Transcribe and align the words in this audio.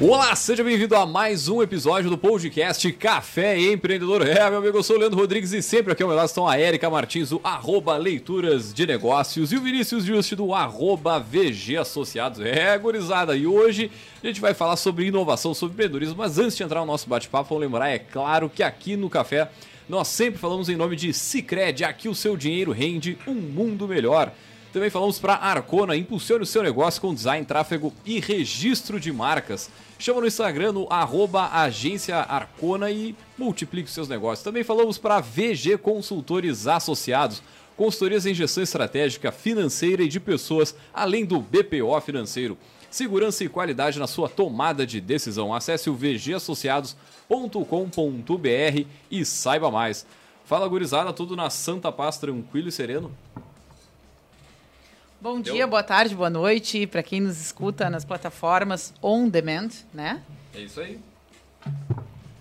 Olá, 0.00 0.32
seja 0.36 0.62
bem-vindo 0.62 0.94
a 0.94 1.04
mais 1.04 1.48
um 1.48 1.60
episódio 1.60 2.08
do 2.08 2.16
podcast 2.16 2.92
Café 2.92 3.58
Empreendedor. 3.58 4.24
É, 4.24 4.48
meu 4.48 4.60
amigo, 4.60 4.78
eu 4.78 4.82
sou 4.84 4.94
o 4.94 4.98
Leandro 5.00 5.18
Rodrigues 5.18 5.52
e 5.52 5.60
sempre 5.60 5.92
aqui 5.92 6.04
ao 6.04 6.08
meu 6.08 6.16
lado 6.16 6.28
estão 6.28 6.46
a 6.46 6.56
Érica 6.56 6.88
Martins, 6.88 7.30
do 7.30 7.40
arroba 7.42 7.96
Leituras 7.96 8.72
de 8.72 8.86
Negócios, 8.86 9.50
e 9.50 9.56
o 9.56 9.60
Vinícius 9.60 10.04
Just, 10.04 10.36
do 10.36 10.54
arroba 10.54 11.18
VG 11.18 11.78
Associados. 11.78 12.38
É, 12.38 12.78
gurizada, 12.78 13.34
e 13.34 13.44
hoje 13.44 13.90
a 14.22 14.26
gente 14.28 14.40
vai 14.40 14.54
falar 14.54 14.76
sobre 14.76 15.06
inovação, 15.06 15.52
sobre 15.52 15.72
empreendedorismo, 15.72 16.14
mas 16.16 16.38
antes 16.38 16.56
de 16.56 16.62
entrar 16.62 16.78
no 16.78 16.86
nosso 16.86 17.08
bate-papo, 17.08 17.48
vamos 17.48 17.62
lembrar, 17.62 17.88
é 17.88 17.98
claro, 17.98 18.48
que 18.48 18.62
aqui 18.62 18.96
no 18.96 19.10
Café 19.10 19.50
nós 19.88 20.06
sempre 20.06 20.38
falamos 20.38 20.68
em 20.68 20.76
nome 20.76 20.94
de 20.94 21.12
Cicred, 21.12 21.82
aqui 21.82 22.08
o 22.08 22.14
seu 22.14 22.36
dinheiro 22.36 22.70
rende 22.70 23.18
um 23.26 23.34
mundo 23.34 23.88
melhor. 23.88 24.32
Também 24.72 24.90
falamos 24.90 25.18
para 25.18 25.34
Arcona, 25.34 25.96
impulsione 25.96 26.44
o 26.44 26.46
seu 26.46 26.62
negócio 26.62 27.00
com 27.00 27.12
design, 27.12 27.44
tráfego 27.44 27.92
e 28.04 28.20
registro 28.20 29.00
de 29.00 29.10
marcas. 29.10 29.68
Chama 29.98 30.20
no 30.20 30.28
Instagram 30.28 30.72
no 30.72 30.86
arroba 30.88 31.50
agência 31.52 32.16
Arcona 32.16 32.88
e 32.88 33.16
multiplique 33.36 33.88
os 33.88 33.94
seus 33.94 34.08
negócios. 34.08 34.44
Também 34.44 34.62
falamos 34.62 34.96
para 34.96 35.18
VG 35.18 35.76
Consultores 35.78 36.68
Associados, 36.68 37.42
consultorias 37.76 38.24
em 38.24 38.32
gestão 38.32 38.62
estratégica, 38.62 39.32
financeira 39.32 40.04
e 40.04 40.08
de 40.08 40.20
pessoas, 40.20 40.72
além 40.94 41.24
do 41.24 41.40
BPO 41.40 42.00
financeiro. 42.00 42.56
Segurança 42.88 43.42
e 43.42 43.48
qualidade 43.48 43.98
na 43.98 44.06
sua 44.06 44.28
tomada 44.28 44.86
de 44.86 45.00
decisão. 45.00 45.52
Acesse 45.52 45.90
o 45.90 45.94
vgassociados.com.br 45.94 48.86
e 49.10 49.24
saiba 49.24 49.68
mais. 49.68 50.06
Fala 50.44 50.68
gurizada, 50.68 51.12
tudo 51.12 51.34
na 51.34 51.50
santa 51.50 51.90
paz, 51.90 52.18
tranquilo 52.18 52.68
e 52.68 52.72
sereno? 52.72 53.12
Bom 55.20 55.40
dia, 55.40 55.66
boa 55.66 55.82
tarde, 55.82 56.14
boa 56.14 56.30
noite 56.30 56.86
para 56.86 57.02
quem 57.02 57.20
nos 57.20 57.40
escuta 57.40 57.90
nas 57.90 58.04
plataformas 58.04 58.94
on 59.02 59.28
demand, 59.28 59.70
né? 59.92 60.22
É 60.54 60.60
isso 60.60 60.80
aí. 60.80 61.00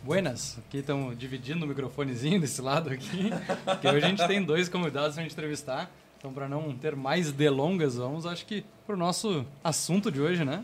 Buenas, 0.03 0.59
aqui 0.59 0.78
estamos 0.78 1.17
dividindo 1.17 1.66
o 1.66 1.67
microfonezinho 1.67 2.39
desse 2.39 2.61
lado 2.61 2.92
aqui, 2.92 3.31
porque 3.66 3.88
hoje 3.88 4.05
a 4.05 4.09
gente 4.09 4.28
tem 4.28 4.44
dois 4.44 4.70
convidados 4.70 5.16
para 5.16 5.25
entrevistar. 5.25 5.89
Então, 6.20 6.31
para 6.31 6.48
não 6.48 6.72
ter 6.72 6.95
mais 6.95 7.31
delongas, 7.31 7.95
vamos, 7.95 8.28
acho 8.28 8.45
que, 8.45 8.64
para 8.86 8.94
o 8.94 8.98
nosso 8.98 9.44
assunto 9.64 10.11
de 10.11 10.22
hoje, 10.22 10.45
né? 10.45 10.64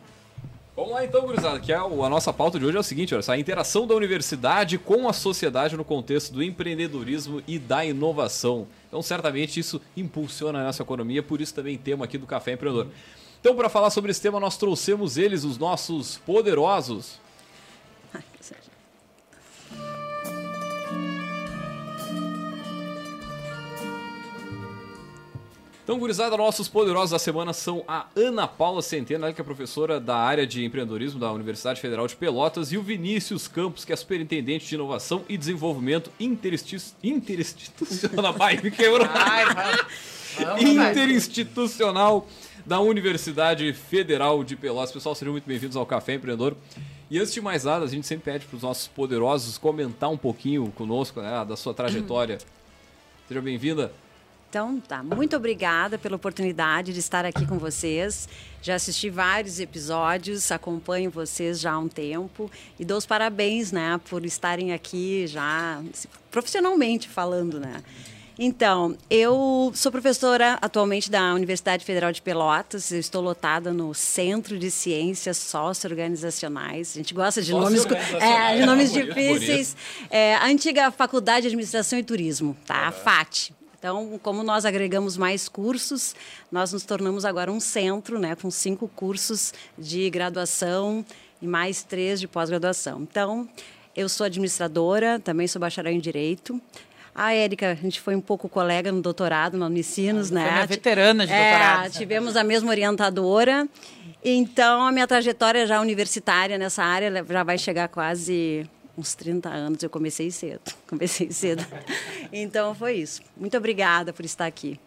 Vamos 0.75 0.91
lá 0.91 1.05
então, 1.05 1.21
gurizada, 1.21 1.59
que 1.59 1.71
é 1.71 1.75
a 1.75 2.09
nossa 2.09 2.33
pauta 2.33 2.57
de 2.57 2.65
hoje 2.65 2.77
é 2.77 2.79
o 2.79 2.83
seguinte, 2.83 3.13
olha, 3.13 3.23
a 3.27 3.37
interação 3.37 3.85
da 3.85 3.93
universidade 3.93 4.79
com 4.79 5.07
a 5.07 5.13
sociedade 5.13 5.77
no 5.77 5.85
contexto 5.85 6.33
do 6.33 6.41
empreendedorismo 6.41 7.43
e 7.47 7.59
da 7.59 7.85
inovação. 7.85 8.67
Então, 8.87 8.99
certamente 8.99 9.59
isso 9.59 9.79
impulsiona 9.95 10.61
a 10.61 10.63
nossa 10.63 10.81
economia, 10.81 11.21
por 11.21 11.41
isso 11.41 11.53
também 11.53 11.77
tema 11.77 12.05
aqui 12.05 12.17
do 12.17 12.25
Café 12.25 12.53
Empreendedor. 12.53 12.87
Então, 13.39 13.55
para 13.55 13.69
falar 13.69 13.91
sobre 13.91 14.09
esse 14.09 14.19
tema, 14.19 14.39
nós 14.39 14.57
trouxemos 14.57 15.15
eles, 15.15 15.43
os 15.43 15.59
nossos 15.59 16.17
poderosos. 16.25 17.19
Então, 25.83 25.99
gurizada, 25.99 26.37
nossos 26.37 26.69
poderosos 26.69 27.11
da 27.11 27.19
semana 27.19 27.51
são 27.51 27.83
a 27.85 28.05
Ana 28.15 28.47
Paula 28.47 28.81
Centeno, 28.81 29.33
que 29.33 29.41
é 29.41 29.43
professora 29.43 29.99
da 29.99 30.15
área 30.15 30.47
de 30.47 30.63
empreendedorismo 30.63 31.19
da 31.19 31.29
Universidade 31.29 31.81
Federal 31.81 32.07
de 32.07 32.15
Pelotas, 32.15 32.71
e 32.71 32.77
o 32.77 32.81
Vinícius 32.81 33.49
Campos, 33.49 33.83
que 33.83 33.91
é 33.91 33.95
superintendente 33.97 34.65
de 34.65 34.75
inovação 34.75 35.25
e 35.27 35.37
desenvolvimento 35.37 36.09
interinstitucional. 36.17 38.31
Vai, 38.39 38.61
me 38.61 38.71
quebrou. 38.71 39.05
Interinstitucional 40.57 42.29
da 42.65 42.79
Universidade 42.79 43.73
Federal 43.73 44.41
de 44.41 44.55
Pelotas. 44.55 44.93
Pessoal, 44.93 45.15
sejam 45.15 45.33
muito 45.33 45.45
bem-vindos 45.45 45.75
ao 45.75 45.85
Café 45.85 46.13
Empreendedor. 46.13 46.55
E 47.11 47.19
antes 47.19 47.33
de 47.33 47.41
mais 47.41 47.65
nada, 47.65 47.83
a 47.83 47.89
gente 47.89 48.07
sempre 48.07 48.31
pede 48.31 48.45
para 48.45 48.55
os 48.55 48.63
nossos 48.63 48.87
poderosos 48.87 49.57
comentar 49.57 50.09
um 50.09 50.17
pouquinho 50.17 50.71
conosco 50.77 51.21
né, 51.21 51.43
da 51.45 51.57
sua 51.57 51.73
trajetória. 51.73 52.37
Seja 53.27 53.41
bem-vinda. 53.41 53.91
Então, 54.53 54.79
tá. 54.79 55.01
Muito 55.01 55.35
obrigada 55.35 55.97
pela 55.97 56.15
oportunidade 56.15 56.93
de 56.93 56.99
estar 56.99 57.25
aqui 57.25 57.43
com 57.43 57.57
vocês. 57.57 58.29
Já 58.61 58.75
assisti 58.75 59.09
vários 59.09 59.59
episódios, 59.59 60.51
acompanho 60.51 61.09
vocês 61.09 61.59
já 61.59 61.71
há 61.71 61.79
um 61.79 61.87
tempo 61.87 62.51
e 62.79 62.85
dou 62.85 62.99
os 62.99 63.05
parabéns, 63.07 63.71
né, 63.71 63.99
por 64.07 64.23
estarem 64.23 64.71
aqui 64.71 65.25
já 65.25 65.81
profissionalmente 66.29 67.09
falando, 67.09 67.59
né. 67.59 67.81
Então, 68.37 68.95
eu 69.09 69.71
sou 69.73 69.91
professora 69.91 70.59
atualmente 70.61 71.09
da 71.09 71.33
Universidade 71.33 71.83
Federal 71.83 72.11
de 72.11 72.21
Pelotas. 72.21 72.91
Eu 72.91 72.99
estou 72.99 73.23
lotada 73.23 73.73
no 73.73 73.91
Centro 73.95 74.59
de 74.59 74.69
Ciências 74.69 75.37
Socioorganizacionais. 75.37 76.91
A 76.91 76.99
gente 76.99 77.13
gosta 77.15 77.41
de 77.41 77.51
nomes, 77.51 77.85
é, 78.19 78.57
de 78.57 78.65
nomes 78.67 78.93
difíceis. 78.93 79.75
É, 80.11 80.35
a 80.35 80.45
antiga 80.45 80.91
Faculdade 80.91 81.41
de 81.41 81.47
Administração 81.47 81.97
e 81.97 82.03
Turismo, 82.03 82.55
tá? 82.67 82.87
A 82.87 82.91
FAT. 82.91 83.51
Então, 83.83 84.17
como 84.23 84.43
nós 84.43 84.63
agregamos 84.63 85.17
mais 85.17 85.49
cursos, 85.49 86.15
nós 86.49 86.71
nos 86.71 86.85
tornamos 86.85 87.25
agora 87.25 87.51
um 87.51 87.59
centro, 87.59 88.17
né, 88.17 88.33
com 88.33 88.49
cinco 88.49 88.87
cursos 88.87 89.53
de 89.77 90.09
graduação 90.09 91.05
e 91.41 91.45
mais 91.45 91.83
três 91.83 92.17
de 92.21 92.25
pós-graduação. 92.25 93.01
Então, 93.01 93.45
eu 93.93 94.07
sou 94.07 94.25
administradora, 94.25 95.19
também 95.19 95.49
sou 95.49 95.59
bacharel 95.59 95.91
em 95.91 95.99
Direito. 95.99 96.61
A 97.13 97.33
Érica, 97.33 97.71
a 97.71 97.75
gente 97.75 97.99
foi 97.99 98.15
um 98.15 98.21
pouco 98.21 98.47
colega 98.47 98.89
no 98.89 99.01
doutorado, 99.01 99.57
no 99.57 99.65
Unicinos, 99.65 100.31
ah, 100.31 100.35
né? 100.35 100.57
Foi 100.59 100.67
veterana 100.67 101.27
de 101.27 101.33
é, 101.33 101.49
doutorado. 101.51 101.91
Tivemos 101.91 102.37
a 102.37 102.43
mesma 102.45 102.69
orientadora. 102.69 103.67
Então, 104.23 104.87
a 104.87 104.93
minha 104.93 105.05
trajetória 105.05 105.67
já 105.67 105.81
universitária 105.81 106.57
nessa 106.57 106.85
área 106.85 107.25
já 107.27 107.43
vai 107.43 107.57
chegar 107.57 107.89
quase 107.89 108.65
uns 108.97 109.15
30 109.15 109.49
anos, 109.49 109.83
eu 109.83 109.89
comecei 109.89 110.29
cedo. 110.31 110.71
Comecei 110.87 111.31
cedo. 111.31 111.65
Então 112.31 112.75
foi 112.75 112.95
isso. 112.95 113.21
Muito 113.35 113.57
obrigada 113.57 114.13
por 114.13 114.23
estar 114.23 114.45
aqui. 114.45 114.79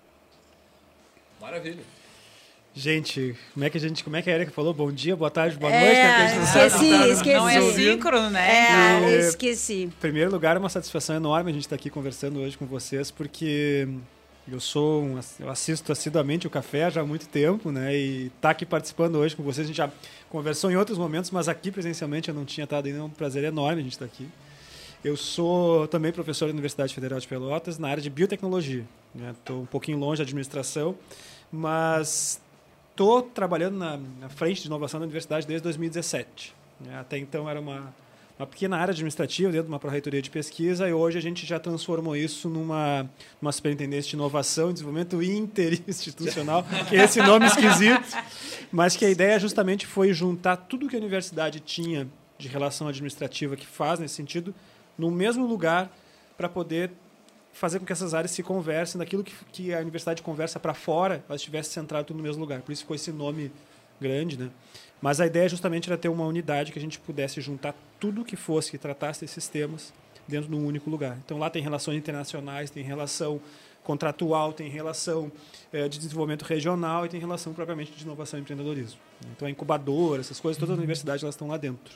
Maravilha. 1.41 1.83
Gente, 2.78 3.34
como 3.55 3.65
é 3.65 3.71
que 3.71 3.78
a 3.78 3.81
gente, 3.81 4.05
como 4.05 4.17
é 4.17 4.22
que 4.22 4.28
a 4.28 4.34
Erika 4.34 4.50
falou? 4.50 4.75
Bom 4.75 4.93
dia, 4.93 5.17
boa 5.17 5.31
tarde, 5.31 5.56
boa 5.56 5.72
é, 5.72 5.81
noite. 5.81 6.37
Né? 6.37 6.44
Esqueci, 6.44 6.91
não, 6.91 7.06
esqueci. 7.06 7.37
Não 7.37 7.49
é 7.49 7.72
síncrono, 7.72 8.31
né? 8.31 9.03
É, 9.03 9.11
e, 9.11 9.19
esqueci. 9.21 9.84
Em 9.84 9.91
primeiro 9.91 10.31
lugar, 10.31 10.56
é 10.56 10.59
uma 10.59 10.69
satisfação 10.69 11.17
enorme 11.17 11.50
a 11.50 11.55
gente 11.55 11.65
estar 11.65 11.75
aqui 11.75 11.88
conversando 11.88 12.38
hoje 12.41 12.59
com 12.59 12.67
vocês, 12.67 13.11
porque 13.11 13.88
eu 14.48 14.60
sou 14.60 15.02
um, 15.02 15.20
eu 15.40 15.50
assisto 15.50 15.90
assiduamente 15.90 16.46
o 16.46 16.50
café 16.50 16.90
já 16.90 17.00
há 17.00 17.04
muito 17.04 17.28
tempo, 17.28 17.72
né? 17.72 17.96
E 17.96 18.30
tá 18.40 18.50
aqui 18.50 18.64
participando 18.64 19.16
hoje 19.16 19.34
com 19.34 19.42
vocês, 19.42 19.64
a 19.64 19.68
gente 19.68 19.76
já 19.76 19.90
conversou 20.30 20.70
em 20.70 20.76
outros 20.76 20.96
momentos, 20.96 21.30
mas 21.30 21.48
aqui 21.48 21.70
presencialmente 21.72 22.28
eu 22.28 22.34
não 22.34 22.44
tinha 22.44 22.64
estado 22.64 22.86
ainda, 22.86 23.00
é 23.00 23.02
um 23.02 23.10
prazer 23.10 23.42
enorme 23.44 23.80
a 23.80 23.84
gente 23.84 23.92
estar 23.92 24.04
aqui. 24.04 24.28
Eu 25.04 25.16
sou 25.16 25.86
também 25.88 26.12
professor 26.12 26.46
da 26.46 26.52
Universidade 26.52 26.94
Federal 26.94 27.18
de 27.18 27.26
Pelotas 27.26 27.78
na 27.78 27.88
área 27.88 28.02
de 28.02 28.10
biotecnologia. 28.10 28.84
Estou 29.30 29.56
né? 29.56 29.62
um 29.62 29.66
pouquinho 29.66 29.98
longe 29.98 30.18
da 30.18 30.24
administração, 30.24 30.96
mas 31.50 32.40
estou 32.90 33.22
trabalhando 33.22 33.76
na, 33.76 33.96
na, 34.20 34.28
frente 34.28 34.62
de 34.62 34.68
inovação 34.68 34.98
da 35.00 35.04
universidade 35.04 35.46
desde 35.46 35.62
2017. 35.64 36.54
Né? 36.80 36.98
Até 36.98 37.18
então 37.18 37.48
era 37.48 37.60
uma 37.60 37.94
uma 38.38 38.47
pequena 38.47 38.76
área 38.76 38.92
administrativa 38.92 39.50
dentro 39.50 39.66
de 39.66 39.72
uma 39.72 39.78
pró-reitoria 39.78 40.20
de 40.20 40.28
pesquisa 40.28 40.88
e 40.88 40.92
hoje 40.92 41.16
a 41.16 41.20
gente 41.22 41.47
já 41.47 41.58
transformou 41.58 42.14
isso 42.14 42.48
numa, 42.50 43.08
numa 43.41 43.50
superintendência 43.50 44.10
de 44.10 44.16
inovação 44.16 44.70
e 44.70 44.72
desenvolvimento 44.74 45.22
interinstitucional, 45.22 46.64
que 46.88 46.96
é 46.96 47.04
esse 47.04 47.20
nome 47.22 47.46
esquisito, 47.46 48.04
mas 48.70 48.94
que 48.94 49.04
a 49.04 49.10
ideia 49.10 49.38
justamente 49.38 49.86
foi 49.86 50.12
juntar 50.12 50.56
tudo 50.56 50.88
que 50.88 50.94
a 50.94 50.98
universidade 50.98 51.60
tinha 51.60 52.06
de 52.38 52.48
relação 52.48 52.86
administrativa 52.88 53.56
que 53.56 53.66
faz 53.66 53.98
nesse 53.98 54.14
sentido 54.14 54.54
no 54.98 55.10
mesmo 55.10 55.46
lugar 55.46 55.91
para 56.36 56.48
poder 56.48 56.91
fazer 57.54 57.78
com 57.78 57.86
que 57.86 57.92
essas 57.92 58.12
áreas 58.12 58.30
se 58.32 58.42
conversem 58.42 58.98
daquilo 58.98 59.25
que, 59.25 59.34
que 59.50 59.75
a 59.75 59.80
universidade 59.80 60.20
conversa 60.22 60.60
para 60.60 60.75
fora, 60.75 61.25
ela 61.26 61.37
estivesse 61.37 61.70
centrado 61.70 62.08
tudo 62.08 62.19
no 62.19 62.22
mesmo 62.22 62.40
lugar. 62.40 62.61
Por 62.61 62.70
isso 62.70 62.82
ficou 62.82 62.94
esse 62.94 63.11
nome 63.11 63.50
grande, 63.99 64.38
né? 64.38 64.50
Mas 65.00 65.20
a 65.20 65.26
ideia 65.26 65.48
justamente 65.48 65.88
era 65.88 65.98
ter 65.98 66.08
uma 66.08 66.25
unidade 66.25 66.72
que 66.72 66.78
a 66.78 66.82
gente 66.82 66.98
pudesse 66.98 67.40
juntar 67.40 67.75
tudo 68.00 68.25
que 68.25 68.37
fosse 68.37 68.70
que 68.70 68.78
tratasse 68.78 69.25
esses 69.25 69.46
temas 69.48 69.93
dentro 70.26 70.48
de 70.48 70.56
um 70.56 70.66
único 70.66 70.90
lugar. 70.90 71.19
Então 71.25 71.38
lá 71.38 71.50
tem 71.50 71.62
relações 71.62 71.96
internacionais, 71.96 72.70
tem 72.70 72.82
relação 72.82 73.40
contratual, 73.84 74.52
tem 74.52 74.69
relação 74.69 75.31
é, 75.72 75.88
de 75.88 75.98
desenvolvimento 75.98 76.43
regional 76.43 77.06
e 77.06 77.08
tem 77.08 77.20
relação 77.20 77.52
propriamente 77.52 77.93
de 77.93 78.02
inovação 78.02 78.38
e 78.38 78.43
empreendedorismo. 78.43 78.98
Então 79.32 79.46
a 79.46 79.50
incubadora, 79.50 80.20
essas 80.20 80.40
coisas, 80.40 80.58
todas 80.58 80.72
as 80.72 80.78
universidades 80.78 81.22
elas 81.22 81.34
estão 81.34 81.46
lá 81.46 81.56
dentro. 81.56 81.94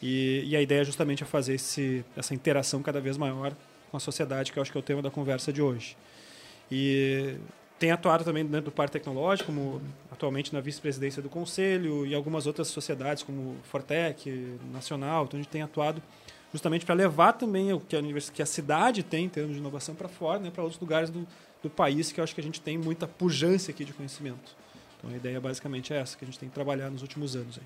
E, 0.00 0.42
e 0.46 0.56
a 0.56 0.62
ideia 0.62 0.80
é 0.80 0.84
justamente 0.84 1.22
é 1.22 1.26
fazer 1.26 1.54
esse, 1.54 2.04
essa 2.16 2.34
interação 2.34 2.82
cada 2.82 3.00
vez 3.00 3.16
maior 3.18 3.54
com 3.90 3.96
a 3.96 4.00
sociedade, 4.00 4.50
que 4.50 4.58
eu 4.58 4.62
acho 4.62 4.72
que 4.72 4.78
é 4.78 4.80
o 4.80 4.82
tema 4.82 5.02
da 5.02 5.10
conversa 5.10 5.52
de 5.52 5.60
hoje. 5.60 5.96
E 6.70 7.36
tem 7.82 7.90
atuado 7.90 8.22
também 8.22 8.46
dentro 8.46 8.66
do 8.66 8.70
Parque 8.70 8.92
Tecnológico, 8.92 9.46
como 9.46 9.82
atualmente 10.08 10.52
na 10.54 10.60
vice-presidência 10.60 11.20
do 11.20 11.28
Conselho 11.28 12.06
e 12.06 12.14
algumas 12.14 12.46
outras 12.46 12.68
sociedades, 12.68 13.24
como 13.24 13.56
Fortec, 13.64 14.56
Nacional. 14.72 15.24
Então, 15.24 15.36
a 15.36 15.42
gente 15.42 15.50
tem 15.50 15.62
atuado 15.62 16.00
justamente 16.52 16.86
para 16.86 16.94
levar 16.94 17.32
também 17.32 17.72
o 17.72 17.80
que 17.80 17.96
a, 17.96 18.00
que 18.32 18.40
a 18.40 18.46
cidade 18.46 19.02
tem 19.02 19.24
em 19.24 19.28
termos 19.28 19.54
de 19.54 19.58
inovação 19.58 19.96
para 19.96 20.08
fora, 20.08 20.38
né, 20.38 20.48
para 20.48 20.62
outros 20.62 20.80
lugares 20.80 21.10
do, 21.10 21.26
do 21.60 21.68
país, 21.68 22.12
que 22.12 22.20
eu 22.20 22.22
acho 22.22 22.32
que 22.32 22.40
a 22.40 22.44
gente 22.44 22.60
tem 22.60 22.78
muita 22.78 23.08
pujança 23.08 23.72
aqui 23.72 23.84
de 23.84 23.92
conhecimento. 23.92 24.54
Então, 24.96 25.10
a 25.10 25.16
ideia 25.16 25.40
basicamente 25.40 25.92
é 25.92 25.96
essa, 25.96 26.16
que 26.16 26.24
a 26.24 26.26
gente 26.26 26.38
tem 26.38 26.48
que 26.48 26.54
trabalhar 26.54 26.88
nos 26.88 27.02
últimos 27.02 27.34
anos. 27.34 27.58
Aí. 27.58 27.64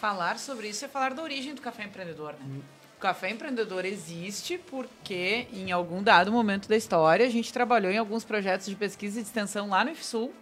falar 0.00 0.38
sobre 0.38 0.68
isso 0.68 0.84
é 0.84 0.88
falar 0.88 1.12
da 1.12 1.24
origem 1.24 1.56
do 1.56 1.60
café 1.60 1.82
empreendedor, 1.82 2.34
né? 2.34 2.60
O 2.60 2.83
café 3.04 3.28
empreendedor 3.28 3.84
existe 3.84 4.56
porque, 4.56 5.46
em 5.52 5.70
algum 5.70 6.02
dado 6.02 6.32
momento 6.32 6.66
da 6.66 6.74
história, 6.74 7.26
a 7.26 7.28
gente 7.28 7.52
trabalhou 7.52 7.92
em 7.92 7.98
alguns 7.98 8.24
projetos 8.24 8.66
de 8.66 8.74
pesquisa 8.74 9.20
e 9.20 9.22
de 9.22 9.28
extensão 9.28 9.68
lá 9.68 9.84
no 9.84 9.90
IFSUL. 9.90 10.32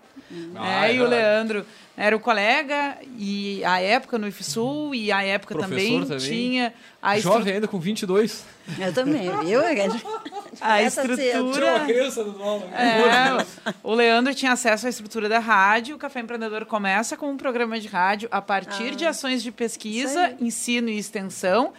Ah, 0.55 0.87
é, 0.87 0.93
é 0.93 0.94
e 0.94 1.00
o. 1.00 1.09
Leandro 1.09 1.67
era 1.97 2.17
o 2.17 2.20
colega, 2.20 2.99
e 3.19 3.64
a 3.64 3.81
época 3.81 4.17
no 4.17 4.29
IFSUL, 4.29 4.94
e 4.94 5.11
a 5.11 5.25
época 5.25 5.59
também, 5.59 6.03
também. 6.03 6.19
tinha 6.19 6.73
a, 7.03 7.17
estru 7.17 7.32
Jovem 7.32 7.55
ainda 7.55 7.67
com 7.67 7.81
22. 7.81 8.44
Eu 8.79 8.94
também, 8.94 9.29
viu? 9.44 9.61
a 10.61 10.82
estrutura. 10.85 11.81
criança 11.81 12.23
do 12.23 12.38
nome. 12.38 12.67
É, 12.67 13.44
o 13.82 13.93
Leandro 13.93 14.32
tinha 14.37 14.53
acesso 14.53 14.87
à 14.87 14.88
estrutura 14.88 15.29
da 15.29 15.41
rádio. 15.41 15.97
O 15.97 15.99
Café 15.99 16.20
Empreendedor 16.20 16.64
começa 16.64 17.17
com 17.17 17.29
um 17.29 17.37
programa 17.37 17.81
de 17.81 17.88
rádio 17.88 18.29
a 18.31 18.41
partir 18.41 18.94
de 18.94 19.05
ações 19.05 19.43
de 19.43 19.50
pesquisa, 19.50 20.26
Ah. 20.26 20.44
Ensino 20.44 20.88
e 20.88 20.97
extensão 20.97 21.73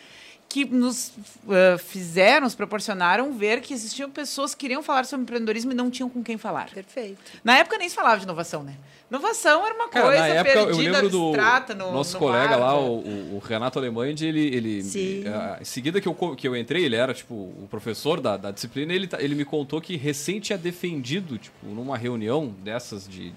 que 0.53 0.65
nos 0.65 1.11
eh, 1.49 1.77
fizeram, 1.79 2.41
nos 2.41 2.53
proporcionaram 2.53 3.33
ver 3.33 3.59
que 3.59 3.73
existiam 3.73 4.07
pessoas 4.11 4.53
que 4.53 4.59
queriam 4.61 4.83
falar 4.83 5.03
sobre 5.03 5.23
empreendedorismo 5.23 5.71
e 5.71 5.75
não 5.75 5.89
tinham 5.89 6.07
com 6.07 6.21
quem 6.23 6.37
falar. 6.37 6.69
Perfeito. 6.69 7.17
Na 7.43 7.57
época 7.57 7.75
nem 7.79 7.89
se 7.89 7.95
falava 7.95 8.17
de 8.17 8.23
inovação, 8.23 8.61
né? 8.61 8.75
Inovação 9.09 9.65
era 9.65 9.73
uma 9.73 9.89
Cara, 9.89 10.05
coisa 10.05 10.19
na 10.21 10.27
época 10.27 10.49
eu 10.59 10.65
perdida, 10.67 10.91
lembro 10.91 11.09
do 11.09 11.27
abstrata 11.29 11.73
no 11.73 11.91
nosso 11.91 12.13
no 12.13 12.19
colega 12.19 12.55
lá, 12.55 12.67
barco. 12.73 12.81
o, 12.83 12.97
o- 12.99 13.35
o 13.35 13.39
Renato 13.39 13.79
Alemães, 13.79 14.21
ele, 14.21 14.41
ele 14.55 14.83
Sim. 14.83 15.23
eh, 15.25 15.57
em 15.61 15.65
seguida 15.65 15.99
que 15.99 16.07
eu, 16.07 16.13
que 16.35 16.47
eu 16.47 16.55
entrei, 16.55 16.85
ele 16.85 16.95
era 16.95 17.15
tipo 17.15 17.33
o 17.33 17.67
professor 17.69 18.21
da, 18.21 18.37
da 18.37 18.51
disciplina, 18.51 18.93
ele, 18.93 19.07
tá- 19.07 19.19
ele 19.21 19.33
me 19.33 19.45
contou 19.45 19.81
que 19.81 19.95
recém 19.97 20.39
tinha 20.39 20.57
defendido, 20.57 21.37
tipo, 21.39 21.65
numa 21.65 21.97
reunião 21.97 22.53
dessas 22.63 23.07
de, 23.07 23.31
de- 23.31 23.35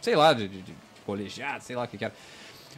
sei 0.00 0.14
lá, 0.14 0.32
de, 0.32 0.46
de, 0.46 0.62
de 0.62 0.72
colegiado, 1.04 1.64
sei 1.64 1.74
lá 1.74 1.82
o 1.82 1.88
que, 1.88 1.98
que 1.98 2.04
era, 2.04 2.14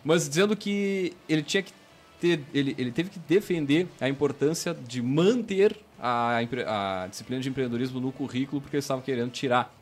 mas 0.02 0.26
dizendo 0.28 0.56
que 0.56 1.12
ele 1.28 1.42
tinha 1.42 1.62
que 1.62 1.72
ter, 2.20 2.40
ele, 2.52 2.74
ele 2.78 2.90
teve 2.90 3.10
que 3.10 3.18
defender 3.18 3.86
a 4.00 4.08
importância 4.08 4.74
de 4.74 5.02
manter 5.02 5.76
a, 5.98 6.38
a 6.38 7.06
disciplina 7.06 7.40
de 7.40 7.48
empreendedorismo 7.48 8.00
no 8.00 8.12
currículo 8.12 8.60
porque 8.60 8.76
eles 8.76 8.84
estavam 8.84 9.02
querendo 9.02 9.30
tirar. 9.30 9.72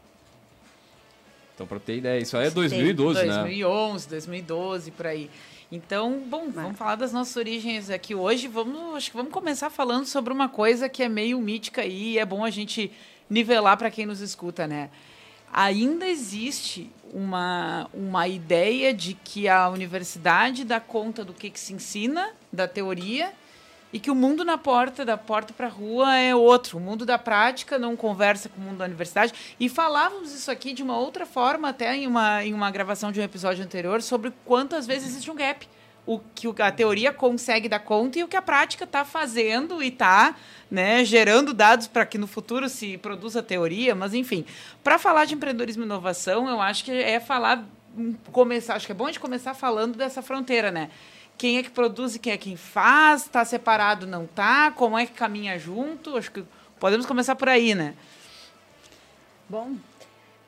Então, 1.54 1.66
pra 1.66 1.78
ter 1.78 1.98
ideia, 1.98 2.20
isso 2.20 2.36
aí 2.36 2.48
é 2.48 2.50
2012, 2.50 3.26
né? 3.26 3.34
2011, 3.34 4.08
2012, 4.08 4.90
por 4.90 5.06
aí. 5.06 5.30
Então, 5.70 6.22
bom, 6.28 6.50
vamos 6.50 6.76
falar 6.76 6.96
das 6.96 7.12
nossas 7.12 7.36
origens 7.36 7.90
aqui 7.90 8.14
hoje. 8.14 8.48
Vamos, 8.48 8.96
acho 8.96 9.10
que 9.10 9.16
vamos 9.16 9.32
começar 9.32 9.70
falando 9.70 10.06
sobre 10.06 10.32
uma 10.32 10.48
coisa 10.48 10.88
que 10.88 11.02
é 11.02 11.08
meio 11.08 11.40
mítica 11.40 11.82
aí 11.82 12.14
e 12.14 12.18
é 12.18 12.24
bom 12.24 12.44
a 12.44 12.50
gente 12.50 12.90
nivelar 13.30 13.76
para 13.76 13.90
quem 13.90 14.04
nos 14.04 14.20
escuta, 14.20 14.66
né? 14.66 14.90
Ainda 15.56 16.04
existe 16.08 16.90
uma, 17.12 17.88
uma 17.94 18.26
ideia 18.26 18.92
de 18.92 19.14
que 19.14 19.48
a 19.48 19.68
universidade 19.68 20.64
dá 20.64 20.80
conta 20.80 21.24
do 21.24 21.32
que, 21.32 21.48
que 21.48 21.60
se 21.60 21.72
ensina, 21.72 22.30
da 22.52 22.66
teoria, 22.66 23.32
e 23.92 24.00
que 24.00 24.10
o 24.10 24.16
mundo 24.16 24.44
na 24.44 24.58
porta, 24.58 25.04
da 25.04 25.16
porta 25.16 25.54
para 25.54 25.68
a 25.68 25.70
rua, 25.70 26.16
é 26.16 26.34
outro. 26.34 26.78
O 26.78 26.80
mundo 26.80 27.06
da 27.06 27.16
prática 27.16 27.78
não 27.78 27.94
conversa 27.94 28.48
com 28.48 28.60
o 28.60 28.64
mundo 28.64 28.78
da 28.78 28.84
universidade. 28.86 29.32
E 29.60 29.68
falávamos 29.68 30.34
isso 30.34 30.50
aqui 30.50 30.72
de 30.72 30.82
uma 30.82 30.98
outra 30.98 31.24
forma, 31.24 31.68
até 31.68 31.94
em 31.94 32.08
uma, 32.08 32.44
em 32.44 32.52
uma 32.52 32.68
gravação 32.72 33.12
de 33.12 33.20
um 33.20 33.22
episódio 33.22 33.64
anterior, 33.64 34.02
sobre 34.02 34.32
quantas 34.44 34.88
vezes 34.88 35.10
existe 35.10 35.30
um 35.30 35.36
gap. 35.36 35.68
O 36.06 36.18
que 36.18 36.46
a 36.60 36.70
teoria 36.70 37.12
consegue 37.12 37.68
dar 37.68 37.78
conta 37.78 38.18
e 38.18 38.24
o 38.24 38.28
que 38.28 38.36
a 38.36 38.42
prática 38.42 38.84
está 38.84 39.04
fazendo 39.04 39.82
e 39.82 39.88
está 39.88 40.36
né, 40.70 41.04
gerando 41.04 41.54
dados 41.54 41.86
para 41.86 42.04
que 42.04 42.18
no 42.18 42.26
futuro 42.26 42.68
se 42.68 42.98
produza 42.98 43.42
teoria. 43.42 43.94
Mas, 43.94 44.12
enfim, 44.12 44.44
para 44.82 44.98
falar 44.98 45.24
de 45.24 45.34
empreendedorismo 45.34 45.82
e 45.82 45.86
inovação, 45.86 46.48
eu 46.48 46.60
acho 46.60 46.84
que 46.84 46.92
é 46.92 47.18
falar, 47.18 47.64
hum, 47.96 48.14
começar, 48.32 48.74
acho 48.74 48.86
que 48.86 48.92
é 48.92 48.94
bom 48.94 49.04
a 49.04 49.08
gente 49.08 49.20
começar 49.20 49.54
falando 49.54 49.96
dessa 49.96 50.20
fronteira, 50.20 50.70
né? 50.70 50.90
quem 51.36 51.58
é 51.58 51.62
que 51.62 51.70
produz 51.70 52.14
e 52.14 52.18
quem 52.18 52.32
é 52.32 52.36
quem 52.36 52.56
faz, 52.56 53.22
está 53.22 53.44
separado, 53.44 54.06
não 54.06 54.24
está, 54.24 54.70
como 54.70 54.98
é 54.98 55.06
que 55.06 55.12
caminha 55.12 55.58
junto, 55.58 56.16
acho 56.16 56.30
que 56.30 56.44
podemos 56.78 57.06
começar 57.06 57.34
por 57.34 57.48
aí, 57.48 57.74
né? 57.74 57.94
Bom, 59.48 59.74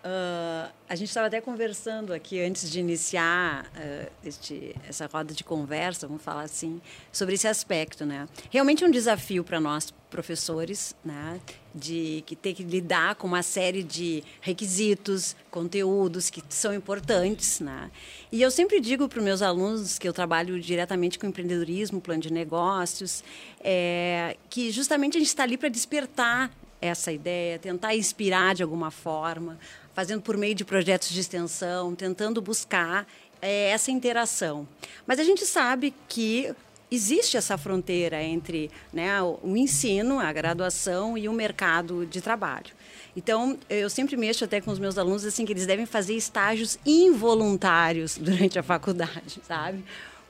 ah, 0.08 0.70
a 0.88 0.94
gente 0.94 1.08
estava 1.08 1.26
até 1.26 1.40
conversando 1.40 2.12
aqui 2.12 2.40
antes 2.40 2.70
de 2.70 2.78
iniciar 2.78 3.66
ah, 3.74 4.08
este, 4.24 4.76
essa 4.88 5.06
roda 5.06 5.34
de 5.34 5.42
conversa, 5.42 6.06
vamos 6.06 6.22
falar 6.22 6.42
assim, 6.42 6.80
sobre 7.10 7.34
esse 7.34 7.48
aspecto, 7.48 8.06
né? 8.06 8.28
Realmente 8.48 8.84
é 8.84 8.86
um 8.86 8.90
desafio 8.90 9.42
para 9.42 9.58
nós 9.58 9.92
professores, 10.08 10.94
né, 11.04 11.40
de 11.74 12.22
que 12.24 12.36
ter 12.36 12.54
que 12.54 12.62
lidar 12.62 13.16
com 13.16 13.26
uma 13.26 13.42
série 13.42 13.82
de 13.82 14.22
requisitos, 14.40 15.34
conteúdos 15.50 16.30
que 16.30 16.40
são 16.48 16.72
importantes, 16.72 17.58
né? 17.58 17.90
E 18.30 18.40
eu 18.40 18.50
sempre 18.50 18.80
digo 18.80 19.08
para 19.08 19.18
os 19.18 19.24
meus 19.24 19.42
alunos 19.42 19.98
que 19.98 20.08
eu 20.08 20.12
trabalho 20.12 20.60
diretamente 20.60 21.18
com 21.18 21.26
empreendedorismo, 21.26 22.00
plano 22.00 22.22
de 22.22 22.32
negócios, 22.32 23.24
é, 23.60 24.36
que 24.48 24.70
justamente 24.70 25.16
a 25.16 25.20
gente 25.20 25.28
está 25.28 25.42
ali 25.42 25.58
para 25.58 25.68
despertar 25.68 26.52
essa 26.80 27.10
ideia, 27.10 27.58
tentar 27.58 27.94
inspirar 27.94 28.54
de 28.54 28.62
alguma 28.62 28.90
forma, 28.90 29.58
fazendo 29.96 30.20
por 30.20 30.36
meio 30.36 30.54
de 30.54 30.62
projetos 30.62 31.08
de 31.08 31.18
extensão, 31.18 31.94
tentando 31.94 32.42
buscar 32.42 33.06
é, 33.40 33.70
essa 33.70 33.90
interação. 33.90 34.68
Mas 35.06 35.18
a 35.18 35.24
gente 35.24 35.46
sabe 35.46 35.94
que 36.06 36.54
existe 36.90 37.38
essa 37.38 37.56
fronteira 37.56 38.22
entre 38.22 38.70
né, 38.92 39.22
o 39.22 39.56
ensino, 39.56 40.20
a 40.20 40.30
graduação 40.34 41.16
e 41.16 41.30
o 41.30 41.32
mercado 41.32 42.04
de 42.04 42.20
trabalho. 42.20 42.74
Então, 43.16 43.58
eu 43.70 43.88
sempre 43.88 44.18
mexo 44.18 44.44
até 44.44 44.60
com 44.60 44.70
os 44.70 44.78
meus 44.78 44.98
alunos 44.98 45.24
assim 45.24 45.46
que 45.46 45.52
eles 45.54 45.66
devem 45.66 45.86
fazer 45.86 46.12
estágios 46.12 46.78
involuntários 46.84 48.18
durante 48.20 48.58
a 48.58 48.62
faculdade, 48.62 49.40
sabe? 49.48 49.82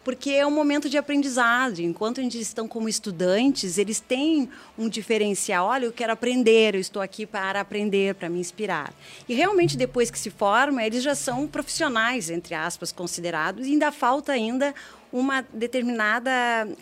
Porque 0.06 0.31
é 0.31 0.47
um 0.47 0.53
momento 0.53 0.88
de 0.88 0.97
aprendizagem. 0.97 1.87
Enquanto 1.87 2.20
eles 2.20 2.37
estão 2.37 2.69
como 2.69 2.88
estudantes, 2.88 3.76
eles 3.76 3.99
têm 3.99 4.49
um 4.79 4.88
diferencial. 4.88 5.67
Olha, 5.67 5.87
eu 5.87 5.93
quero 5.93 6.12
aprender, 6.12 6.76
eu 6.76 6.81
estou 6.81 7.03
aqui 7.03 7.26
para 7.26 7.61
aprender, 7.61 8.14
para 8.14 8.29
me 8.29 8.38
inspirar. 8.38 8.94
E 9.29 9.35
realmente, 9.35 9.76
depois 9.76 10.08
que 10.08 10.17
se 10.17 10.31
formam, 10.31 10.81
eles 10.81 11.03
já 11.03 11.17
são 11.17 11.49
profissionais, 11.49 12.31
entre 12.31 12.55
aspas, 12.55 12.93
considerados, 12.93 13.67
e 13.67 13.73
ainda 13.73 13.91
falta 13.91 14.31
ainda 14.31 14.73
uma 15.12 15.44
determinada 15.53 16.31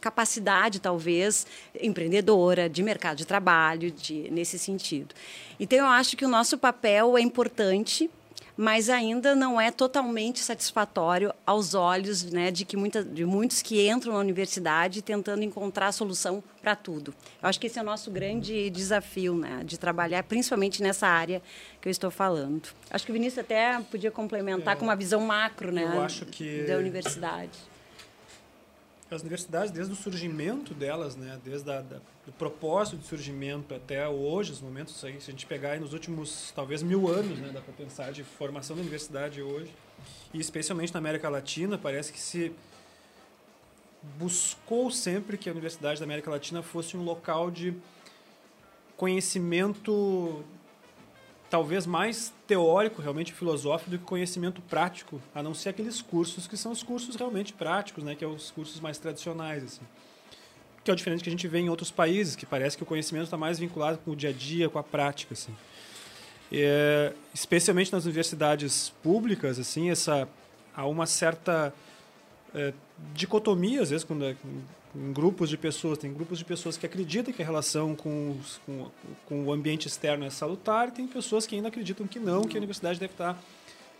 capacidade, 0.02 0.78
talvez, 0.78 1.46
empreendedora, 1.80 2.68
de 2.68 2.82
mercado 2.82 3.16
de 3.16 3.26
trabalho, 3.26 3.90
de, 3.90 4.30
nesse 4.30 4.58
sentido. 4.58 5.14
Então, 5.58 5.78
eu 5.78 5.86
acho 5.86 6.14
que 6.14 6.26
o 6.26 6.28
nosso 6.28 6.58
papel 6.58 7.16
é 7.16 7.22
importante, 7.22 8.10
mas 8.56 8.88
ainda 8.88 9.34
não 9.34 9.60
é 9.60 9.70
totalmente 9.70 10.38
satisfatório 10.40 11.34
aos 11.44 11.74
olhos 11.74 12.22
né, 12.24 12.50
de, 12.50 12.64
que 12.64 12.76
muita, 12.76 13.02
de 13.02 13.24
muitos 13.24 13.60
que 13.62 13.88
entram 13.88 14.12
na 14.12 14.18
universidade 14.20 15.02
tentando 15.02 15.42
encontrar 15.42 15.88
a 15.88 15.92
solução 15.92 16.42
para 16.62 16.76
tudo. 16.76 17.12
Eu 17.42 17.48
acho 17.48 17.58
que 17.58 17.66
esse 17.66 17.78
é 17.78 17.82
o 17.82 17.84
nosso 17.84 18.10
grande 18.10 18.70
desafio, 18.70 19.34
né, 19.34 19.62
de 19.64 19.78
trabalhar 19.78 20.22
principalmente 20.22 20.82
nessa 20.82 21.06
área 21.08 21.42
que 21.80 21.88
eu 21.88 21.90
estou 21.90 22.10
falando. 22.10 22.68
Acho 22.90 23.04
que 23.04 23.10
o 23.10 23.14
Vinícius 23.14 23.38
até 23.44 23.80
podia 23.90 24.10
complementar 24.10 24.74
É, 24.74 24.78
com 24.78 24.84
uma 24.84 24.96
visão 24.96 25.20
macro 25.20 25.72
né, 25.72 25.82
eu 25.82 26.02
acho 26.02 26.24
que- 26.26 26.62
da 26.64 26.76
universidade. 26.76 27.50
As 29.14 29.20
universidades, 29.20 29.70
desde 29.70 29.92
o 29.92 29.96
surgimento 29.96 30.74
delas, 30.74 31.14
né, 31.14 31.38
desde 31.44 31.70
a, 31.70 31.80
da, 31.80 32.00
do 32.26 32.32
propósito 32.32 32.96
de 32.96 33.06
surgimento 33.06 33.72
até 33.72 34.08
hoje, 34.08 34.50
os 34.50 34.60
momentos 34.60 34.94
se 34.98 35.06
a 35.06 35.10
gente 35.10 35.46
pegar 35.46 35.78
nos 35.78 35.92
últimos, 35.92 36.52
talvez, 36.54 36.82
mil 36.82 37.06
anos, 37.08 37.38
né, 37.38 37.50
dá 37.52 37.60
para 37.60 37.72
pensar 37.74 38.12
de 38.12 38.24
formação 38.24 38.74
da 38.74 38.82
universidade 38.82 39.40
hoje, 39.40 39.72
e 40.32 40.40
especialmente 40.40 40.92
na 40.92 40.98
América 40.98 41.28
Latina, 41.28 41.78
parece 41.78 42.12
que 42.12 42.20
se 42.20 42.52
buscou 44.18 44.90
sempre 44.90 45.38
que 45.38 45.48
a 45.48 45.52
Universidade 45.52 46.00
da 46.00 46.04
América 46.04 46.30
Latina 46.30 46.62
fosse 46.62 46.96
um 46.96 47.04
local 47.04 47.50
de 47.50 47.74
conhecimento 48.96 50.44
talvez 51.54 51.86
mais 51.86 52.34
teórico, 52.48 53.00
realmente 53.00 53.32
filosófico, 53.32 53.88
do 53.88 53.96
que 53.96 54.04
conhecimento 54.04 54.60
prático, 54.62 55.22
a 55.32 55.40
não 55.40 55.54
ser 55.54 55.68
aqueles 55.68 56.02
cursos 56.02 56.48
que 56.48 56.56
são 56.56 56.72
os 56.72 56.82
cursos 56.82 57.14
realmente 57.14 57.52
práticos, 57.52 58.02
né, 58.02 58.16
que 58.16 58.24
é 58.24 58.26
os 58.26 58.50
cursos 58.50 58.80
mais 58.80 58.98
tradicionais, 58.98 59.62
assim. 59.62 59.82
Que 60.82 60.90
é 60.90 60.94
o 60.94 60.96
diferente 60.96 61.22
que 61.22 61.28
a 61.28 61.30
gente 61.30 61.46
vê 61.46 61.60
em 61.60 61.68
outros 61.68 61.92
países, 61.92 62.34
que 62.34 62.44
parece 62.44 62.76
que 62.76 62.82
o 62.82 62.86
conhecimento 62.86 63.26
está 63.26 63.36
mais 63.36 63.56
vinculado 63.56 63.98
com 63.98 64.10
o 64.10 64.16
dia 64.16 64.30
a 64.30 64.32
dia, 64.32 64.68
com 64.68 64.80
a 64.80 64.82
prática, 64.82 65.32
assim. 65.32 65.54
É, 66.50 67.12
especialmente 67.32 67.92
nas 67.92 68.04
universidades 68.04 68.92
públicas, 69.00 69.56
assim, 69.56 69.90
essa 69.90 70.28
há 70.74 70.84
uma 70.86 71.06
certa 71.06 71.72
é, 72.52 72.74
dicotomia 73.12 73.80
às 73.80 73.90
vezes 73.90 74.02
quando 74.02 74.24
é, 74.24 74.34
em 74.94 75.12
grupos 75.12 75.50
de 75.50 75.58
pessoas 75.58 75.98
tem 75.98 76.12
grupos 76.12 76.38
de 76.38 76.44
pessoas 76.44 76.76
que 76.76 76.86
acreditam 76.86 77.32
que 77.32 77.42
a 77.42 77.44
relação 77.44 77.94
com, 77.96 78.36
com, 78.64 78.90
com 79.26 79.44
o 79.44 79.52
ambiente 79.52 79.88
externo 79.88 80.24
é 80.24 80.30
salutar 80.30 80.88
e 80.88 80.90
tem 80.92 81.06
pessoas 81.06 81.46
que 81.46 81.56
ainda 81.56 81.68
acreditam 81.68 82.06
que 82.06 82.20
não 82.20 82.42
que 82.42 82.56
a 82.56 82.58
universidade 82.58 83.00
deve 83.00 83.12
estar 83.12 83.38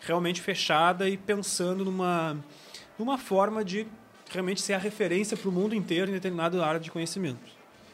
realmente 0.00 0.40
fechada 0.40 1.08
e 1.08 1.16
pensando 1.16 1.84
numa 1.84 2.36
numa 2.98 3.18
forma 3.18 3.64
de 3.64 3.86
realmente 4.30 4.62
ser 4.62 4.74
a 4.74 4.78
referência 4.78 5.36
para 5.36 5.48
o 5.48 5.52
mundo 5.52 5.74
inteiro 5.74 6.10
em 6.10 6.14
determinada 6.14 6.64
área 6.64 6.80
de 6.80 6.90
conhecimento. 6.90 7.40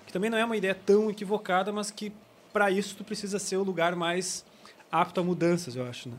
Que 0.07 0.13
também 0.13 0.29
não 0.29 0.37
é 0.37 0.45
uma 0.45 0.57
ideia 0.57 0.75
tão 0.75 1.11
equivocada 1.11 1.73
mas 1.73 1.91
que 1.91 2.13
para 2.53 2.71
isso 2.71 2.97
tu 2.97 3.05
precisa 3.05 3.39
ser 3.39 3.57
o 3.57 3.63
lugar 3.63 3.97
mais 3.97 4.45
apto 4.91 5.21
a 5.21 5.25
mudanças 5.25 5.75
eu 5.77 5.87
acho 5.87 6.09
né? 6.09 6.17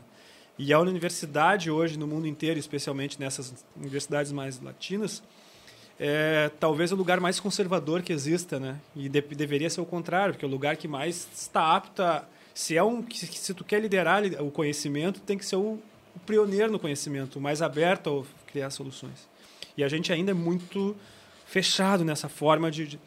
E 0.58 0.72
a 0.72 0.78
universidade 0.78 1.70
hoje, 1.70 1.98
no 1.98 2.06
mundo 2.06 2.26
inteiro, 2.26 2.58
especialmente 2.58 3.18
nessas 3.18 3.64
universidades 3.76 4.30
mais 4.32 4.60
latinas, 4.60 5.22
é 5.98 6.50
talvez 6.60 6.92
o 6.92 6.96
lugar 6.96 7.20
mais 7.20 7.38
conservador 7.38 8.02
que 8.02 8.12
exista, 8.12 8.58
né? 8.58 8.78
E 8.96 9.08
de, 9.08 9.20
deveria 9.20 9.70
ser 9.70 9.80
o 9.80 9.86
contrário, 9.86 10.34
porque 10.34 10.44
é 10.44 10.48
o 10.48 10.50
lugar 10.50 10.76
que 10.76 10.88
mais 10.88 11.28
está 11.34 11.76
apto 11.76 12.02
a... 12.02 12.24
Se, 12.54 12.76
é 12.76 12.84
um, 12.84 13.04
se 13.10 13.54
tu 13.54 13.64
quer 13.64 13.80
liderar 13.80 14.22
o 14.42 14.50
conhecimento, 14.50 15.20
tem 15.20 15.38
que 15.38 15.46
ser 15.46 15.56
o, 15.56 15.78
o 16.14 16.20
pioneiro 16.26 16.70
no 16.70 16.78
conhecimento, 16.78 17.38
o 17.38 17.40
mais 17.40 17.62
aberto 17.62 18.26
a 18.46 18.50
criar 18.50 18.70
soluções. 18.70 19.26
E 19.76 19.82
a 19.82 19.88
gente 19.88 20.12
ainda 20.12 20.32
é 20.32 20.34
muito 20.34 20.94
fechado 21.46 22.04
nessa 22.04 22.28
forma 22.28 22.70
de, 22.70 22.86
de 22.86 23.00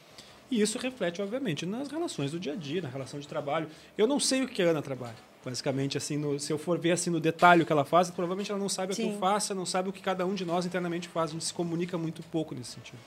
e 0.50 0.62
isso 0.62 0.78
reflete, 0.78 1.22
obviamente, 1.22 1.66
nas 1.66 1.90
relações 1.90 2.32
do 2.32 2.40
dia 2.40 2.54
a 2.54 2.56
dia, 2.56 2.82
na 2.82 2.90
relação 2.90 3.20
de 3.20 3.28
trabalho. 3.28 3.68
Eu 3.98 4.08
não 4.08 4.20
sei 4.20 4.44
o 4.44 4.48
que 4.48 4.62
a 4.62 4.70
Ana 4.70 4.82
trabalha. 4.82 5.16
Basicamente, 5.46 5.96
assim, 5.96 6.18
no, 6.18 6.40
se 6.40 6.52
eu 6.52 6.58
for 6.58 6.80
ver 6.80 6.92
assim 6.92 7.12
no 7.12 7.20
detalhe 7.20 7.62
o 7.62 7.66
que 7.68 7.72
ela 7.72 7.86
faz, 7.86 8.10
provavelmente 8.10 8.50
ela 8.50 8.60
não 8.60 8.68
sabe 8.68 8.96
Sim. 8.96 9.04
o 9.04 9.08
que 9.10 9.14
eu 9.14 9.20
faço, 9.20 9.54
não 9.54 9.66
sabe 9.66 9.90
o 9.90 9.94
que 9.94 10.02
cada 10.02 10.26
um 10.26 10.34
de 10.34 10.44
nós 10.44 10.66
internamente 10.66 11.08
faz. 11.08 11.30
A 11.30 11.34
gente 11.34 11.46
se 11.46 11.54
comunica 11.54 12.00
muito 12.00 12.24
pouco 12.24 12.56
nesse 12.56 12.72
sentido. 12.72 12.98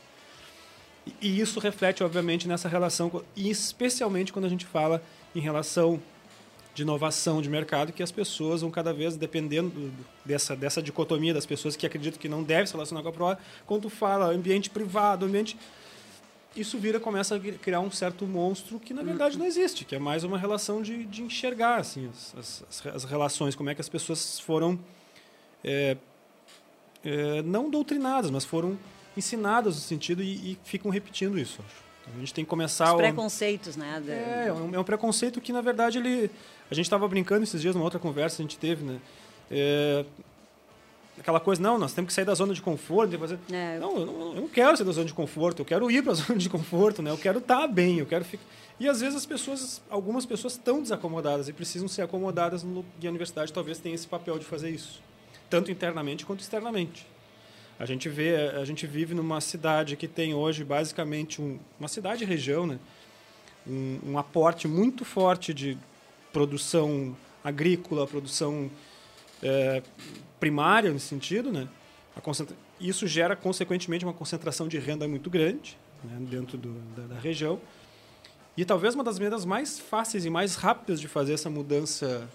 E, 1.04 1.14
e 1.20 1.40
isso 1.40 1.58
reflete, 1.58 2.04
obviamente, 2.04 2.46
nessa 2.46 2.68
relação, 2.68 3.24
e 3.34 3.50
especialmente 3.50 4.32
quando 4.32 4.44
a 4.44 4.48
gente 4.48 4.64
fala 4.64 5.02
em 5.34 5.40
relação 5.40 6.00
de 6.72 6.82
inovação 6.82 7.42
de 7.42 7.50
mercado, 7.50 7.92
que 7.92 8.04
as 8.04 8.12
pessoas 8.12 8.60
vão 8.60 8.70
cada 8.70 8.92
vez, 8.92 9.16
dependendo 9.16 9.92
dessa, 10.24 10.54
dessa 10.54 10.80
dicotomia 10.80 11.34
das 11.34 11.44
pessoas 11.44 11.74
que 11.74 11.84
acreditam 11.84 12.20
que 12.20 12.28
não 12.28 12.44
deve 12.44 12.68
se 12.68 12.72
relacionar 12.72 13.02
com 13.02 13.08
a 13.08 13.12
prova, 13.12 13.38
quando 13.66 13.90
fala 13.90 14.26
ambiente 14.26 14.70
privado, 14.70 15.26
ambiente 15.26 15.58
isso 16.60 16.78
vira 16.78 16.98
começa 16.98 17.36
a 17.36 17.40
criar 17.40 17.80
um 17.80 17.90
certo 17.90 18.26
monstro 18.26 18.78
que 18.78 18.92
na 18.92 19.02
verdade 19.02 19.38
não 19.38 19.46
existe, 19.46 19.84
que 19.84 19.94
é 19.94 19.98
mais 19.98 20.24
uma 20.24 20.38
relação 20.38 20.82
de, 20.82 21.04
de 21.04 21.22
enxergar 21.22 21.76
assim 21.76 22.08
as, 22.08 22.64
as, 22.68 22.86
as 22.86 23.04
relações, 23.04 23.54
como 23.54 23.70
é 23.70 23.74
que 23.74 23.80
as 23.80 23.88
pessoas 23.88 24.40
foram 24.40 24.78
é, 25.64 25.96
é, 27.04 27.42
não 27.42 27.70
doutrinadas, 27.70 28.30
mas 28.30 28.44
foram 28.44 28.78
ensinadas 29.16 29.74
no 29.74 29.80
sentido 29.80 30.22
e, 30.22 30.52
e 30.52 30.58
ficam 30.64 30.90
repetindo 30.90 31.38
isso. 31.38 31.60
Então, 32.02 32.14
a 32.16 32.20
gente 32.20 32.34
tem 32.34 32.44
que 32.44 32.50
começar 32.50 32.94
os 32.94 33.00
preconceitos, 33.00 33.76
o, 33.76 33.78
né? 33.78 34.02
É, 34.08 34.48
é 34.48 34.52
um, 34.52 34.74
é 34.74 34.78
um 34.78 34.84
preconceito 34.84 35.40
que 35.40 35.52
na 35.52 35.60
verdade 35.60 35.98
ele 35.98 36.30
a 36.70 36.74
gente 36.74 36.86
estava 36.86 37.06
brincando 37.08 37.42
esses 37.42 37.60
dias 37.60 37.74
numa 37.74 37.84
outra 37.84 37.98
conversa 37.98 38.36
que 38.36 38.42
a 38.42 38.44
gente 38.44 38.58
teve, 38.58 38.84
né? 38.84 39.00
É, 39.50 40.04
aquela 41.18 41.40
coisa, 41.40 41.60
não, 41.60 41.78
nós 41.78 41.92
temos 41.92 42.08
que 42.08 42.14
sair 42.14 42.24
da 42.24 42.34
zona 42.34 42.54
de 42.54 42.62
conforto. 42.62 43.18
Fazer... 43.18 43.38
É. 43.50 43.78
Não, 43.78 43.98
eu 43.98 44.06
não, 44.06 44.34
eu 44.34 44.40
não 44.42 44.48
quero 44.48 44.76
sair 44.76 44.86
da 44.86 44.92
zona 44.92 45.06
de 45.06 45.14
conforto, 45.14 45.60
eu 45.60 45.64
quero 45.64 45.90
ir 45.90 46.02
para 46.02 46.12
a 46.12 46.14
zona 46.16 46.38
de 46.38 46.48
conforto, 46.48 47.02
né? 47.02 47.10
Eu 47.10 47.18
quero 47.18 47.38
estar 47.38 47.60
tá 47.60 47.66
bem, 47.66 47.98
eu 47.98 48.06
quero 48.06 48.24
ficar... 48.24 48.44
E 48.80 48.88
às 48.88 49.00
vezes 49.00 49.16
as 49.16 49.26
pessoas, 49.26 49.82
algumas 49.90 50.24
pessoas 50.24 50.52
estão 50.52 50.80
desacomodadas 50.80 51.48
e 51.48 51.52
precisam 51.52 51.88
ser 51.88 52.02
acomodadas 52.02 52.62
no... 52.62 52.84
e 53.00 53.06
a 53.06 53.10
universidade 53.10 53.52
talvez 53.52 53.78
tenha 53.78 53.94
esse 53.94 54.06
papel 54.06 54.38
de 54.38 54.44
fazer 54.44 54.70
isso, 54.70 55.02
tanto 55.50 55.70
internamente 55.70 56.24
quanto 56.24 56.40
externamente. 56.40 57.06
A 57.78 57.86
gente 57.86 58.08
vê, 58.08 58.34
a 58.34 58.64
gente 58.64 58.86
vive 58.86 59.14
numa 59.14 59.40
cidade 59.40 59.96
que 59.96 60.08
tem 60.08 60.34
hoje 60.34 60.64
basicamente 60.64 61.40
um, 61.40 61.58
uma 61.78 61.88
cidade 61.88 62.24
região, 62.24 62.66
né? 62.66 62.78
Um, 63.66 63.98
um 64.04 64.18
aporte 64.18 64.66
muito 64.66 65.04
forte 65.04 65.54
de 65.54 65.78
produção 66.32 67.16
agrícola, 67.44 68.06
produção 68.06 68.70
é, 69.42 69.82
primária 70.38 70.92
nesse 70.92 71.06
sentido, 71.06 71.52
né? 71.52 71.68
Concentra... 72.22 72.56
Isso 72.80 73.06
gera, 73.06 73.36
consequentemente, 73.36 74.04
uma 74.04 74.14
concentração 74.14 74.68
de 74.68 74.78
renda 74.78 75.06
muito 75.06 75.30
grande 75.30 75.76
né? 76.02 76.16
dentro 76.20 76.56
do, 76.58 76.74
da, 76.96 77.14
da, 77.14 77.20
região. 77.20 77.60
E 78.56 78.64
talvez 78.64 78.94
uma 78.94 79.04
das 79.04 79.18
maneiras 79.18 79.44
mais 79.44 79.78
fáceis 79.78 80.24
e 80.24 80.30
mais 80.30 80.56
rápidas 80.56 81.00
de 81.00 81.08
fazer 81.08 81.34
essa 81.34 81.48
mudança 81.48 82.28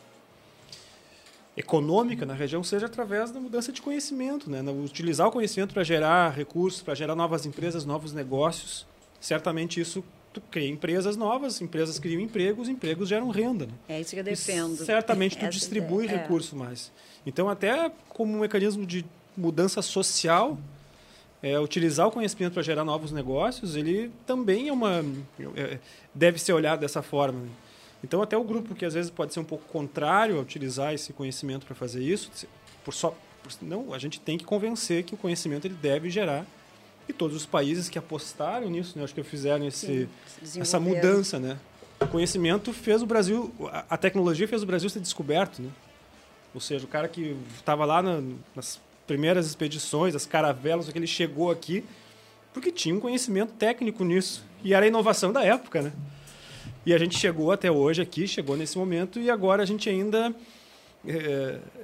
econômica 1.56 2.26
na 2.26 2.34
região 2.34 2.64
seja 2.64 2.88
através 2.88 3.30
da 3.30 3.40
mudança 3.40 3.72
de 3.72 3.82
conhecimento, 3.82 4.50
né? 4.50 4.62
utilizar 4.72 5.28
o 5.28 5.32
conhecimento 5.32 5.74
para 5.74 5.84
gerar 5.84 6.30
recursos, 6.30 6.82
para 6.82 6.96
gerar 6.96 7.16
novas 7.16 7.46
empresas, 7.46 7.86
novos 7.86 8.14
negócios. 8.14 8.86
Certamente 9.20 9.80
isso 9.80 10.04
tu 10.34 10.42
cria 10.42 10.68
empresas 10.68 11.16
novas, 11.16 11.62
empresas 11.62 12.00
criam 12.00 12.20
empregos, 12.20 12.68
empregos 12.68 13.08
geram 13.08 13.30
renda. 13.30 13.68
Né? 13.68 13.74
É 13.88 14.02
isso 14.02 14.12
que 14.12 14.20
eu 14.20 14.24
defendo. 14.24 14.74
E 14.82 14.86
certamente 14.86 15.38
tu 15.38 15.48
distribui 15.48 16.06
ideia, 16.06 16.18
é. 16.18 16.22
recurso 16.22 16.56
mais. 16.56 16.92
Então, 17.26 17.48
até 17.48 17.92
como 18.10 18.36
um 18.36 18.40
mecanismo 18.40 18.86
de 18.86 19.06
mudança 19.38 19.82
social, 19.82 20.58
é, 21.42 21.60
utilizar 21.60 22.08
o 22.08 22.12
conhecimento 22.12 22.54
para 22.54 22.64
gerar 22.64 22.84
novos 22.84 23.12
negócios, 23.12 23.76
ele 23.76 24.12
também 24.26 24.70
é 24.70 24.74
uma 24.74 25.06
é, 25.56 25.80
deve 26.14 26.40
ser 26.40 26.54
olhado 26.54 26.80
dessa 26.80 27.02
forma. 27.02 27.40
Né? 27.40 27.50
Então, 28.04 28.22
até 28.22 28.36
o 28.36 28.44
grupo 28.44 28.74
que 28.74 28.86
às 28.86 28.94
vezes 28.94 29.12
pode 29.12 29.34
ser 29.34 29.40
um 29.40 29.46
pouco 29.46 29.66
contrário 29.72 30.38
a 30.38 30.42
utilizar 30.42 30.94
esse 30.94 31.14
conhecimento 31.14 31.66
para 31.66 31.76
fazer 31.76 32.04
isso, 32.04 32.32
por 32.84 32.94
só 32.94 33.16
por, 33.42 33.52
não, 33.62 33.94
a 33.94 34.00
gente 34.00 34.20
tem 34.20 34.38
que 34.38 34.46
convencer 34.46 35.04
que 35.04 35.14
o 35.14 35.18
conhecimento 35.18 35.66
ele 35.66 35.76
deve 35.76 36.10
gerar 36.10 36.46
e 37.08 37.14
todos 37.14 37.36
os 37.36 37.46
países 37.46 37.90
que 37.90 37.98
apostaram 37.98 38.70
nisso, 38.70 38.98
né, 38.98 39.04
acho 39.04 39.14
que 39.14 39.24
fizeram 39.24 39.68
esse, 39.68 40.08
essa 40.58 40.80
mudança, 40.80 41.40
né? 41.40 41.58
O 42.00 42.08
conhecimento 42.08 42.74
fez 42.74 43.02
o 43.02 43.06
Brasil, 43.06 43.54
a 43.90 43.98
tecnologia 43.98 44.48
fez 44.48 44.64
o 44.64 44.66
Brasil 44.66 44.90
ser 44.90 45.00
descoberto, 45.00 45.62
né? 45.62 45.70
Ou 46.54 46.62
seja, 46.62 46.86
o 46.86 46.88
cara 46.88 47.08
que 47.08 47.36
estava 47.58 47.86
lá 47.86 48.02
na, 48.02 48.22
nas 48.56 48.80
primeiras 49.08 49.48
expedições, 49.48 50.16
as 50.16 50.26
caravelas, 50.26 50.90
que 50.90 50.98
ele 50.98 51.08
chegou 51.08 51.50
aqui 51.50 51.84
porque 52.54 52.72
tinha 52.72 52.94
um 52.94 53.00
conhecimento 53.00 53.54
técnico 53.54 54.04
nisso. 54.06 54.46
E 54.64 54.74
era 54.74 54.86
a 54.86 54.88
inovação 54.88 55.34
da 55.34 55.44
época, 55.44 55.82
né? 55.82 55.92
E 56.86 56.94
a 56.94 56.98
gente 56.98 57.18
chegou 57.18 57.52
até 57.52 57.72
hoje 57.72 58.02
aqui, 58.02 58.28
chegou 58.28 58.56
nesse 58.56 58.78
momento, 58.78 59.20
e 59.20 59.30
agora 59.30 59.64
a 59.64 59.66
gente 59.66 59.90
ainda. 59.90 60.34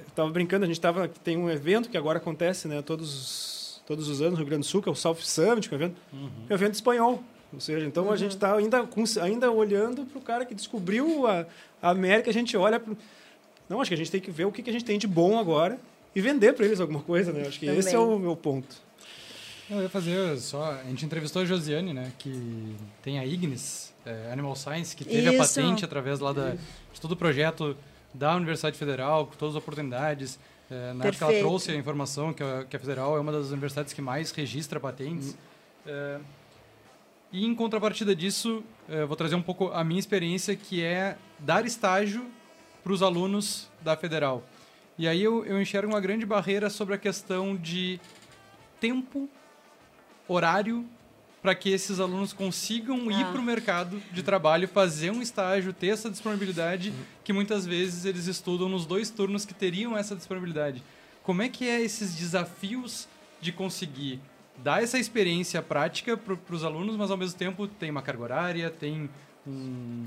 Estava 0.06 0.28
é, 0.28 0.32
brincando, 0.32 0.64
a 0.64 0.68
gente 0.68 0.80
tava, 0.80 1.08
tem 1.08 1.36
um 1.36 1.50
evento 1.50 1.90
que 1.90 1.96
agora 1.98 2.18
acontece 2.18 2.66
né, 2.68 2.80
todos, 2.80 3.59
todos 3.90 4.08
os 4.08 4.20
anos 4.20 4.34
no 4.34 4.36
Rio 4.38 4.46
Grande 4.46 4.60
do 4.60 4.66
Sul, 4.66 4.80
que 4.80 4.88
é 4.88 4.92
o 4.92 4.94
South 4.94 5.16
Summit, 5.16 5.68
que 5.68 5.74
é 5.74 5.76
um 5.76 5.80
evento, 5.80 5.96
uhum. 6.12 6.30
é 6.48 6.52
um 6.52 6.54
evento 6.54 6.74
espanhol. 6.74 7.24
Ou 7.52 7.58
seja, 7.58 7.84
então 7.84 8.04
uhum. 8.04 8.12
a 8.12 8.16
gente 8.16 8.30
está 8.30 8.54
ainda, 8.54 8.88
ainda 9.20 9.50
olhando 9.50 10.04
para 10.04 10.16
o 10.16 10.22
cara 10.22 10.46
que 10.46 10.54
descobriu 10.54 11.26
a, 11.26 11.44
a 11.82 11.90
América, 11.90 12.30
a 12.30 12.32
gente 12.32 12.56
olha. 12.56 12.78
Pro, 12.78 12.96
não, 13.68 13.80
acho 13.80 13.88
que 13.88 13.94
a 13.94 13.96
gente 13.96 14.08
tem 14.12 14.20
que 14.20 14.30
ver 14.30 14.44
o 14.44 14.52
que, 14.52 14.62
que 14.62 14.70
a 14.70 14.72
gente 14.72 14.84
tem 14.84 14.96
de 14.96 15.08
bom 15.08 15.40
agora 15.40 15.76
e 16.14 16.20
vender 16.20 16.52
para 16.52 16.66
eles 16.66 16.78
alguma 16.78 17.00
coisa, 17.00 17.32
né? 17.32 17.40
Acho 17.48 17.58
que 17.58 17.66
Também. 17.66 17.80
esse 17.80 17.92
é 17.92 17.98
o 17.98 18.16
meu 18.16 18.36
ponto. 18.36 18.76
Eu 19.68 19.82
ia 19.82 19.88
fazer 19.88 20.38
só. 20.38 20.70
A 20.70 20.84
gente 20.84 21.04
entrevistou 21.04 21.42
a 21.42 21.44
Josiane, 21.44 21.92
né? 21.92 22.12
Que 22.16 22.76
tem 23.02 23.18
a 23.18 23.26
Ignis, 23.26 23.92
é, 24.06 24.30
Animal 24.32 24.54
Science, 24.54 24.94
que 24.94 25.04
teve 25.04 25.28
Isso. 25.28 25.42
a 25.42 25.44
patente 25.44 25.84
através 25.84 26.20
lá 26.20 26.32
da, 26.32 26.50
de 26.50 27.00
todo 27.00 27.10
o 27.10 27.16
projeto 27.16 27.76
da 28.14 28.36
Universidade 28.36 28.78
Federal, 28.78 29.26
com 29.26 29.34
todas 29.34 29.56
as 29.56 29.60
oportunidades. 29.60 30.38
É, 30.70 30.92
na 30.92 31.02
Perfeito. 31.02 31.24
época 31.24 31.32
ela 31.32 31.40
trouxe 31.40 31.72
a 31.72 31.74
informação 31.74 32.32
que 32.32 32.42
a, 32.42 32.64
que 32.64 32.76
a, 32.76 32.78
Federal 32.78 33.16
é 33.16 33.20
uma 33.20 33.32
das 33.32 33.50
universidades 33.50 33.92
que 33.92 34.00
mais 34.00 34.30
registra 34.30 34.78
patentes. 34.78 35.34
Hum. 35.34 35.36
É, 35.86 36.20
e 37.32 37.44
em 37.44 37.54
contrapartida 37.54 38.14
disso, 38.14 38.62
é, 38.88 39.04
vou 39.04 39.16
trazer 39.16 39.34
um 39.34 39.42
pouco 39.42 39.68
a 39.68 39.82
minha 39.82 39.98
experiência, 39.98 40.54
que 40.54 40.82
é 40.82 41.16
dar 41.38 41.64
estágio 41.64 42.26
para 42.82 42.92
os 42.92 43.02
alunos 43.02 43.68
da 43.82 43.96
federal. 43.96 44.44
E 44.98 45.08
aí 45.08 45.22
eu, 45.22 45.44
eu 45.44 45.60
enxergo 45.60 45.92
uma 45.92 46.00
grande 46.00 46.26
barreira 46.26 46.68
sobre 46.68 46.94
a 46.94 46.98
questão 46.98 47.56
de 47.56 48.00
tempo, 48.80 49.28
horário, 50.28 50.86
para 51.42 51.54
que 51.54 51.70
esses 51.70 52.00
alunos 52.00 52.32
consigam 52.32 53.08
ah. 53.08 53.12
ir 53.12 53.26
para 53.26 53.40
o 53.40 53.42
mercado 53.42 54.00
de 54.12 54.22
trabalho, 54.22 54.68
fazer 54.68 55.10
um 55.10 55.22
estágio, 55.22 55.72
ter 55.72 55.88
essa 55.88 56.10
disponibilidade, 56.10 56.92
que 57.24 57.32
muitas 57.32 57.66
vezes 57.66 58.04
eles 58.04 58.26
estudam 58.26 58.68
nos 58.68 58.84
dois 58.84 59.10
turnos 59.10 59.44
que 59.44 59.54
teriam 59.54 59.96
essa 59.96 60.14
disponibilidade. 60.14 60.82
Como 61.22 61.42
é 61.42 61.48
que 61.48 61.68
é 61.68 61.80
esses 61.80 62.14
desafios 62.14 63.08
de 63.40 63.52
conseguir 63.52 64.20
dar 64.58 64.82
essa 64.82 64.98
experiência 64.98 65.62
prática 65.62 66.16
para 66.16 66.54
os 66.54 66.64
alunos, 66.64 66.96
mas 66.96 67.10
ao 67.10 67.16
mesmo 67.16 67.38
tempo 67.38 67.66
tem 67.66 67.90
uma 67.90 68.02
carga 68.02 68.22
horária, 68.22 68.70
tem 68.70 69.08
um, 69.46 70.06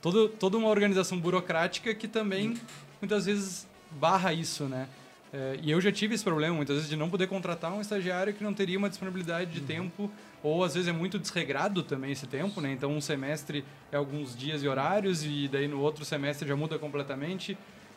todo, 0.00 0.28
toda 0.28 0.56
uma 0.56 0.68
organização 0.68 1.18
burocrática 1.18 1.94
que 1.94 2.08
também 2.08 2.56
muitas 3.00 3.26
vezes 3.26 3.66
barra 3.90 4.32
isso, 4.32 4.64
né? 4.64 4.88
É, 5.32 5.58
e 5.62 5.70
eu 5.70 5.80
já 5.80 5.92
tive 5.92 6.14
esse 6.14 6.24
problema 6.24 6.54
muitas 6.56 6.76
vezes 6.76 6.90
de 6.90 6.96
não 6.96 7.08
poder 7.08 7.28
contratar 7.28 7.72
um 7.72 7.80
estagiário 7.80 8.34
que 8.34 8.42
não 8.42 8.52
teria 8.52 8.76
uma 8.76 8.88
disponibilidade 8.88 9.52
de 9.52 9.60
uhum. 9.60 9.66
tempo 9.66 10.10
ou 10.42 10.64
às 10.64 10.74
vezes 10.74 10.88
é 10.88 10.92
muito 10.92 11.18
desregrado 11.18 11.82
também 11.82 12.10
esse 12.10 12.26
tempo, 12.26 12.60
né? 12.60 12.72
Então 12.72 12.92
um 12.92 13.00
semestre 13.00 13.64
é 13.92 13.96
alguns 13.96 14.36
dias 14.36 14.62
e 14.62 14.68
horários 14.68 15.24
e 15.24 15.48
daí 15.48 15.68
no 15.68 15.80
outro 15.80 16.04
semestre 16.04 16.48
já 16.48 16.56
muda 16.56 16.78
completamente. 16.78 17.56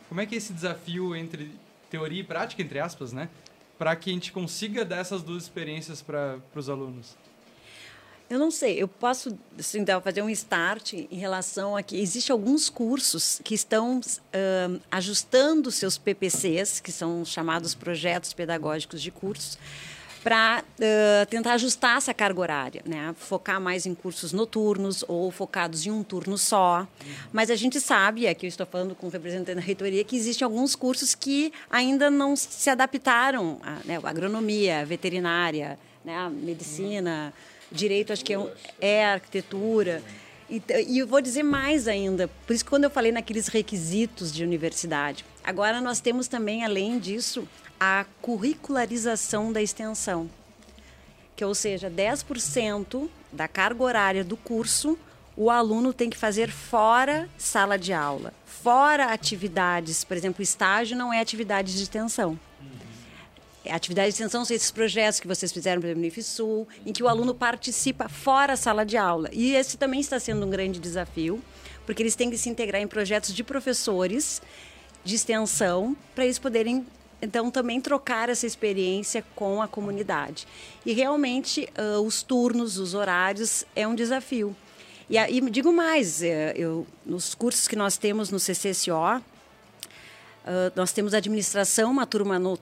Como 0.10 0.22
é 0.22 0.26
que 0.26 0.36
é 0.36 0.38
esse 0.38 0.54
desafio 0.54 1.16
entre 1.16 1.52
teoria 1.90 2.22
e 2.22 2.24
prática, 2.24 2.62
entre 2.62 2.80
aspas, 2.80 3.14
né? 3.14 3.30
Para 3.80 3.96
que 3.96 4.12
a 4.12 4.14
gente 4.14 4.32
consiga 4.32 4.86
dar 4.86 4.98
essas 4.98 5.24
duas 5.24 5.44
experiências 5.44 6.02
para 6.02 6.40
os 6.56 6.70
alunos? 6.70 7.18
Eu 8.34 8.40
não 8.40 8.50
sei, 8.50 8.82
eu 8.82 8.88
posso 8.88 9.38
assim, 9.60 9.86
fazer 10.04 10.24
um 10.24 10.30
start 10.32 10.94
em 10.94 11.20
relação 11.20 11.78
a 11.78 11.84
que 11.84 12.02
existem 12.02 12.34
alguns 12.34 12.68
cursos 12.68 13.40
que 13.44 13.54
estão 13.54 14.00
uh, 14.00 14.82
ajustando 14.90 15.70
seus 15.70 16.00
PPCs, 16.00 16.80
que 16.80 16.92
são 16.92 17.24
chamados 17.24 17.76
projetos 17.76 18.34
pedagógicos 18.34 19.04
de 19.04 19.12
cursos, 19.12 19.60
para 20.24 20.64
uh, 20.64 21.26
tentar 21.28 21.54
ajustar 21.54 21.98
essa 21.98 22.12
carga 22.12 22.42
horária, 22.42 22.82
né? 22.88 23.14
focar 23.16 23.62
mais 23.62 23.86
em 23.86 23.94
cursos 23.94 24.34
noturnos 24.34 25.06
ou 25.08 25.30
focados 25.30 25.86
em 25.86 25.92
um 25.92 26.02
turno 26.02 26.36
só. 26.36 26.88
Mas 27.32 27.52
a 27.52 27.56
gente 27.56 27.80
sabe, 27.80 28.28
aqui 28.28 28.48
eu 28.48 28.50
estou 28.50 28.66
falando 28.66 28.96
com 28.96 29.06
o 29.06 29.10
representante 29.12 29.58
da 29.58 29.62
reitoria, 29.62 30.04
que 30.04 30.16
existem 30.16 30.44
alguns 30.44 30.76
cursos 30.76 31.14
que 31.14 31.54
ainda 31.70 32.10
não 32.10 32.36
se 32.36 32.72
adaptaram, 32.72 33.60
a, 33.62 33.74
né? 33.86 34.00
agronomia, 34.04 34.84
veterinária, 34.84 35.78
né? 36.04 36.32
medicina, 36.32 37.32
direito, 37.74 38.14
acho 38.14 38.24
que 38.24 38.34
é, 38.34 38.54
é 38.80 39.06
arquitetura. 39.06 40.02
E, 40.50 40.62
e 40.88 41.00
eu 41.00 41.08
vou 41.08 41.22
dizer 41.22 41.44
mais 41.44 41.88
ainda, 41.88 42.30
por 42.46 42.54
isso 42.54 42.66
quando 42.66 42.84
eu 42.84 42.90
falei 42.90 43.12
naqueles 43.12 43.48
requisitos 43.48 44.32
de 44.32 44.44
universidade, 44.44 45.26
agora 45.44 45.82
nós 45.82 46.00
temos 46.00 46.28
também, 46.28 46.64
além 46.64 47.00
disso, 47.00 47.48
a 47.80 48.06
curricularização 48.22 49.52
da 49.52 49.62
extensão, 49.62 50.30
que 51.36 51.44
ou 51.44 51.56
seja, 51.56 51.90
10% 51.90 53.10
da 53.32 53.48
carga 53.48 53.84
horária 53.84 54.24
do 54.24 54.38
curso 54.38 54.98
o 55.36 55.50
aluno 55.50 55.92
tem 55.92 56.10
que 56.10 56.18
fazer 56.18 56.52
fora 56.52 57.28
sala 57.38 57.78
de 57.78 57.92
aula, 57.92 58.34
fora 58.46 59.12
atividades, 59.12 60.04
por 60.04 60.16
exemplo, 60.16 60.44
estágio 60.44 60.96
não 60.96 61.12
é 61.12 61.20
atividade 61.20 61.76
de 61.76 61.82
extensão. 61.82 62.38
Uhum. 63.66 63.74
Atividade 63.74 64.10
de 64.10 64.14
extensão 64.14 64.44
são 64.44 64.56
esses 64.56 64.72
projetos 64.72 65.20
que 65.20 65.28
vocês 65.28 65.52
fizeram 65.52 65.82
pelo 65.82 65.98
Unifisul, 65.98 66.68
em 66.86 66.92
que 66.92 67.04
o 67.04 67.08
aluno 67.08 67.34
participa 67.34 68.10
fora 68.10 68.54
a 68.54 68.58
sala 68.58 68.86
de 68.86 68.98
aula. 68.98 69.30
E 69.32 69.56
esse 69.56 69.78
também 69.78 70.00
está 70.00 70.20
sendo 70.20 70.46
um 70.46 70.50
grande 70.50 70.80
desafio, 70.80 71.42
porque 71.86 72.02
eles 72.02 72.16
têm 72.16 72.30
que 72.30 72.38
se 72.38 72.50
integrar 72.50 72.82
em 72.82 72.88
projetos 72.88 73.34
de 73.34 73.44
professores 73.44 74.42
de 75.04 75.16
extensão 75.16 75.96
para 76.16 76.24
eles 76.24 76.40
poderem 76.40 76.86
então, 77.22 77.50
também 77.50 77.80
trocar 77.80 78.28
essa 78.28 78.46
experiência 78.46 79.24
com 79.34 79.62
a 79.62 79.68
comunidade. 79.68 80.46
E 80.86 80.92
realmente, 80.92 81.70
uh, 81.78 82.02
os 82.02 82.22
turnos, 82.22 82.78
os 82.78 82.94
horários, 82.94 83.66
é 83.74 83.88
um 83.88 83.96
desafio. 83.96 84.54
E, 85.10 85.18
e 85.18 85.50
digo 85.50 85.72
mais, 85.72 86.22
eh, 86.22 86.54
eu, 86.56 86.86
nos 87.06 87.34
cursos 87.34 87.66
que 87.66 87.78
nós 87.78 87.96
temos 87.96 88.30
no 88.30 88.40
CCSO, 88.40 88.92
uh, 88.92 89.22
nós 90.76 90.92
temos 90.92 91.14
administração, 91.14 91.92
uma 91.92 92.06
turma 92.06 92.38
no, 92.38 92.60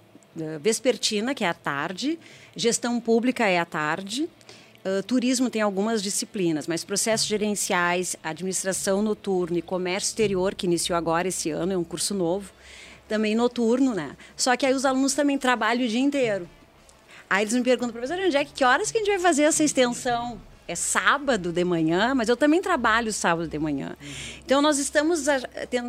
vespertina, 0.60 1.36
que 1.36 1.44
é 1.44 1.50
à 1.50 1.54
tarde, 1.54 2.20
gestão 2.56 3.00
pública 3.00 3.46
é 3.46 3.60
à 3.60 3.66
tarde, 3.66 4.30
Uh, 4.84 5.04
turismo 5.04 5.48
tem 5.48 5.62
algumas 5.62 6.02
disciplinas, 6.02 6.66
mas 6.66 6.84
processos 6.84 7.28
gerenciais, 7.28 8.16
administração 8.24 9.04
noturna 9.04 9.60
e 9.60 9.62
comércio 9.62 10.08
exterior, 10.08 10.56
que 10.56 10.66
iniciou 10.66 10.98
agora 10.98 11.28
esse 11.28 11.52
ano, 11.52 11.74
é 11.74 11.78
um 11.78 11.84
curso 11.84 12.16
novo, 12.16 12.52
também 13.08 13.36
noturno, 13.36 13.94
né? 13.94 14.18
Só 14.36 14.58
que 14.58 14.66
aí 14.66 14.74
os 14.74 14.84
alunos 14.84 15.14
também 15.14 15.38
trabalham 15.38 15.86
o 15.86 15.88
dia 15.88 16.00
inteiro. 16.00 16.50
Aí 17.30 17.44
eles 17.44 17.54
me 17.54 17.62
perguntam, 17.62 17.92
professor, 17.92 18.18
onde 18.18 18.36
é 18.36 18.44
que, 18.44 18.54
que 18.54 18.64
horas 18.64 18.92
que 18.92 18.98
a 18.98 19.02
gente 19.02 19.12
vai 19.12 19.20
fazer 19.20 19.44
essa 19.44 19.64
extensão? 19.64 20.42
É 20.68 20.74
sábado 20.74 21.52
de 21.52 21.64
manhã, 21.64 22.16
mas 22.16 22.28
eu 22.28 22.36
também 22.36 22.60
trabalho 22.60 23.14
sábado 23.14 23.48
de 23.48 23.60
manhã. 23.60 23.96
Então 24.44 24.64
nós 24.64 24.80
estamos 24.80 25.28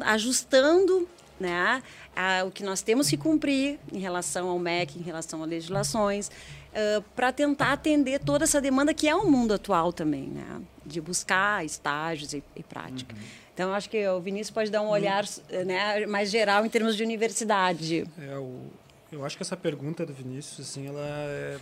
ajustando 0.05 1.09
né, 1.41 1.83
a, 2.15 2.45
o 2.45 2.51
que 2.51 2.63
nós 2.63 2.83
temos 2.83 3.09
que 3.09 3.17
cumprir 3.17 3.79
em 3.93 3.99
relação 3.99 4.49
ao 4.49 4.59
MEC, 4.59 4.99
em 4.99 5.03
relação 5.03 5.43
a 5.43 5.47
legislações, 5.47 6.29
uh, 6.29 7.03
para 7.15 7.33
tentar 7.33 7.73
atender 7.73 8.21
toda 8.21 8.45
essa 8.45 8.61
demanda 8.61 8.93
que 8.93 9.09
é 9.09 9.15
o 9.15 9.31
mundo 9.31 9.55
atual 9.55 9.93
também, 9.93 10.29
né, 10.29 10.61
de 10.85 11.01
buscar 11.01 11.65
estágios 11.65 12.33
e, 12.33 12.43
e 12.57 12.63
prática. 12.63 13.15
Uhum. 13.15 13.21
Então, 13.55 13.75
acho 13.75 13.91
que 13.91 14.07
o 14.09 14.21
Vinícius 14.21 14.51
pode 14.51 14.71
dar 14.71 14.81
um 14.81 14.89
olhar 14.89 15.25
né, 15.67 16.07
mais 16.07 16.31
geral 16.31 16.65
em 16.65 16.71
termos 16.71 16.97
de 16.97 17.03
universidade. 17.03 18.07
É, 18.19 18.39
o, 18.39 18.63
eu 19.11 19.25
acho 19.27 19.37
que 19.37 19.43
essa 19.43 19.57
pergunta 19.57 20.07
do 20.07 20.13
Vinícius, 20.15 20.69
assim, 20.69 20.87
ela 20.87 21.05
é, 21.05 21.59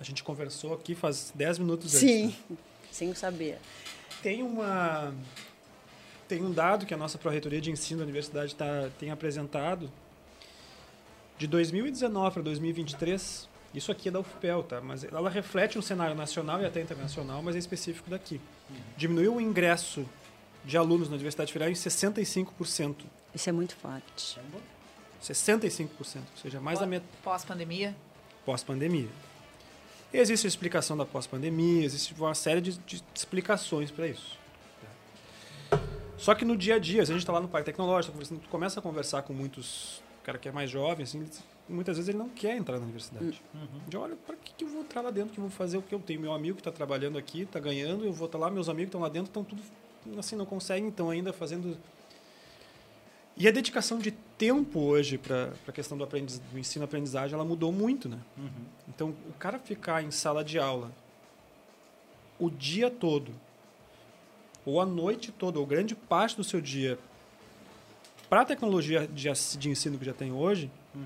a 0.00 0.04
gente 0.04 0.24
conversou 0.24 0.74
aqui 0.74 0.94
faz 0.94 1.32
10 1.34 1.60
minutos 1.60 1.94
antes. 1.94 2.00
Sim, 2.00 2.34
né? 2.50 2.56
sem 2.90 3.14
saber. 3.14 3.58
Tem 4.22 4.42
uma 4.42 5.14
tem 6.28 6.42
um 6.44 6.52
dado 6.52 6.84
que 6.84 6.92
a 6.92 6.96
nossa 6.96 7.16
Pró-Reitoria 7.16 7.60
de 7.60 7.70
Ensino 7.70 7.98
da 7.98 8.04
Universidade 8.04 8.54
tá, 8.54 8.90
tem 8.98 9.10
apresentado 9.10 9.90
de 11.38 11.46
2019 11.46 12.34
para 12.34 12.42
2023. 12.42 13.48
Isso 13.74 13.90
aqui 13.90 14.08
é 14.08 14.12
da 14.12 14.20
UFPEL, 14.20 14.62
tá? 14.62 14.80
Mas 14.80 15.04
ela 15.04 15.30
reflete 15.30 15.78
um 15.78 15.82
cenário 15.82 16.14
nacional 16.14 16.60
e 16.60 16.66
até 16.66 16.80
internacional, 16.80 17.42
mas 17.42 17.56
é 17.56 17.58
específico 17.58 18.10
daqui. 18.10 18.40
Uhum. 18.70 18.76
Diminuiu 18.96 19.36
o 19.36 19.40
ingresso 19.40 20.06
de 20.64 20.76
alunos 20.76 21.08
na 21.08 21.14
Universidade 21.14 21.52
Federal 21.52 21.70
em 21.70 21.74
65%. 21.74 22.96
Isso 23.34 23.48
é 23.48 23.52
muito 23.52 23.76
forte. 23.76 24.38
65%, 25.22 25.88
ou 25.98 26.04
seja, 26.42 26.60
mais 26.60 26.78
da 26.78 26.86
metade. 26.86 27.10
Pós-pandemia? 27.22 27.94
Pós-pandemia. 28.44 29.08
Existe 30.12 30.46
a 30.46 30.48
explicação 30.48 30.96
da 30.96 31.04
pós-pandemia, 31.04 31.84
existe 31.84 32.14
uma 32.14 32.34
série 32.34 32.62
de, 32.62 32.78
de 32.78 33.02
explicações 33.14 33.90
para 33.90 34.06
isso. 34.08 34.38
Só 36.18 36.34
que 36.34 36.44
no 36.44 36.56
dia 36.56 36.74
a 36.74 36.78
dia, 36.78 37.02
a 37.02 37.04
gente 37.04 37.18
está 37.18 37.32
lá 37.32 37.40
no 37.40 37.48
Parque 37.48 37.66
Tecnológico, 37.66 38.18
tu 38.18 38.48
começa 38.48 38.80
a 38.80 38.82
conversar 38.82 39.22
com 39.22 39.32
muitos 39.32 40.02
cara 40.28 40.36
que 40.36 40.46
é 40.46 40.52
mais 40.52 40.70
jovem, 40.70 41.04
assim, 41.04 41.26
muitas 41.66 41.96
vezes 41.96 42.10
ele 42.10 42.18
não 42.18 42.28
quer 42.28 42.54
entrar 42.54 42.76
na 42.76 42.84
universidade. 42.84 43.40
Uhum. 43.54 43.80
De, 43.88 43.96
olha, 43.96 44.14
para 44.14 44.36
que, 44.36 44.52
que 44.52 44.64
eu 44.64 44.68
vou 44.68 44.82
entrar 44.82 45.00
lá 45.00 45.10
dentro, 45.10 45.32
que 45.32 45.38
eu 45.38 45.42
vou 45.42 45.50
fazer 45.50 45.78
o 45.78 45.82
que 45.82 45.94
eu 45.94 45.98
tenho? 45.98 46.20
Meu 46.20 46.34
amigo 46.34 46.56
que 46.56 46.60
está 46.60 46.70
trabalhando 46.70 47.16
aqui, 47.16 47.42
está 47.42 47.58
ganhando, 47.58 48.04
eu 48.04 48.12
vou 48.12 48.26
estar 48.26 48.38
tá 48.38 48.44
lá, 48.44 48.50
meus 48.50 48.68
amigos 48.68 48.88
estão 48.88 49.00
lá 49.00 49.08
dentro, 49.08 49.28
estão 49.28 49.42
tudo 49.42 49.62
assim, 50.18 50.36
não 50.36 50.44
conseguem, 50.44 50.86
então 50.86 51.08
ainda 51.08 51.32
fazendo. 51.32 51.78
E 53.38 53.48
a 53.48 53.50
dedicação 53.50 53.98
de 53.98 54.10
tempo 54.10 54.80
hoje 54.80 55.16
para 55.16 55.50
a 55.66 55.72
questão 55.72 55.96
do, 55.96 56.04
aprendiz, 56.04 56.38
do 56.38 56.58
ensino-aprendizagem, 56.58 57.34
ela 57.34 57.44
mudou 57.44 57.72
muito, 57.72 58.06
né? 58.06 58.18
Uhum. 58.36 58.50
Então, 58.86 59.14
o 59.30 59.32
cara 59.38 59.58
ficar 59.58 60.04
em 60.04 60.10
sala 60.10 60.44
de 60.44 60.58
aula 60.58 60.92
o 62.38 62.50
dia 62.50 62.90
todo, 62.90 63.32
ou 64.68 64.80
a 64.80 64.86
noite 64.86 65.32
toda, 65.32 65.58
ou 65.58 65.66
grande 65.66 65.94
parte 65.94 66.36
do 66.36 66.44
seu 66.44 66.60
dia, 66.60 66.98
para 68.28 68.42
a 68.42 68.44
tecnologia 68.44 69.06
de, 69.06 69.30
de, 69.56 69.70
ensino 69.70 69.98
que 69.98 70.04
já 70.04 70.12
tem 70.12 70.30
hoje, 70.30 70.70
uhum. 70.94 71.02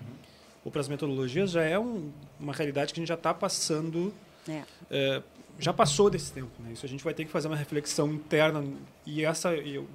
ou 0.64 0.72
para 0.72 0.80
as 0.80 0.88
metodologias, 0.88 1.52
já 1.52 1.62
é 1.62 1.78
um, 1.78 2.10
uma 2.40 2.52
realidade 2.52 2.92
que 2.92 2.98
a 2.98 3.02
gente 3.02 3.08
já 3.08 3.14
está 3.14 3.32
passando 3.32 4.12
é. 4.48 4.62
É, 4.90 5.22
já 5.60 5.72
passou 5.72 6.10
desse 6.10 6.32
tempo. 6.32 6.50
Né? 6.58 6.72
Isso 6.72 6.84
a 6.84 6.88
gente 6.88 7.04
vai 7.04 7.14
ter 7.14 7.24
que 7.24 7.30
fazer 7.30 7.46
uma 7.46 7.56
reflexão 7.56 8.12
interna 8.12 8.64
e 9.06 9.24
essa 9.24 9.54
eu 9.54 9.88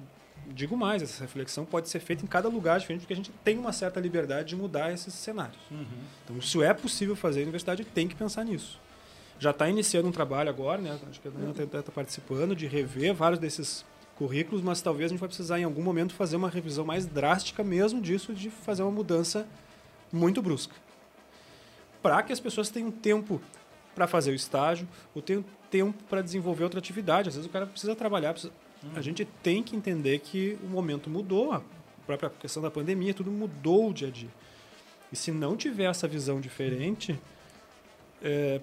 digo 0.46 0.74
mais, 0.74 1.02
essa 1.02 1.20
reflexão 1.20 1.66
pode 1.66 1.90
ser 1.90 2.00
feita 2.00 2.24
em 2.24 2.26
cada 2.26 2.48
lugar 2.48 2.80
diferente 2.80 3.00
porque 3.00 3.12
a 3.12 3.16
gente 3.16 3.30
tem 3.44 3.58
uma 3.58 3.72
certa 3.72 4.00
liberdade 4.00 4.48
de 4.48 4.56
mudar 4.56 4.90
esses 4.90 5.12
cenários. 5.12 5.60
Uhum. 5.70 5.84
Então, 6.24 6.40
se 6.40 6.62
é 6.62 6.72
possível 6.72 7.14
fazer, 7.14 7.40
a 7.40 7.42
universidade 7.42 7.84
tem 7.84 8.08
que 8.08 8.14
pensar 8.14 8.44
nisso. 8.44 8.80
Já 9.38 9.50
está 9.50 9.68
iniciando 9.68 10.08
um 10.08 10.12
trabalho 10.12 10.48
agora, 10.48 10.80
né? 10.80 10.98
Acho 11.08 11.20
que 11.20 11.28
a 11.28 11.30
Ana 11.30 11.50
está 11.50 11.82
tá 11.82 11.92
participando 11.92 12.56
de 12.56 12.66
rever 12.66 13.14
vários 13.14 13.38
desses 13.38 13.84
currículos, 14.16 14.62
mas 14.62 14.82
talvez 14.82 15.06
a 15.06 15.08
gente 15.10 15.20
vai 15.20 15.28
precisar 15.28 15.60
em 15.60 15.64
algum 15.64 15.82
momento 15.82 16.12
fazer 16.12 16.36
uma 16.36 16.48
revisão 16.48 16.84
mais 16.84 17.06
drástica 17.06 17.62
mesmo 17.62 18.02
disso, 18.02 18.34
de 18.34 18.50
fazer 18.50 18.82
uma 18.82 18.90
mudança 18.90 19.46
muito 20.12 20.42
brusca. 20.42 20.74
Para 22.02 22.22
que 22.22 22.32
as 22.32 22.40
pessoas 22.40 22.68
tenham 22.68 22.90
tempo 22.90 23.40
para 23.94 24.06
fazer 24.06 24.32
o 24.32 24.34
estágio, 24.34 24.88
ou 25.14 25.22
tenho 25.22 25.44
tempo 25.70 26.02
para 26.04 26.20
desenvolver 26.20 26.64
outra 26.64 26.78
atividade. 26.78 27.28
Às 27.28 27.36
vezes 27.36 27.48
o 27.48 27.52
cara 27.52 27.66
precisa 27.66 27.94
trabalhar. 27.94 28.32
Precisa... 28.32 28.52
Hum. 28.84 28.90
A 28.94 29.00
gente 29.00 29.24
tem 29.42 29.62
que 29.62 29.76
entender 29.76 30.18
que 30.20 30.58
o 30.62 30.66
momento 30.66 31.08
mudou, 31.08 31.52
a 31.52 31.62
própria 32.06 32.30
questão 32.30 32.62
da 32.62 32.70
pandemia, 32.70 33.14
tudo 33.14 33.30
mudou 33.30 33.90
o 33.90 33.94
dia 33.94 34.08
a 34.08 34.10
dia. 34.10 34.30
E 35.12 35.16
se 35.16 35.30
não 35.30 35.56
tiver 35.56 35.84
essa 35.84 36.06
visão 36.06 36.40
diferente, 36.40 37.18
é, 38.22 38.60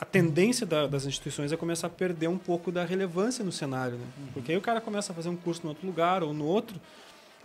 a 0.00 0.04
tendência 0.04 0.64
da, 0.64 0.86
das 0.86 1.04
instituições 1.04 1.50
é 1.50 1.56
começar 1.56 1.88
a 1.88 1.90
perder 1.90 2.28
um 2.28 2.38
pouco 2.38 2.70
da 2.70 2.84
relevância 2.84 3.44
no 3.44 3.50
cenário. 3.50 3.98
Né? 3.98 4.06
Uhum. 4.18 4.26
Porque 4.32 4.52
aí 4.52 4.58
o 4.58 4.60
cara 4.60 4.80
começa 4.80 5.12
a 5.12 5.14
fazer 5.14 5.28
um 5.28 5.36
curso 5.36 5.62
no 5.64 5.70
outro 5.70 5.86
lugar 5.86 6.22
ou 6.22 6.32
no 6.32 6.44
outro, 6.44 6.80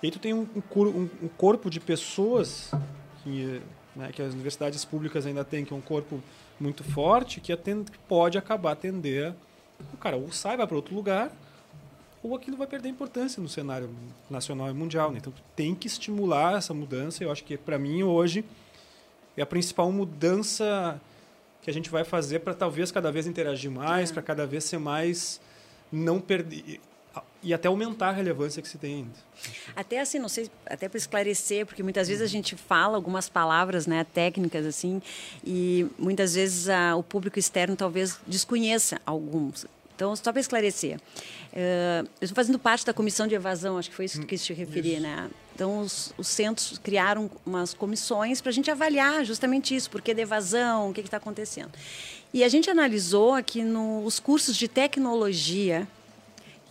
e 0.01 0.07
aí 0.07 0.11
tu 0.11 0.19
tem 0.19 0.33
um, 0.33 0.47
um, 0.75 1.09
um 1.23 1.27
corpo 1.37 1.69
de 1.69 1.79
pessoas 1.79 2.71
que, 3.23 3.61
né, 3.95 4.11
que 4.11 4.21
as 4.21 4.33
universidades 4.33 4.83
públicas 4.83 5.25
ainda 5.25 5.45
têm, 5.45 5.63
que 5.63 5.73
é 5.73 5.75
um 5.75 5.81
corpo 5.81 6.21
muito 6.59 6.83
forte 6.83 7.39
que 7.39 7.53
atende, 7.53 7.91
pode 8.07 8.37
acabar 8.37 8.73
atender 8.73 9.33
o 9.93 9.97
cara 9.97 10.17
ou 10.17 10.31
sai 10.31 10.57
vai 10.57 10.67
para 10.67 10.75
outro 10.75 10.93
lugar 10.93 11.31
ou 12.21 12.35
aquilo 12.35 12.55
vai 12.55 12.67
perder 12.67 12.89
importância 12.89 13.41
no 13.41 13.49
cenário 13.49 13.89
nacional 14.29 14.69
e 14.69 14.73
mundial. 14.73 15.11
Né? 15.11 15.17
Então 15.17 15.33
tem 15.55 15.73
que 15.73 15.87
estimular 15.87 16.57
essa 16.57 16.73
mudança. 16.73 17.23
Eu 17.23 17.31
acho 17.31 17.43
que 17.43 17.57
para 17.57 17.77
mim 17.77 18.03
hoje 18.03 18.45
é 19.35 19.41
a 19.41 19.45
principal 19.45 19.91
mudança 19.91 20.99
que 21.63 21.69
a 21.69 21.73
gente 21.73 21.89
vai 21.89 22.03
fazer 22.03 22.39
para 22.39 22.53
talvez 22.53 22.91
cada 22.91 23.11
vez 23.11 23.25
interagir 23.25 23.71
mais, 23.71 24.11
é. 24.11 24.13
para 24.13 24.21
cada 24.21 24.45
vez 24.45 24.65
ser 24.65 24.77
mais 24.77 25.41
não 25.91 26.19
perder 26.19 26.79
e 27.43 27.53
até 27.53 27.67
aumentar 27.67 28.09
a 28.09 28.11
relevância 28.11 28.61
que 28.61 28.67
se 28.67 28.77
tem 28.77 28.95
ainda. 28.95 29.11
Até 29.75 29.99
assim, 29.99 30.17
não 30.17 30.29
sei, 30.29 30.49
até 30.65 30.87
para 30.87 30.97
esclarecer, 30.97 31.65
porque 31.65 31.83
muitas 31.83 32.07
vezes 32.07 32.23
a 32.23 32.27
gente 32.27 32.55
fala 32.55 32.95
algumas 32.95 33.27
palavras, 33.27 33.85
né, 33.85 34.05
técnicas 34.13 34.65
assim, 34.65 35.01
e 35.45 35.85
muitas 35.99 36.35
vezes 36.35 36.69
a, 36.69 36.95
o 36.95 37.03
público 37.03 37.37
externo 37.37 37.75
talvez 37.75 38.19
desconheça 38.25 38.99
alguns. 39.05 39.65
Então, 39.95 40.15
só 40.15 40.31
para 40.31 40.39
esclarecer, 40.39 40.97
uh, 40.97 42.07
eu 42.19 42.25
estou 42.25 42.35
fazendo 42.35 42.57
parte 42.57 42.85
da 42.85 42.93
comissão 42.93 43.27
de 43.27 43.35
evasão, 43.35 43.77
acho 43.77 43.89
que 43.89 43.95
foi 43.95 44.05
isso 44.05 44.19
que 44.21 44.25
quis 44.25 44.43
te 44.43 44.53
referir, 44.53 44.93
isso. 44.93 45.01
né? 45.01 45.29
Então, 45.53 45.79
os, 45.79 46.13
os 46.17 46.27
centros 46.27 46.79
criaram 46.79 47.29
umas 47.45 47.73
comissões 47.73 48.41
para 48.41 48.49
a 48.49 48.53
gente 48.53 48.71
avaliar 48.71 49.23
justamente 49.23 49.75
isso, 49.75 49.89
por 49.89 50.01
que 50.01 50.13
de 50.13 50.21
evasão, 50.21 50.89
o 50.89 50.93
que 50.93 51.01
está 51.01 51.17
acontecendo. 51.17 51.71
E 52.33 52.43
a 52.43 52.49
gente 52.49 52.69
analisou 52.69 53.33
aqui 53.33 53.61
nos 53.61 54.19
cursos 54.19 54.57
de 54.57 54.67
tecnologia, 54.67 55.87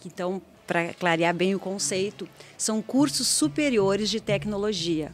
então, 0.04 0.42
para 0.66 0.92
clarear 0.94 1.32
bem 1.32 1.54
o 1.54 1.60
conceito, 1.60 2.28
são 2.58 2.82
cursos 2.82 3.28
superiores 3.28 4.10
de 4.10 4.20
tecnologia. 4.20 5.12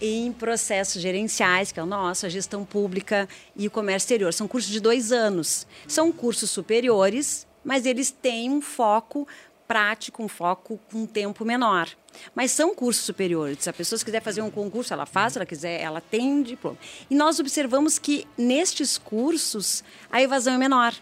Em 0.00 0.32
processos 0.32 1.02
gerenciais, 1.02 1.72
que 1.72 1.80
é 1.80 1.82
o 1.82 1.86
nosso, 1.86 2.26
a 2.26 2.28
gestão 2.28 2.64
pública 2.64 3.28
e 3.56 3.66
o 3.66 3.70
comércio 3.70 4.04
exterior. 4.06 4.32
São 4.32 4.46
cursos 4.46 4.70
de 4.70 4.78
dois 4.78 5.10
anos. 5.10 5.66
São 5.88 6.12
cursos 6.12 6.50
superiores, 6.50 7.46
mas 7.64 7.86
eles 7.86 8.10
têm 8.10 8.50
um 8.50 8.60
foco 8.60 9.26
prático, 9.74 10.22
um 10.22 10.28
foco 10.28 10.78
com 10.88 10.98
um 10.98 11.06
tempo 11.06 11.44
menor. 11.44 11.88
Mas 12.32 12.52
são 12.52 12.76
cursos 12.76 13.04
superiores. 13.04 13.58
Se 13.60 13.68
a 13.68 13.72
pessoa 13.72 13.98
quiser 13.98 14.22
fazer 14.22 14.40
um 14.40 14.48
concurso, 14.48 14.94
ela 14.94 15.04
faz, 15.04 15.32
se 15.32 15.38
ela 15.40 15.44
quiser, 15.44 15.80
ela 15.80 16.00
tem 16.00 16.32
um 16.32 16.42
diploma. 16.44 16.78
E 17.10 17.14
nós 17.16 17.40
observamos 17.40 17.98
que 17.98 18.24
nestes 18.38 18.96
cursos 18.96 19.82
a 20.12 20.22
evasão 20.22 20.54
é 20.54 20.58
menor. 20.58 20.94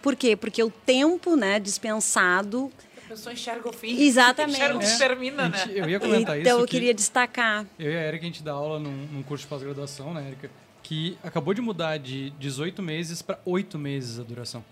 Por 0.00 0.16
quê? 0.16 0.34
Porque 0.34 0.62
o 0.62 0.70
tempo 0.70 1.36
né, 1.36 1.60
dispensado 1.60 2.72
a 3.04 3.08
pessoa 3.10 3.34
enxerga 3.34 3.68
o 3.68 3.72
fim. 3.72 4.00
Exatamente. 4.00 4.56
Enxerga 4.56 4.78
o 4.78 4.80
que 4.80 4.98
termina, 4.98 5.48
né? 5.50 5.64
Eu 5.68 5.86
ia 5.90 6.00
comentar 6.00 6.22
então, 6.22 6.34
isso. 6.36 6.40
Então, 6.40 6.60
eu 6.60 6.66
queria 6.66 6.94
destacar. 6.94 7.66
Eu 7.78 7.92
e 7.92 7.96
a 7.96 8.08
Erika, 8.08 8.24
a 8.24 8.28
gente 8.28 8.42
dá 8.42 8.52
aula 8.52 8.80
num, 8.80 9.06
num 9.12 9.22
curso 9.22 9.44
de 9.44 9.48
pós-graduação, 9.48 10.14
né, 10.14 10.26
Erika? 10.26 10.50
Que 10.82 11.18
acabou 11.22 11.52
de 11.52 11.60
mudar 11.60 11.98
de 11.98 12.30
18 12.30 12.82
meses 12.82 13.20
para 13.20 13.38
8 13.44 13.78
meses 13.78 14.18
a 14.18 14.22
duração. 14.22 14.64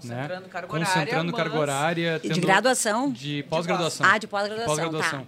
Concentrando 0.00 0.42
né? 0.42 0.48
carga 0.50 0.72
horária. 0.72 0.86
Concentrando 0.86 1.32
carga 1.32 1.58
horária. 1.58 2.18
de 2.18 2.40
graduação? 2.40 3.10
De 3.12 3.42
pós-graduação. 3.44 4.06
Ah, 4.06 4.18
de 4.18 4.26
pós-graduação. 4.26 4.74
Pós-graduação. 4.74 5.20
Tá. 5.20 5.26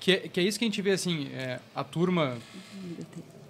Que, 0.00 0.16
que 0.28 0.40
é 0.40 0.42
isso 0.42 0.58
que 0.58 0.64
a 0.64 0.68
gente 0.68 0.80
vê 0.80 0.92
assim, 0.92 1.30
é, 1.34 1.58
a 1.74 1.82
turma 1.82 2.36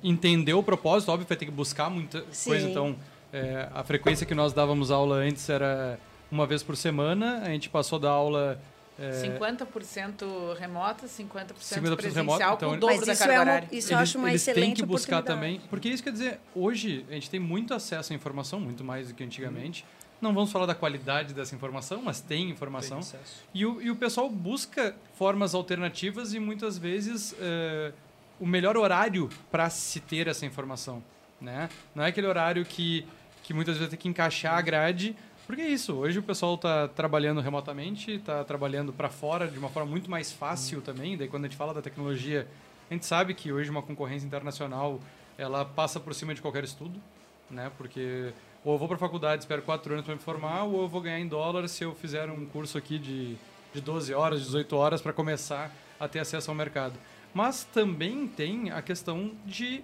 entendeu 0.03 0.59
o 0.59 0.63
propósito, 0.63 1.11
óbvio, 1.11 1.27
vai 1.27 1.37
ter 1.37 1.45
que 1.45 1.51
buscar 1.51 1.91
muita 1.91 2.25
Sim. 2.31 2.51
coisa. 2.51 2.69
Então, 2.69 2.97
é, 3.33 3.69
a 3.75 3.83
frequência 3.85 4.27
que 4.27 4.35
nós 4.35 4.53
dávamos 4.53 4.91
aula 4.91 5.17
antes 5.17 5.49
era 5.49 5.99
uma 6.31 6.47
vez 6.47 6.63
por 6.63 6.77
semana, 6.77 7.43
a 7.43 7.49
gente 7.51 7.69
passou 7.69 7.99
da 7.99 8.11
aula 8.11 8.61
é... 8.99 9.11
50% 9.23 10.57
remota, 10.59 11.07
50%, 11.07 11.55
50 11.61 11.97
presencial, 11.97 12.55
então, 12.57 12.71
com 12.71 12.77
o 12.77 12.81
dobro 12.81 12.97
Mas 12.97 13.07
da 13.07 13.17
carga 13.17 13.33
é 13.33 13.37
uma, 13.37 13.43
horária. 13.43 13.69
Isso 13.71 13.93
eu 13.93 13.99
acho 13.99 14.19
uma 14.19 14.29
eles 14.29 14.43
excelente 14.43 14.65
têm 14.65 14.75
que 14.75 14.85
buscar 14.85 15.23
também, 15.23 15.61
porque 15.71 15.89
isso 15.89 16.03
quer 16.03 16.11
dizer, 16.11 16.41
hoje 16.55 17.05
a 17.09 17.13
gente 17.13 17.31
tem 17.31 17.39
muito 17.39 17.73
acesso 17.73 18.13
à 18.13 18.17
informação, 18.17 18.59
muito 18.59 18.83
mais 18.83 19.09
do 19.09 19.15
que 19.15 19.23
antigamente. 19.23 19.85
Hum. 19.85 19.98
Não 20.21 20.35
vamos 20.35 20.51
falar 20.51 20.67
da 20.67 20.75
qualidade 20.75 21.33
dessa 21.33 21.55
informação, 21.55 22.03
mas 22.03 22.21
tem 22.21 22.51
informação. 22.51 23.01
Tem 23.01 23.21
e, 23.55 23.65
o, 23.65 23.81
e 23.81 23.91
o 23.91 23.97
pessoal 23.97 24.29
busca 24.29 24.95
formas 25.15 25.55
alternativas 25.55 26.35
e 26.35 26.41
muitas 26.41 26.77
vezes 26.77 27.33
uh, 27.33 27.93
o 28.41 28.47
melhor 28.47 28.77
horário 28.77 29.29
para 29.51 29.71
se 29.71 30.01
ter 30.01 30.27
essa 30.27 30.45
informação. 30.45 31.03
Né? 31.41 31.69
Não 31.95 32.03
é 32.05 32.09
aquele 32.09 32.27
horário 32.27 32.65
que, 32.65 33.07
que 33.45 33.55
muitas 33.55 33.77
vezes 33.77 33.91
tem 33.91 33.99
que 33.99 34.09
encaixar 34.09 34.59
a 34.59 34.61
grade, 34.61 35.15
porque 35.47 35.63
é 35.63 35.69
isso. 35.69 35.95
Hoje 35.95 36.19
o 36.19 36.23
pessoal 36.23 36.57
está 36.57 36.89
trabalhando 36.89 37.41
remotamente, 37.41 38.13
está 38.13 38.43
trabalhando 38.43 38.93
para 38.93 39.09
fora 39.09 39.47
de 39.47 39.59
uma 39.59 39.69
forma 39.69 39.89
muito 39.91 40.11
mais 40.11 40.33
fácil 40.33 40.83
também. 40.83 41.17
Daí 41.17 41.29
quando 41.29 41.45
a 41.45 41.49
gente 41.49 41.57
fala 41.57 41.73
da 41.73 41.81
tecnologia, 41.81 42.47
a 42.91 42.95
gente 42.95 43.07
sabe 43.07 43.35
que 43.35 43.53
hoje 43.53 43.71
uma 43.71 43.83
concorrência 43.83 44.27
internacional 44.27 45.01
ela 45.37 45.65
passa 45.65 46.01
por 46.01 46.13
cima 46.13 46.35
de 46.35 46.43
qualquer 46.43 46.65
estudo, 46.65 47.01
né? 47.49 47.71
Porque 47.79 48.33
ou 48.69 48.75
eu 48.75 48.79
vou 48.79 48.87
para 48.87 48.97
a 48.97 49.01
faculdade, 49.01 49.45
espero 49.45 49.63
quatro 49.63 49.95
anos 49.95 50.05
para 50.05 50.15
me 50.15 50.21
formar, 50.21 50.65
ou 50.65 50.83
eu 50.83 50.89
vou 50.89 51.01
ganhar 51.01 51.19
em 51.19 51.27
dólar 51.27 51.67
se 51.69 51.85
eu 51.85 51.95
fizer 51.95 52.29
um 52.29 52.45
curso 52.45 52.77
aqui 52.77 52.99
de, 52.99 53.35
de 53.73 53.81
12 53.81 54.13
horas, 54.13 54.43
18 54.43 54.77
horas 54.77 55.01
para 55.01 55.11
começar 55.11 55.75
a 55.99 56.07
ter 56.07 56.19
acesso 56.19 56.51
ao 56.51 56.55
mercado. 56.55 56.93
Mas 57.33 57.65
também 57.65 58.29
tem 58.29 58.71
a 58.71 58.83
questão 58.83 59.33
de 59.47 59.83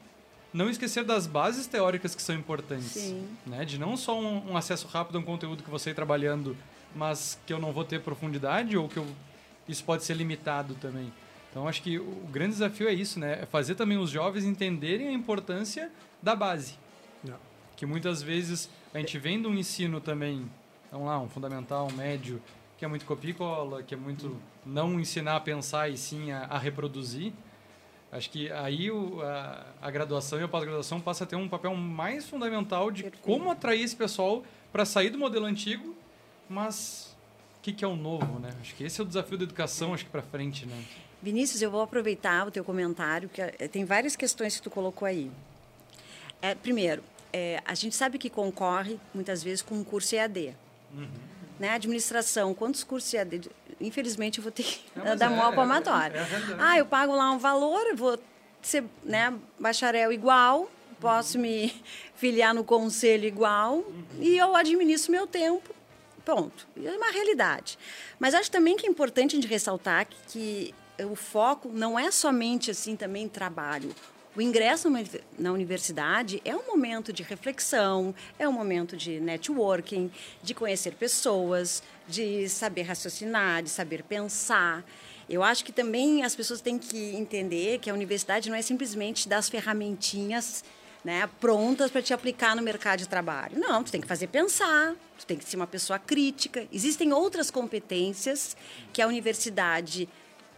não 0.53 0.69
esquecer 0.69 1.03
das 1.03 1.27
bases 1.27 1.67
teóricas 1.67 2.15
que 2.15 2.21
são 2.21 2.35
importantes. 2.35 2.91
Sim. 2.91 3.27
Né? 3.47 3.65
De 3.65 3.79
não 3.79 3.97
só 3.97 4.21
um, 4.21 4.51
um, 4.51 4.57
acesso 4.57 4.87
rápido 4.87 5.17
a 5.17 5.19
um 5.19 5.25
conteúdo 5.25 5.63
que 5.63 5.71
você 5.71 5.89
ir 5.89 5.95
trabalhando, 5.95 6.55
mas 6.95 7.41
que 7.47 7.55
eu 7.55 7.59
não 7.59 7.73
vou 7.73 7.87
ter 7.87 8.03
profundidade 8.03 8.77
ou 8.77 8.87
que 8.87 8.99
eu, 8.99 9.07
isso 9.67 9.83
pode 9.83 10.05
ser 10.05 10.13
limitado 10.13 10.75
também. 10.75 11.11
Então, 11.51 11.67
acho 11.67 11.83
que 11.83 11.99
o 11.99 12.29
grande 12.31 12.51
desafio 12.51 12.87
é 12.87 12.93
isso, 12.93 13.19
né? 13.19 13.39
É 13.45 13.47
fazer 13.47 13.77
também 13.77 13.97
os 13.97 14.11
jovens 14.11 14.45
entenderem 14.45 15.09
a 15.09 15.13
importância 15.13 15.91
da 16.23 16.37
base. 16.37 16.84
Que 17.77 17.87
muitas 17.87 18.23
vezes 18.23 18.69
a 18.93 18.99
gente 18.99 19.19
vem 19.19 19.41
de 19.41 19.47
um 19.49 19.55
ensino 19.55 20.01
também, 20.01 20.51
vamos 20.91 21.07
lá, 21.07 21.21
um 21.21 21.29
fundamental, 21.29 21.89
um 21.91 21.97
médio, 21.97 22.41
que 22.79 22.85
é 22.85 22.89
muito 22.89 23.05
copia 23.05 23.35
que 23.87 23.95
é 23.95 23.97
muito 23.97 24.37
não 24.65 25.01
ensinar 25.01 25.37
a 25.37 25.41
pensar 25.41 25.89
e 25.89 25.97
sim 25.97 26.33
a, 26.33 26.45
a 26.45 26.59
reproduzir. 26.59 27.33
Acho 28.13 28.31
que 28.31 28.51
aí 28.53 28.91
o, 28.93 29.21
a, 29.23 29.67
a, 29.83 29.91
graduação 29.91 30.39
e 30.39 30.45
a 30.45 30.49
pós-graduação 30.49 31.01
passa 31.01 31.25
a 31.25 31.27
ter 31.27 31.35
um 31.35 31.49
papel 31.49 31.75
mais 31.75 32.29
fundamental 32.29 32.91
de 32.91 33.03
Perfeito. 33.03 33.25
como 33.25 33.51
atrair 33.51 33.83
esse 33.83 33.97
pessoal 33.97 34.45
para 34.73 34.85
sair 34.85 35.11
do 35.11 35.19
modelo 35.19 35.47
antigo, 35.47 35.97
mas 36.49 37.17
o 37.59 37.63
que, 37.63 37.73
que, 37.73 37.85
é 37.85 37.89
o 37.89 37.97
novo, 37.97 38.39
né? 38.39 38.51
Acho 38.61 38.75
que 38.77 38.85
esse 38.85 39.01
é 39.01 39.03
o 39.03 39.07
desafio 39.07 39.37
da 39.37 39.43
educação, 39.43 39.93
acho 39.93 40.05
que 40.05 40.11
para 40.11 40.23
frente, 40.23 40.65
né? 40.65 40.85
Vinícius, 41.21 41.61
eu 41.61 41.71
vou 41.71 41.81
aproveitar 41.81 42.47
o 42.47 42.51
teu 42.51 42.63
comentário, 42.63 43.29
que 43.29 43.41
eh, 43.41 43.67
tem 43.67 43.85
várias 43.85 44.15
questões 44.15 44.57
que 44.57 44.63
tu 44.63 44.71
colocou 44.71 45.07
aí. 45.07 45.29
É, 46.45 46.55
primeiro, 46.55 47.03
é, 47.33 47.63
a 47.65 47.75
gente 47.75 47.97
sabe 47.97 48.19
que 48.19 48.29
concorre 48.29 49.01
muitas 49.15 49.43
vezes 49.43 49.63
com 49.63 49.77
um 49.77 49.83
curso 49.83 50.15
EAD. 50.15 50.55
Uhum. 50.93 51.09
Né? 51.59 51.71
Administração, 51.71 52.53
quantos 52.53 52.85
cursos 52.85 53.15
EAD? 53.15 53.51
Infelizmente, 53.81 54.41
eu 54.41 54.43
vou 54.43 54.53
ter 54.53 54.63
que 54.63 54.85
é, 54.95 55.17
dar 55.17 55.33
é, 55.33 55.35
maior 55.35 55.55
palmatória. 55.55 56.19
É, 56.19 56.21
é, 56.21 56.57
ah, 56.59 56.79
eu 56.79 56.85
pago 56.85 57.17
lá 57.17 57.31
um 57.31 57.39
valor, 57.39 57.97
vou 57.97 58.19
ser 58.61 58.85
né, 59.03 59.33
bacharel 59.59 60.13
igual, 60.13 60.71
posso 61.01 61.39
me 61.39 61.75
filiar 62.15 62.55
no 62.55 62.63
conselho 62.63 63.25
igual 63.25 63.77
uhum. 63.77 64.05
e 64.21 64.37
eu 64.37 64.55
administro 64.55 65.13
meu 65.13 65.27
tempo. 65.27 65.75
Ponto. 66.27 66.69
É 66.77 66.91
uma 66.91 67.11
realidade. 67.11 67.79
Mas 68.19 68.35
acho 68.35 68.51
também 68.51 68.77
que 68.77 68.87
é 68.87 68.91
importante 68.91 69.35
a 69.35 69.41
gente 69.41 69.49
ressaltar 69.49 70.07
que, 70.07 70.17
que 70.99 71.05
o 71.05 71.17
foco 71.17 71.71
não 71.73 71.99
é 71.99 72.11
somente 72.11 72.71
assim 72.71 72.97
também 72.97 73.31
trabalho. 73.31 73.95
O 74.37 74.43
ingresso 74.43 74.89
na 75.39 75.53
universidade 75.53 76.43
é 76.45 76.57
um 76.57 76.67
momento 76.67 77.13
de 77.13 77.23
reflexão, 77.23 78.13
é 78.37 78.49
um 78.49 78.53
momento 78.53 78.97
de 78.97 79.21
networking, 79.21 80.11
de 80.43 80.53
conhecer 80.53 80.95
pessoas, 80.95 81.85
de 82.09 82.49
saber 82.49 82.83
raciocinar, 82.83 83.63
de 83.63 83.71
saber 83.71 84.03
pensar. 84.03 84.85
Eu 85.31 85.45
acho 85.45 85.65
que 85.65 85.71
também 85.71 86.25
as 86.25 86.35
pessoas 86.35 86.61
têm 86.61 86.79
que 86.79 87.15
entender 87.15 87.79
que 87.79 87.89
a 87.89 87.95
universidade 87.95 88.51
não 88.51 88.57
é 88.57 88.63
simplesmente 88.63 89.29
dar 89.29 89.39
as 89.39 89.49
ferramentinhas 89.49 90.65
né, 91.05 91.31
prontas 91.41 91.93
para 91.93 92.03
te 92.03 92.13
aplicar 92.13 92.57
no 92.57 92.63
mercado 92.63 92.99
de 92.99 93.09
trabalho. 93.09 93.57
Não, 93.57 93.85
tu 93.85 93.93
tem 93.93 94.01
que 94.01 94.09
fazer 94.09 94.27
pensar, 94.27 94.97
tu 95.17 95.27
tem 95.27 95.37
que 95.37 95.45
ser 95.45 95.55
uma 95.55 95.67
pessoa 95.67 95.99
crítica. 95.99 96.67
Existem 96.73 97.13
outras 97.13 97.53
competências 97.53 98.57
que 98.93 99.01
a 99.01 99.07
universidade 99.07 100.09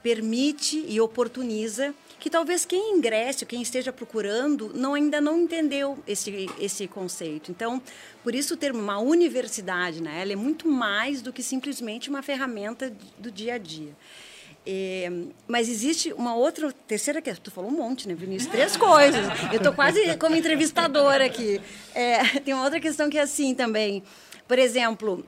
permite 0.02 0.82
e 0.88 0.98
oportuniza 0.98 1.92
que 2.18 2.30
talvez 2.30 2.64
quem 2.64 2.96
ingresse, 2.96 3.44
quem 3.44 3.62
esteja 3.62 3.92
procurando, 3.92 4.70
não 4.74 4.94
ainda 4.94 5.20
não 5.20 5.38
entendeu 5.38 5.98
esse, 6.06 6.48
esse 6.58 6.88
conceito. 6.88 7.50
Então, 7.50 7.80
por 8.22 8.34
isso 8.34 8.54
o 8.54 8.56
termo 8.56 8.80
uma 8.80 8.98
universidade, 8.98 10.02
né, 10.02 10.22
ela 10.22 10.32
é 10.32 10.36
muito 10.36 10.68
mais 10.68 11.22
do 11.22 11.32
que 11.32 11.42
simplesmente 11.42 12.08
uma 12.08 12.22
ferramenta 12.22 12.92
do 13.18 13.30
dia 13.30 13.54
a 13.54 13.58
dia. 13.58 13.92
É, 14.68 15.08
mas 15.46 15.68
existe 15.68 16.12
uma 16.12 16.34
outra, 16.34 16.72
terceira 16.88 17.22
questão. 17.22 17.44
Tu 17.44 17.50
falou 17.52 17.70
um 17.70 17.76
monte, 17.76 18.08
né, 18.08 18.14
Vinícius? 18.14 18.50
Três 18.50 18.74
coisas. 18.76 19.24
Eu 19.52 19.58
estou 19.58 19.72
quase 19.72 20.16
como 20.16 20.34
entrevistadora 20.34 21.24
aqui. 21.24 21.60
É, 21.94 22.24
tem 22.40 22.52
uma 22.52 22.64
outra 22.64 22.80
questão 22.80 23.08
que 23.08 23.16
é 23.16 23.22
assim 23.22 23.54
também. 23.54 24.02
Por 24.48 24.58
exemplo, 24.58 25.24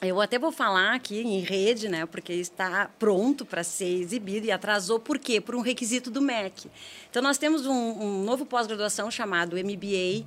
eu 0.00 0.20
até 0.20 0.38
vou 0.38 0.52
falar 0.52 0.94
aqui 0.94 1.20
em 1.20 1.40
rede, 1.40 1.88
né, 1.88 2.06
porque 2.06 2.32
está 2.32 2.88
pronto 2.98 3.44
para 3.44 3.64
ser 3.64 4.00
exibido 4.00 4.46
e 4.46 4.52
atrasou 4.52 5.00
por 5.00 5.18
quê? 5.18 5.40
Por 5.40 5.56
um 5.56 5.60
requisito 5.60 6.08
do 6.08 6.22
MEC. 6.22 6.70
Então 7.10 7.20
nós 7.20 7.36
temos 7.36 7.66
um, 7.66 7.72
um 7.72 8.22
novo 8.22 8.46
pós-graduação 8.46 9.10
chamado 9.10 9.56
MBA 9.56 10.24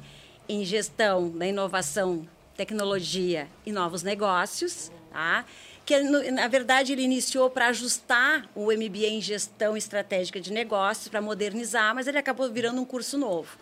em 0.49 0.65
Gestão 0.65 1.29
da 1.29 1.47
Inovação, 1.47 2.27
Tecnologia 2.57 3.47
e 3.65 3.71
Novos 3.71 4.03
Negócios, 4.03 4.91
tá? 5.10 5.45
Que 5.86 5.99
na 5.99 6.49
verdade 6.49 6.91
ele 6.91 7.03
iniciou 7.03 7.49
para 7.49 7.67
ajustar 7.67 8.49
o 8.53 8.65
MBA 8.73 9.07
em 9.07 9.21
Gestão 9.21 9.77
Estratégica 9.77 10.41
de 10.41 10.51
Negócios 10.51 11.07
para 11.07 11.21
modernizar, 11.21 11.95
mas 11.95 12.07
ele 12.07 12.17
acabou 12.17 12.51
virando 12.51 12.81
um 12.81 12.86
curso 12.86 13.17
novo. 13.17 13.57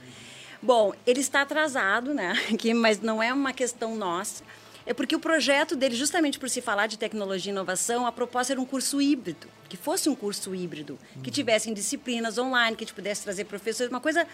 Bom, 0.62 0.92
ele 1.06 1.20
está 1.20 1.42
atrasado, 1.42 2.16
né? 2.16 2.34
Aqui, 2.52 2.74
mas 2.74 3.00
não 3.00 3.22
é 3.22 3.32
uma 3.32 3.54
questão 3.54 3.96
nossa 3.96 4.44
é 4.90 4.94
porque 4.94 5.16
o 5.16 5.20
projeto 5.20 5.76
dele, 5.76 5.96
justamente 5.96 6.40
por 6.40 6.50
se 6.50 6.62
falar 6.62 6.88
de 6.88 6.98
tecnologia 6.98 7.52
e 7.52 7.54
inovação, 7.54 8.08
a 8.08 8.12
proposta 8.12 8.54
era 8.54 8.60
um 8.60 8.66
curso 8.66 9.00
híbrido, 9.00 9.48
que 9.70 9.78
fosse 9.78 10.10
um 10.10 10.16
curso 10.16 10.56
híbrido, 10.56 10.98
que 11.24 11.30
tivessem 11.30 11.76
disciplinas 11.76 12.40
online, 12.40 12.76
que 12.76 12.84
a 12.84 12.88
gente 12.88 12.96
pudesse 12.96 13.22
trazer 13.22 13.46
professores, 13.46 13.92
uma 13.92 14.02
coisa 14.02 14.26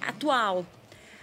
atual. 0.00 0.64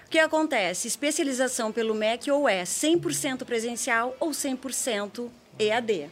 O 0.06 0.10
que 0.12 0.20
acontece? 0.20 0.88
Especialização 0.88 1.72
pelo 1.72 1.96
MEC 1.96 2.30
ou 2.30 2.48
é 2.48 2.62
100% 2.62 3.44
presencial 3.44 4.16
ou 4.20 4.30
100% 4.30 5.32
EAD. 5.58 6.08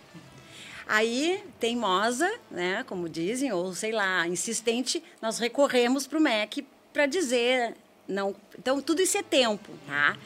Aí, 0.88 1.44
teimosa, 1.60 2.28
né, 2.50 2.84
como 2.88 3.08
dizem, 3.08 3.54
ou 3.54 3.76
sei 3.76 3.92
lá, 3.92 4.28
insistente, 4.28 5.04
nós 5.22 5.38
recorremos 5.38 6.08
para 6.08 6.18
o 6.18 6.22
MEC 6.22 6.66
para 6.92 7.06
dizer 7.06 7.76
não. 8.08 8.36
Então, 8.58 8.82
tudo 8.82 9.00
isso 9.00 9.16
é 9.16 9.22
tempo, 9.22 9.70
tá? 9.86 10.18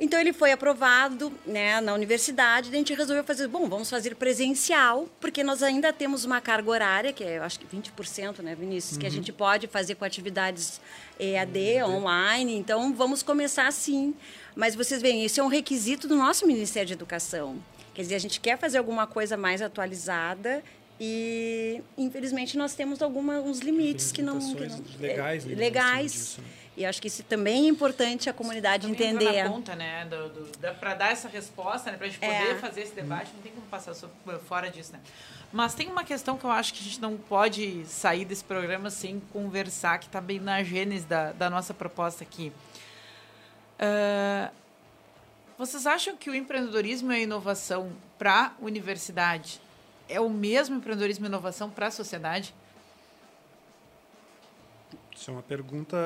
Então 0.00 0.18
ele 0.18 0.32
foi 0.32 0.50
aprovado 0.50 1.30
né, 1.46 1.78
na 1.82 1.92
universidade, 1.92 2.70
a 2.70 2.72
gente 2.72 2.94
resolveu 2.94 3.22
fazer, 3.22 3.46
bom, 3.46 3.68
vamos 3.68 3.90
fazer 3.90 4.14
presencial, 4.14 5.06
porque 5.20 5.44
nós 5.44 5.62
ainda 5.62 5.92
temos 5.92 6.24
uma 6.24 6.40
carga 6.40 6.70
horária, 6.70 7.12
que 7.12 7.22
é, 7.22 7.36
eu 7.36 7.42
acho 7.42 7.60
que 7.60 7.66
20%, 7.66 8.38
né, 8.38 8.54
Vinícius, 8.54 8.94
uhum. 8.94 8.98
que 8.98 9.06
a 9.06 9.10
uhum. 9.10 9.14
gente 9.14 9.30
pode 9.30 9.66
fazer 9.66 9.96
com 9.96 10.04
atividades 10.06 10.80
EAD, 11.18 11.82
uhum. 11.84 11.96
online, 11.96 12.56
então 12.56 12.94
vamos 12.94 13.22
começar 13.22 13.66
assim. 13.66 14.14
Mas 14.56 14.74
vocês 14.74 15.02
veem, 15.02 15.22
isso 15.22 15.38
é 15.38 15.44
um 15.44 15.48
requisito 15.48 16.08
do 16.08 16.16
nosso 16.16 16.46
Ministério 16.46 16.86
de 16.86 16.94
Educação. 16.94 17.58
Quer 17.92 18.00
dizer, 18.00 18.14
a 18.14 18.20
gente 18.20 18.40
quer 18.40 18.56
fazer 18.56 18.78
alguma 18.78 19.06
coisa 19.06 19.36
mais 19.36 19.60
atualizada 19.60 20.62
e, 20.98 21.82
infelizmente, 21.98 22.56
nós 22.56 22.74
temos 22.74 23.02
alguns 23.02 23.60
limites 23.60 24.12
que 24.12 24.22
não, 24.22 24.38
que 24.38 24.66
não... 24.66 24.84
legais. 24.98 25.44
É, 25.44 25.54
legais. 25.54 26.38
Né? 26.38 26.44
E 26.76 26.84
acho 26.84 27.00
que 27.02 27.08
isso 27.08 27.22
também 27.24 27.66
é 27.66 27.68
importante 27.68 28.30
a 28.30 28.32
comunidade 28.32 28.86
Isso 28.86 28.94
entender. 28.94 29.42
Na 29.42 29.50
conta, 29.50 29.74
né? 29.74 30.04
Do, 30.06 30.28
do, 30.28 30.74
para 30.78 30.94
dar 30.94 31.12
essa 31.12 31.28
resposta, 31.28 31.90
né? 31.90 31.96
para 31.96 32.06
a 32.06 32.10
gente 32.10 32.20
poder 32.20 32.52
é. 32.52 32.54
fazer 32.58 32.82
esse 32.82 32.94
debate, 32.94 33.32
não 33.34 33.42
tem 33.42 33.52
como 33.52 33.66
passar 33.66 33.94
fora 34.46 34.70
disso, 34.70 34.92
né? 34.92 35.00
Mas 35.52 35.74
tem 35.74 35.88
uma 35.88 36.04
questão 36.04 36.38
que 36.38 36.44
eu 36.44 36.50
acho 36.50 36.72
que 36.72 36.80
a 36.80 36.82
gente 36.84 37.00
não 37.00 37.16
pode 37.16 37.84
sair 37.86 38.24
desse 38.24 38.44
programa 38.44 38.88
sem 38.88 39.20
conversar, 39.32 39.98
que 39.98 40.06
está 40.06 40.20
bem 40.20 40.38
na 40.38 40.62
gênese 40.62 41.04
da, 41.04 41.32
da 41.32 41.50
nossa 41.50 41.74
proposta 41.74 42.22
aqui. 42.22 42.52
Uh, 43.80 44.50
vocês 45.58 45.86
acham 45.86 46.16
que 46.16 46.30
o 46.30 46.34
empreendedorismo 46.34 47.12
e 47.12 47.16
a 47.16 47.18
inovação 47.18 47.92
para 48.16 48.46
a 48.46 48.64
universidade 48.64 49.60
é 50.08 50.20
o 50.20 50.30
mesmo 50.30 50.76
empreendedorismo 50.76 51.26
e 51.26 51.28
inovação 51.28 51.68
para 51.68 51.88
a 51.88 51.90
sociedade? 51.90 52.54
Isso 55.14 55.30
é 55.30 55.34
uma 55.34 55.42
pergunta 55.42 55.96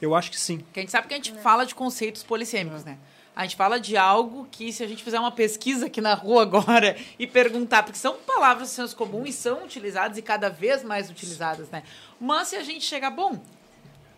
eu 0.00 0.14
acho 0.14 0.30
que 0.30 0.38
sim. 0.38 0.58
Porque 0.58 0.80
a 0.80 0.82
gente 0.82 0.92
sabe 0.92 1.08
que 1.08 1.14
a 1.14 1.16
gente 1.16 1.32
é. 1.32 1.34
fala 1.34 1.64
de 1.64 1.74
conceitos 1.74 2.22
polissêmicos, 2.22 2.84
né? 2.84 2.98
A 3.34 3.42
gente 3.42 3.56
fala 3.56 3.78
de 3.78 3.98
algo 3.98 4.48
que, 4.50 4.72
se 4.72 4.82
a 4.82 4.86
gente 4.86 5.04
fizer 5.04 5.20
uma 5.20 5.30
pesquisa 5.30 5.86
aqui 5.86 6.00
na 6.00 6.14
rua 6.14 6.42
agora 6.42 6.96
e 7.18 7.26
perguntar, 7.26 7.82
porque 7.82 7.98
são 7.98 8.16
palavras 8.16 8.70
de 8.70 8.74
senso 8.74 8.96
comum 8.96 9.26
e 9.26 9.32
são 9.32 9.64
utilizadas 9.64 10.16
e 10.16 10.22
cada 10.22 10.48
vez 10.48 10.82
mais 10.82 11.10
utilizadas, 11.10 11.68
né? 11.68 11.82
Mas 12.18 12.48
se 12.48 12.56
a 12.56 12.62
gente 12.62 12.84
chegar, 12.84 13.10
bom, 13.10 13.38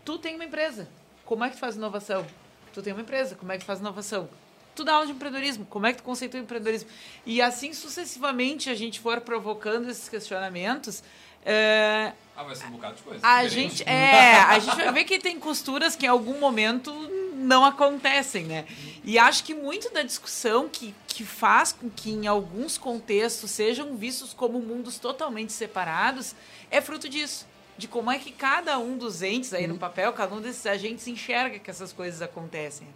tu 0.04 0.18
tem 0.18 0.36
uma 0.36 0.44
empresa, 0.44 0.88
como 1.24 1.42
é 1.42 1.48
que 1.48 1.56
tu 1.56 1.58
faz 1.58 1.74
inovação? 1.74 2.24
Tu 2.72 2.80
tem 2.80 2.92
uma 2.92 3.02
empresa, 3.02 3.34
como 3.34 3.50
é 3.50 3.56
que 3.56 3.64
tu 3.64 3.66
faz 3.66 3.80
inovação? 3.80 4.28
Tu 4.76 4.84
dá 4.84 4.94
aula 4.94 5.06
de 5.06 5.12
empreendedorismo, 5.12 5.66
como 5.66 5.86
é 5.86 5.92
que 5.92 5.98
tu 5.98 6.04
conceitua 6.04 6.38
empreendedorismo? 6.38 6.88
E 7.26 7.42
assim 7.42 7.74
sucessivamente 7.74 8.70
a 8.70 8.74
gente 8.76 9.00
for 9.00 9.20
provocando 9.20 9.90
esses 9.90 10.08
questionamentos, 10.08 11.02
é, 11.44 12.12
ah, 12.38 12.44
vai 12.44 12.54
ser 12.54 12.66
um 12.66 12.70
bocado 12.70 12.94
de 12.94 13.02
coisa. 13.02 13.26
A 13.26 13.48
gente, 13.48 13.82
é, 13.82 14.36
a 14.38 14.60
gente 14.60 14.76
vai 14.76 14.92
ver 14.92 15.04
que 15.04 15.18
tem 15.18 15.40
costuras 15.40 15.96
que 15.96 16.06
em 16.06 16.08
algum 16.08 16.38
momento 16.38 16.92
não 17.34 17.64
acontecem, 17.64 18.44
né? 18.44 18.64
E 19.02 19.18
acho 19.18 19.42
que 19.42 19.52
muito 19.52 19.92
da 19.92 20.02
discussão 20.02 20.68
que, 20.68 20.94
que 21.08 21.24
faz 21.24 21.72
com 21.72 21.90
que 21.90 22.12
em 22.12 22.28
alguns 22.28 22.78
contextos 22.78 23.50
sejam 23.50 23.96
vistos 23.96 24.32
como 24.32 24.60
mundos 24.60 25.00
totalmente 25.00 25.52
separados 25.52 26.36
é 26.70 26.80
fruto 26.80 27.08
disso. 27.08 27.44
De 27.76 27.88
como 27.88 28.08
é 28.08 28.20
que 28.20 28.30
cada 28.30 28.78
um 28.78 28.96
dos 28.96 29.20
entes 29.20 29.52
aí 29.52 29.66
no 29.66 29.72
uhum. 29.72 29.80
papel, 29.80 30.12
cada 30.12 30.32
um 30.32 30.40
desses 30.40 30.64
agentes 30.64 31.08
enxerga 31.08 31.58
que 31.58 31.68
essas 31.68 31.92
coisas 31.92 32.22
acontecem. 32.22 32.86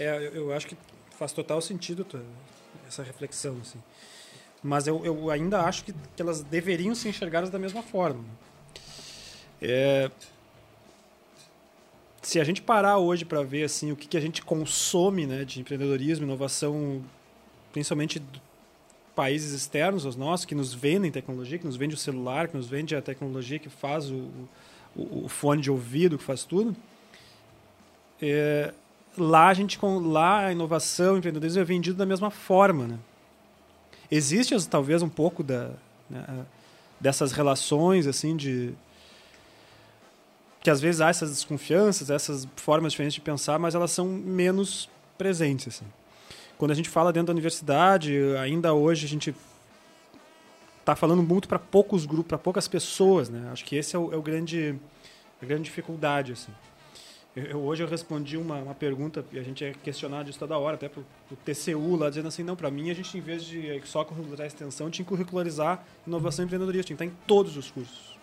É, 0.00 0.30
eu 0.32 0.50
acho 0.54 0.66
que 0.66 0.78
faz 1.18 1.30
total 1.30 1.60
sentido 1.60 2.06
essa 2.88 3.02
reflexão, 3.02 3.58
assim 3.60 3.82
mas 4.62 4.86
eu, 4.86 5.04
eu 5.04 5.30
ainda 5.30 5.62
acho 5.62 5.84
que, 5.84 5.92
que 5.92 6.22
elas 6.22 6.42
deveriam 6.42 6.94
ser 6.94 7.10
enxergadas 7.10 7.50
da 7.50 7.58
mesma 7.58 7.82
forma. 7.82 8.24
É, 9.60 10.10
se 12.22 12.40
a 12.40 12.44
gente 12.44 12.60
parar 12.60 12.98
hoje 12.98 13.24
para 13.24 13.42
ver 13.42 13.64
assim 13.64 13.92
o 13.92 13.96
que, 13.96 14.08
que 14.08 14.16
a 14.16 14.20
gente 14.20 14.42
consome 14.42 15.26
né, 15.26 15.44
de 15.44 15.60
empreendedorismo, 15.60 16.26
inovação, 16.26 17.02
principalmente 17.72 18.20
países 19.14 19.52
externos 19.52 20.04
aos 20.04 20.16
nossos, 20.16 20.44
que 20.44 20.54
nos 20.54 20.74
vendem 20.74 21.10
tecnologia, 21.10 21.58
que 21.58 21.64
nos 21.64 21.76
vende 21.76 21.94
o 21.94 21.98
celular, 21.98 22.48
que 22.48 22.56
nos 22.56 22.68
vende 22.68 22.94
a 22.94 23.00
tecnologia 23.00 23.58
que 23.58 23.70
faz 23.70 24.10
o, 24.10 24.28
o, 24.94 25.24
o 25.24 25.28
fone 25.28 25.62
de 25.62 25.70
ouvido, 25.70 26.18
que 26.18 26.24
faz 26.24 26.44
tudo, 26.44 26.76
é, 28.20 28.74
lá 29.16 29.48
a 29.48 29.54
gente 29.54 29.78
lá 29.82 30.46
a 30.46 30.52
inovação, 30.52 31.14
o 31.14 31.18
empreendedorismo 31.18 31.62
é 31.62 31.64
vendido 31.64 31.96
da 31.96 32.06
mesma 32.06 32.30
forma, 32.30 32.86
né? 32.86 32.98
Existe 34.10 34.54
talvez 34.68 35.02
um 35.02 35.08
pouco 35.08 35.42
da, 35.42 35.70
né, 36.08 36.24
dessas 37.00 37.32
relações 37.32 38.06
assim 38.06 38.36
de 38.36 38.72
que 40.60 40.70
às 40.70 40.80
vezes 40.80 41.00
há 41.00 41.08
essas 41.08 41.30
desconfianças, 41.30 42.10
essas 42.10 42.46
formas 42.56 42.92
diferentes 42.92 43.14
de 43.14 43.20
pensar, 43.20 43.58
mas 43.58 43.74
elas 43.74 43.92
são 43.92 44.06
menos 44.06 44.88
presentes 45.16 45.68
assim. 45.68 45.86
Quando 46.58 46.70
a 46.70 46.74
gente 46.74 46.88
fala 46.88 47.12
dentro 47.12 47.28
da 47.28 47.32
universidade, 47.32 48.16
ainda 48.40 48.72
hoje 48.72 49.06
a 49.06 49.08
gente 49.08 49.34
está 50.80 50.96
falando 50.96 51.22
muito 51.22 51.46
para 51.46 51.58
poucos 51.58 52.06
grupos, 52.06 52.28
para 52.28 52.38
poucas 52.38 52.66
pessoas, 52.66 53.28
né? 53.28 53.48
Acho 53.52 53.64
que 53.64 53.76
esse 53.76 53.94
é 53.94 53.98
o, 53.98 54.12
é 54.12 54.16
o 54.16 54.22
grande 54.22 54.74
a 55.40 55.44
grande 55.44 55.64
dificuldade 55.64 56.32
assim. 56.32 56.52
Eu, 57.36 57.58
hoje 57.58 57.82
eu 57.82 57.86
respondi 57.86 58.38
uma, 58.38 58.56
uma 58.56 58.74
pergunta, 58.74 59.22
e 59.30 59.38
a 59.38 59.42
gente 59.42 59.62
é 59.62 59.74
questionado 59.84 60.30
isso 60.30 60.38
toda 60.38 60.56
hora, 60.56 60.76
até 60.76 60.88
para 60.88 61.02
o 61.02 61.36
TCU 61.44 61.94
lá, 61.94 62.08
dizendo 62.08 62.28
assim, 62.28 62.42
não, 62.42 62.56
para 62.56 62.70
mim 62.70 62.90
a 62.90 62.94
gente, 62.94 63.18
em 63.18 63.20
vez 63.20 63.44
de 63.44 63.78
só 63.84 64.02
curricularizar 64.04 64.46
extensão, 64.46 64.90
tinha 64.90 65.04
que 65.04 65.08
curricularizar 65.10 65.84
inovação 66.06 66.42
e 66.42 66.46
empreendedorismo, 66.46 66.86
tinha 66.86 66.96
que 66.96 67.04
estar 67.04 67.14
em 67.14 67.26
todos 67.26 67.58
os 67.58 67.70
cursos. 67.70 68.16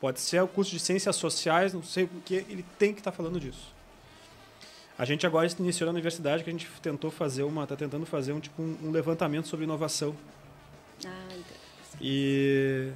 Pode 0.00 0.20
ser 0.20 0.40
o 0.40 0.46
curso 0.46 0.70
de 0.70 0.78
ciências 0.78 1.16
sociais, 1.16 1.74
não 1.74 1.82
sei 1.82 2.04
o 2.04 2.08
que, 2.24 2.36
ele 2.36 2.64
tem 2.78 2.92
que 2.92 3.00
estar 3.00 3.10
falando 3.10 3.40
disso. 3.40 3.74
A 4.96 5.04
gente 5.04 5.26
agora 5.26 5.48
iniciou 5.58 5.86
na 5.86 5.92
universidade 5.92 6.44
que 6.44 6.50
a 6.50 6.52
gente 6.52 6.68
tentou 6.80 7.10
fazer 7.10 7.42
uma, 7.42 7.64
está 7.64 7.74
tentando 7.74 8.06
fazer 8.06 8.32
um 8.32 8.38
tipo 8.38 8.62
um, 8.62 8.76
um 8.84 8.90
levantamento 8.92 9.48
sobre 9.48 9.64
inovação. 9.64 10.14
Ah, 11.04 11.28
e 12.00 12.92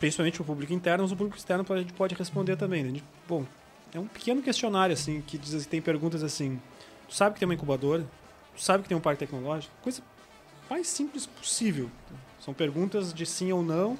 principalmente 0.00 0.42
o 0.42 0.44
público 0.44 0.72
interno, 0.72 1.04
mas 1.04 1.12
o 1.12 1.16
público 1.16 1.38
externo 1.38 1.64
a 1.68 1.78
gente 1.78 1.92
pode 1.92 2.16
responder 2.16 2.56
também. 2.56 2.82
Né? 2.82 2.88
Gente, 2.90 3.04
bom, 3.28 3.46
é 3.92 3.98
um 3.98 4.06
pequeno 4.06 4.42
questionário, 4.42 4.92
assim, 4.94 5.20
que 5.20 5.36
diz, 5.36 5.66
tem 5.66 5.80
perguntas 5.80 6.22
assim. 6.22 6.60
Tu 7.08 7.14
sabe 7.14 7.34
que 7.34 7.40
tem 7.40 7.46
uma 7.46 7.54
incubadora? 7.54 8.06
Tu 8.56 8.62
sabe 8.62 8.82
que 8.82 8.88
tem 8.88 8.96
um 8.96 9.00
parque 9.00 9.20
tecnológico? 9.20 9.72
Coisa 9.82 10.02
mais 10.68 10.86
simples 10.88 11.26
possível. 11.26 11.90
São 12.40 12.54
perguntas 12.54 13.12
de 13.12 13.26
sim 13.26 13.52
ou 13.52 13.62
não. 13.62 13.98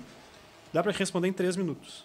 Dá 0.72 0.83
para 0.83 0.92
responder 0.92 1.28
em 1.28 1.33
três 1.33 1.57
minutos. 1.57 2.05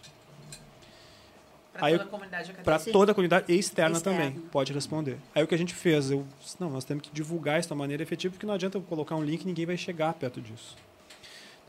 Para 1.71 1.89
toda 1.89 2.03
a 2.03 2.07
comunidade 2.07 2.53
Para 2.63 2.79
toda 2.79 3.11
a 3.11 3.15
comunidade 3.15 3.45
e 3.47 3.57
externa 3.57 3.97
Externo. 3.97 4.19
também, 4.19 4.39
pode 4.49 4.73
responder. 4.73 5.17
Aí 5.33 5.43
o 5.43 5.47
que 5.47 5.55
a 5.55 5.57
gente 5.57 5.73
fez? 5.73 6.09
Eu, 6.09 6.25
não, 6.59 6.69
nós 6.71 6.83
temos 6.83 7.03
que 7.03 7.11
divulgar 7.11 7.59
isso 7.59 7.69
de 7.69 7.73
uma 7.73 7.79
maneira 7.79 8.01
efetiva, 8.03 8.33
porque 8.33 8.45
não 8.45 8.53
adianta 8.53 8.77
eu 8.77 8.81
colocar 8.81 9.15
um 9.15 9.23
link 9.23 9.43
e 9.43 9.47
ninguém 9.47 9.65
vai 9.65 9.77
chegar 9.77 10.13
perto 10.13 10.41
disso. 10.41 10.75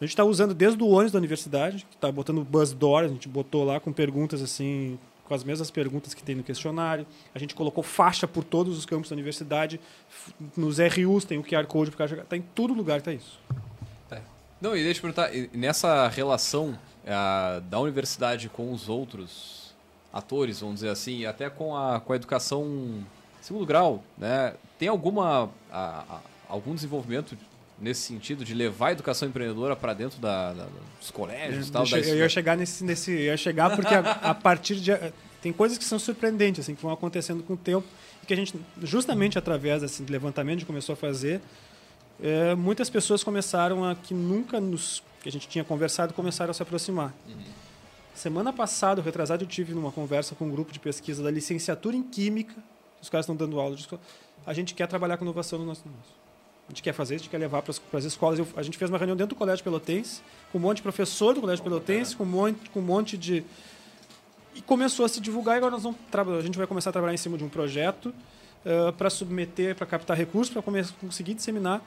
A 0.01 0.05
gente 0.05 0.11
está 0.11 0.25
usando 0.25 0.55
desde 0.55 0.83
o 0.83 0.89
ônibus 0.89 1.13
da 1.13 1.19
universidade, 1.19 1.85
que 1.89 1.97
está 1.97 2.11
botando 2.11 2.43
buzz 2.45 2.73
door, 2.73 3.05
a 3.05 3.09
gente 3.09 3.29
botou 3.29 3.65
lá 3.65 3.79
com 3.81 3.93
perguntas 3.93 4.41
assim, 4.41 4.99
com 5.29 5.35
as 5.35 5.45
mesmas 5.45 5.71
perguntas 5.71 6.15
que 6.15 6.23
tem 6.23 6.35
no 6.35 6.43
questionário. 6.43 7.07
A 7.35 7.39
gente 7.39 7.55
colocou 7.55 7.85
faixa 7.85 8.27
por 8.27 8.43
todos 8.43 8.77
os 8.77 8.87
campos 8.87 9.11
da 9.11 9.15
universidade. 9.15 9.79
Nos 10.57 10.79
RUs 10.79 11.25
tem 11.25 11.39
o 11.39 11.45
QR 11.45 11.67
Code 11.67 11.91
para 11.91 12.07
jogar. 12.07 12.23
Está 12.23 12.37
em 12.37 12.43
todo 12.43 12.73
lugar, 12.73 12.99
está 12.99 13.13
isso. 13.13 13.39
É. 14.11 14.21
Não, 14.61 14.75
e 14.75 14.83
deixa 14.83 14.99
eu 14.99 15.13
perguntar, 15.13 15.31
nessa 15.53 16.09
relação 16.09 16.79
é, 17.05 17.61
da 17.61 17.79
universidade 17.79 18.49
com 18.49 18.73
os 18.73 18.89
outros 18.89 19.75
atores, 20.13 20.61
vamos 20.61 20.77
dizer 20.77 20.89
assim, 20.89 21.27
até 21.27 21.51
com 21.51 21.77
a, 21.77 22.01
com 22.01 22.15
a 22.15 22.17
educação 22.17 23.05
segundo 23.41 23.67
grau, 23.67 24.03
né? 24.17 24.55
Tem 24.79 24.89
alguma 24.89 25.51
a, 25.71 26.05
a, 26.09 26.21
algum 26.49 26.75
desenvolvimento 26.75 27.37
nesse 27.81 28.03
sentido 28.03 28.45
de 28.45 28.55
levar 28.55 28.89
a 28.89 28.93
educação 28.93 29.29
empreendedora 29.29 29.77
para 29.77 29.95
dentro 29.95 30.21
da, 30.21 30.53
da, 30.53 30.67
dos 30.99 31.11
colégios, 31.11 31.69
é, 31.69 31.73
tal. 31.73 31.87
Eu, 31.87 31.99
eu 31.99 32.17
ia 32.17 32.29
chegar 32.29 32.57
nesse, 32.57 32.85
nesse, 32.85 33.13
ia 33.13 33.37
chegar 33.37 33.75
porque 33.75 33.95
a, 33.95 34.01
a, 34.01 34.35
partir 34.35 34.77
de 34.77 34.93
tem 35.41 35.53
coisas 35.53 35.79
que 35.79 35.85
são 35.85 35.99
surpreendentes 35.99 36.61
assim 36.61 36.75
que 36.75 36.83
vão 36.83 36.93
acontecendo 36.93 37.43
com 37.43 37.55
o 37.55 37.57
tempo 37.57 37.87
e 38.23 38.27
que 38.27 38.33
a 38.33 38.37
gente 38.37 38.55
justamente 38.83 39.39
através 39.39 39.83
desse 39.83 40.03
levantamento 40.05 40.57
a 40.57 40.59
gente 40.59 40.67
começou 40.67 40.95
a 40.95 40.97
fazer, 40.97 41.41
é, 42.21 42.55
muitas 42.55 42.91
pessoas 42.91 43.23
começaram 43.23 43.85
a 43.85 43.95
que 43.95 44.13
nunca 44.13 44.61
nos 44.61 45.03
que 45.23 45.29
a 45.29 45.33
gente 45.33 45.49
tinha 45.49 45.65
conversado 45.65 46.15
começaram 46.15 46.51
a 46.51 46.55
se 46.55 46.63
aproximar. 46.63 47.15
Uhum. 47.29 47.37
Semana 48.15 48.53
passada, 48.53 49.01
retrasado, 49.01 49.45
eu 49.45 49.49
tive 49.49 49.73
numa 49.73 49.93
conversa 49.93 50.35
com 50.35 50.47
um 50.47 50.51
grupo 50.51 50.73
de 50.73 50.81
pesquisa 50.81 51.23
da 51.23 51.31
licenciatura 51.31 51.97
em 51.97 52.03
química, 52.03 52.55
os 53.01 53.09
caras 53.09 53.25
estão 53.25 53.37
dando 53.37 53.61
aula 53.61 53.77
de 53.77 53.87
a 54.45 54.53
gente 54.53 54.75
quer 54.75 54.89
trabalhar 54.89 55.17
com 55.17 55.25
inovação 55.25 55.59
no 55.59 55.67
nosso 55.67 55.83
negócio. 55.87 56.13
A 56.69 56.71
gente 56.71 56.83
quer 56.83 56.93
fazer, 56.93 57.15
a 57.15 57.19
gente 57.19 57.31
quer 57.31 57.39
levar 57.39 57.63
para 57.63 57.73
as 57.99 58.05
escolas. 58.05 58.39
Eu, 58.39 58.47
a 58.55 58.63
gente 58.63 58.77
fez 58.77 58.91
uma 58.91 58.99
reunião 58.99 59.17
dentro 59.17 59.35
do 59.35 59.39
Colégio 59.39 59.65
Pelotense, 59.65 60.21
com 60.53 60.59
um 60.59 60.61
monte 60.61 60.77
de 60.77 60.83
professor 60.83 61.35
do 61.35 61.41
Colégio 61.41 61.65
Pelotense, 61.65 62.15
com 62.15 62.25
um 62.25 62.27
monte, 62.27 62.71
com 62.71 62.81
um 62.81 62.83
monte 62.83 63.17
de. 63.17 63.43
E 64.55 64.61
começou 64.61 65.07
a 65.07 65.09
se 65.09 65.21
divulgar. 65.21 65.55
E 65.55 65.59
agora 65.59 65.73
nós 65.73 65.83
vamos 65.83 65.99
a 66.13 66.43
gente 66.43 66.59
vai 66.59 66.67
começar 66.67 66.91
a 66.91 66.93
trabalhar 66.93 67.15
em 67.15 67.19
cima 67.19 67.39
de 67.39 67.45
um 67.45 67.49
projeto 67.49 68.07
uh, 68.07 68.93
para 68.93 69.09
submeter, 69.09 69.75
para 69.75 69.87
captar 69.87 70.17
recursos, 70.17 70.53
para 70.53 70.63
conseguir 71.01 71.35
disseminar 71.35 71.83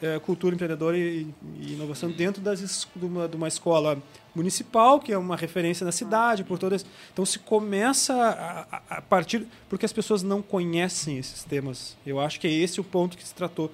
é, 0.00 0.18
cultura 0.18 0.54
empreendedora 0.54 0.96
e, 0.96 1.26
e, 1.60 1.72
inovação 1.72 2.10
dentro 2.10 2.40
das, 2.40 2.86
de, 2.94 3.04
uma, 3.04 3.28
de 3.28 3.36
uma 3.36 3.48
escola 3.48 4.00
municipal, 4.34 5.00
que 5.00 5.12
é 5.12 5.18
uma 5.18 5.36
referência 5.36 5.84
na 5.84 5.92
cidade, 5.92 6.44
por 6.44 6.58
todas. 6.58 6.86
Então 7.12 7.26
se 7.26 7.38
começa 7.38 8.14
a, 8.14 8.96
a, 8.96 9.02
partir 9.02 9.46
porque 9.68 9.84
as 9.84 9.92
pessoas 9.92 10.22
não 10.22 10.40
conhecem 10.40 11.18
esses 11.18 11.42
temas. 11.44 11.96
Eu 12.06 12.20
acho 12.20 12.38
que 12.38 12.46
é 12.46 12.50
esse 12.52 12.80
o 12.80 12.84
ponto 12.84 13.16
que 13.16 13.26
se 13.26 13.34
tratou. 13.34 13.70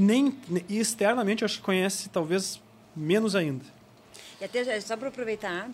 Nem 0.00 0.38
e 0.68 0.78
externamente 0.78 1.42
eu 1.42 1.46
acho 1.46 1.58
que 1.58 1.64
conhece 1.64 2.08
talvez 2.08 2.60
menos 2.94 3.34
ainda. 3.34 3.64
E 4.40 4.44
até 4.44 4.80
só 4.80 4.96
para 4.96 5.08
aproveitar, 5.08 5.68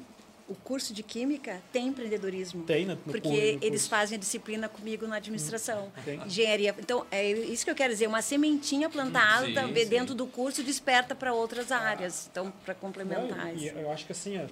o 0.49 0.55
curso 0.55 0.93
de 0.93 1.03
Química 1.03 1.61
tem 1.73 1.89
empreendedorismo. 1.89 2.65
Tem, 2.65 2.85
no, 2.85 2.97
Porque 2.97 3.59
no 3.59 3.65
eles 3.65 3.87
fazem 3.87 4.17
a 4.17 4.19
disciplina 4.19 4.69
comigo 4.69 5.07
na 5.07 5.17
administração. 5.17 5.91
Tem. 6.05 6.21
Engenharia. 6.21 6.75
Então, 6.79 7.07
é 7.11 7.31
isso 7.31 7.65
que 7.65 7.71
eu 7.71 7.75
quero 7.75 7.93
dizer, 7.93 8.07
uma 8.07 8.23
sementinha 8.23 8.91
plantada 8.91 9.47
sim, 9.47 9.55
sim. 9.55 9.89
dentro 9.89 10.15
do 10.15 10.27
curso 10.27 10.63
desperta 10.63 11.15
para 11.15 11.33
outras 11.33 11.73
áreas. 11.73 12.29
Então, 12.31 12.53
para 12.65 12.75
complementar 12.75 13.47
Não, 13.47 13.55
isso. 13.55 13.75
eu 13.75 13.91
acho 13.91 14.07
que 14.07 14.13
assim, 14.13 14.37
é, 14.37 14.47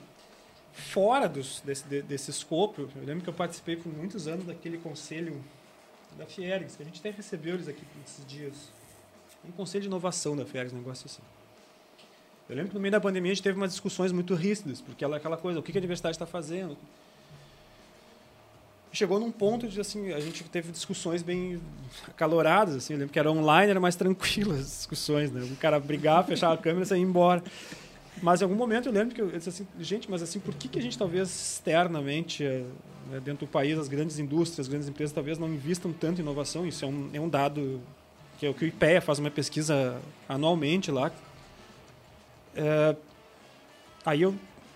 fora 0.72 1.28
dos, 1.28 1.61
desse, 1.61 1.85
desse 2.02 2.30
escopo, 2.30 2.88
eu 2.96 3.04
lembro 3.04 3.22
que 3.22 3.28
eu 3.28 3.35
participei 3.35 3.76
por 3.76 3.92
muitos 3.92 4.26
anos 4.26 4.46
daquele 4.46 4.78
conselho 4.78 5.42
da 6.16 6.26
Fiergs, 6.26 6.76
que 6.76 6.82
a 6.82 6.87
gente 6.87 7.00
até 7.00 7.11
recebeu 7.11 7.54
eles 7.54 7.68
aqui 7.68 7.82
esses 8.04 8.26
dias. 8.26 8.54
Um 9.46 9.52
conselho 9.52 9.83
de 9.83 9.88
inovação 9.88 10.37
da 10.37 10.44
Fiergs, 10.44 10.74
um 10.74 10.78
negócio 10.78 11.07
assim. 11.07 11.22
Eu 12.48 12.57
lembro 12.57 12.70
que 12.70 12.74
no 12.74 12.81
meio 12.81 12.92
da 12.92 13.00
pandemia 13.00 13.33
a 13.33 13.35
gente 13.35 13.42
teve 13.42 13.57
umas 13.57 13.70
discussões 13.70 14.12
muito 14.12 14.35
ríspidas, 14.35 14.81
porque 14.81 15.05
ela 15.05 15.16
aquela 15.16 15.37
coisa, 15.37 15.59
o 15.59 15.62
que 15.62 15.76
a 15.76 15.78
universidade 15.78 16.14
está 16.14 16.26
fazendo? 16.26 16.76
Chegou 18.92 19.18
num 19.18 19.33
ponto 19.33 19.66
de 19.66 19.81
assim, 19.81 20.12
a 20.12 20.20
gente 20.20 20.44
teve 20.44 20.70
discussões 20.70 21.22
bem 21.22 21.61
acaloradas, 22.07 22.76
assim, 22.76 22.92
eu 22.92 22.98
lembro 22.98 23.12
que 23.12 23.18
era 23.18 23.31
online, 23.31 23.70
era 23.70 23.81
mais 23.81 23.96
tranquilo 23.96 24.52
as 24.52 24.66
discussões, 24.66 25.33
né? 25.33 25.40
O 25.50 25.57
cara 25.57 25.81
brigava, 25.81 26.28
fechava 26.28 26.55
a 26.55 26.59
câmera 26.59 26.85
e 26.85 26.87
saía 26.87 27.02
embora. 27.02 27.42
Mas 28.20 28.42
em 28.42 28.44
algum 28.44 28.55
momento 28.57 28.90
eu 28.90 28.92
lembro 28.92 29.14
que 29.14 29.22
eu 29.22 29.31
disse 29.31 29.48
assim, 29.48 29.66
gente, 29.81 30.11
mas 30.11 30.22
assim, 30.22 30.38
por 30.38 30.55
que, 30.55 30.68
que 30.68 30.78
a 30.78 30.83
gente 30.83 30.98
talvez 30.98 31.28
externamente, 31.31 32.44
eh, 32.44 32.64
né, 33.11 33.18
dentro 33.18 33.46
do 33.46 33.50
país, 33.50 33.78
as 33.78 33.88
grandes 33.88 34.18
indústrias, 34.18 34.66
as 34.66 34.68
grandes 34.68 34.87
empresas 34.87 35.14
talvez 35.14 35.38
não 35.38 35.48
investam 35.48 35.90
tanto 35.90 36.20
em 36.20 36.22
inovação? 36.22 36.66
Isso 36.66 36.85
é 36.85 36.88
um, 36.88 37.11
é 37.14 37.20
um 37.20 37.31
dado 37.31 37.81
que, 38.42 38.46
é 38.46 38.52
que 38.52 38.64
o 38.64 38.68
IPEA 38.68 39.00
faz 39.00 39.20
uma 39.20 39.31
pesquisa 39.31 40.00
anualmente 40.28 40.90
lá, 40.90 41.12
é, 42.57 42.96
aí 44.05 44.22
eu, 44.22 44.35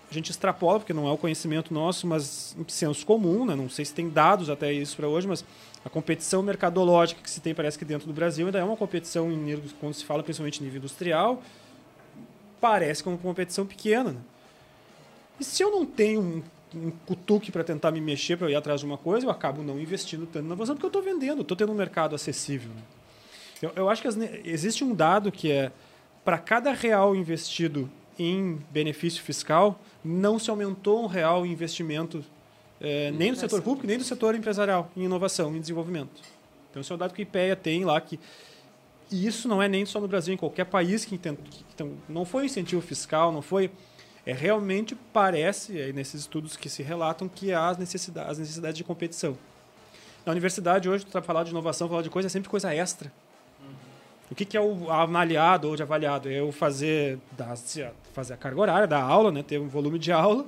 a 0.09 0.13
gente 0.13 0.31
extrapola, 0.31 0.79
porque 0.79 0.93
não 0.93 1.05
é 1.05 1.11
o 1.11 1.17
conhecimento 1.17 1.73
nosso, 1.73 2.07
mas 2.07 2.55
em 2.57 2.65
senso 2.69 3.05
comum, 3.05 3.45
né? 3.45 3.55
não 3.55 3.69
sei 3.69 3.83
se 3.83 3.93
tem 3.93 4.09
dados 4.09 4.49
até 4.49 4.71
isso 4.71 4.95
para 4.95 5.07
hoje, 5.07 5.27
mas 5.27 5.43
a 5.83 5.89
competição 5.89 6.41
mercadológica 6.41 7.21
que 7.21 7.29
se 7.29 7.41
tem, 7.41 7.53
parece 7.53 7.77
que 7.77 7.83
dentro 7.83 8.07
do 8.07 8.13
Brasil, 8.13 8.45
ainda 8.45 8.57
é 8.57 8.63
uma 8.63 8.77
competição, 8.77 9.29
quando 9.81 9.93
se 9.93 10.05
fala 10.05 10.23
principalmente 10.23 10.61
em 10.61 10.63
nível 10.63 10.77
industrial, 10.77 11.43
parece 12.61 13.03
que 13.03 13.09
é 13.09 13.11
uma 13.11 13.17
competição 13.17 13.65
pequena. 13.65 14.11
Né? 14.11 14.19
E 15.41 15.43
se 15.43 15.61
eu 15.61 15.71
não 15.71 15.85
tenho 15.85 16.21
um, 16.21 16.43
um 16.73 16.91
cutuque 17.05 17.51
para 17.51 17.65
tentar 17.65 17.91
me 17.91 17.99
mexer 17.99 18.37
para 18.37 18.49
ir 18.49 18.55
atrás 18.55 18.79
de 18.79 18.85
uma 18.85 18.97
coisa, 18.97 19.25
eu 19.25 19.29
acabo 19.29 19.61
não 19.61 19.77
investindo 19.77 20.25
tanto 20.25 20.43
na 20.43 20.47
inovação, 20.47 20.73
porque 20.73 20.85
eu 20.85 20.89
estou 20.89 21.01
vendendo, 21.01 21.41
estou 21.41 21.57
tendo 21.57 21.73
um 21.73 21.75
mercado 21.75 22.15
acessível. 22.15 22.69
Né? 22.69 22.81
Eu, 23.61 23.71
eu 23.75 23.89
acho 23.89 24.01
que 24.01 24.07
as, 24.07 24.17
existe 24.43 24.83
um 24.83 24.93
dado 24.93 25.31
que 25.31 25.51
é 25.51 25.71
para 26.23 26.37
cada 26.37 26.71
real 26.71 27.15
investido 27.15 27.89
em 28.19 28.59
benefício 28.71 29.21
fiscal, 29.21 29.79
não 30.03 30.39
se 30.39 30.49
aumentou 30.49 31.03
um 31.03 31.07
real 31.07 31.45
em 31.45 31.51
investimento 31.51 32.23
é, 32.81 33.11
nem 33.11 33.31
do 33.31 33.37
setor 33.37 33.61
público, 33.61 33.87
nem 33.87 33.97
do 33.97 34.03
setor 34.03 34.35
empresarial, 34.35 34.91
em 34.95 35.03
inovação, 35.03 35.55
em 35.55 35.61
desenvolvimento. 35.61 36.21
Então, 36.69 36.81
esse 36.81 36.91
é 36.91 36.95
o 36.95 36.97
dado 36.97 37.13
que 37.13 37.21
o 37.21 37.23
IPEA 37.23 37.55
tem 37.55 37.85
lá, 37.85 37.99
que, 37.99 38.19
e 39.11 39.25
isso 39.25 39.47
não 39.47 39.61
é 39.61 39.67
nem 39.67 39.85
só 39.85 39.99
no 39.99 40.07
Brasil, 40.07 40.33
em 40.33 40.37
qualquer 40.37 40.65
país 40.65 41.05
que, 41.05 41.17
que 41.17 41.29
então, 41.73 41.93
não 42.07 42.25
foi 42.25 42.45
incentivo 42.45 42.81
fiscal, 42.81 43.31
não 43.31 43.41
foi... 43.41 43.71
É, 44.25 44.33
realmente 44.33 44.93
parece, 45.13 45.79
é, 45.79 45.93
nesses 45.93 46.21
estudos 46.21 46.57
que 46.57 46.69
se 46.69 46.83
relatam, 46.83 47.29
que 47.29 47.53
há 47.53 47.69
as 47.69 47.77
necessidades, 47.77 48.31
as 48.31 48.39
necessidades 48.39 48.77
de 48.77 48.83
competição. 48.83 49.37
Na 50.25 50.33
universidade, 50.33 50.89
hoje, 50.89 51.05
para 51.05 51.21
falar 51.21 51.45
de 51.45 51.51
inovação, 51.51 51.87
falar 51.87 52.01
de 52.01 52.09
coisa, 52.09 52.27
é 52.27 52.29
sempre 52.29 52.49
coisa 52.49 52.73
extra. 52.73 53.09
O 54.29 54.35
que, 54.35 54.43
que 54.43 54.57
é 54.57 54.61
o 54.61 54.91
avaliado 54.91 55.69
ou 55.69 55.75
de 55.75 55.83
avaliado? 55.83 56.29
É 56.29 56.39
eu 56.39 56.51
fazer, 56.51 57.17
fazer 58.13 58.33
a 58.33 58.37
carga 58.37 58.59
horária 58.59 58.87
da 58.87 59.01
aula, 59.01 59.31
né? 59.31 59.41
ter 59.41 59.59
um 59.59 59.67
volume 59.67 59.97
de 59.97 60.11
aula. 60.11 60.45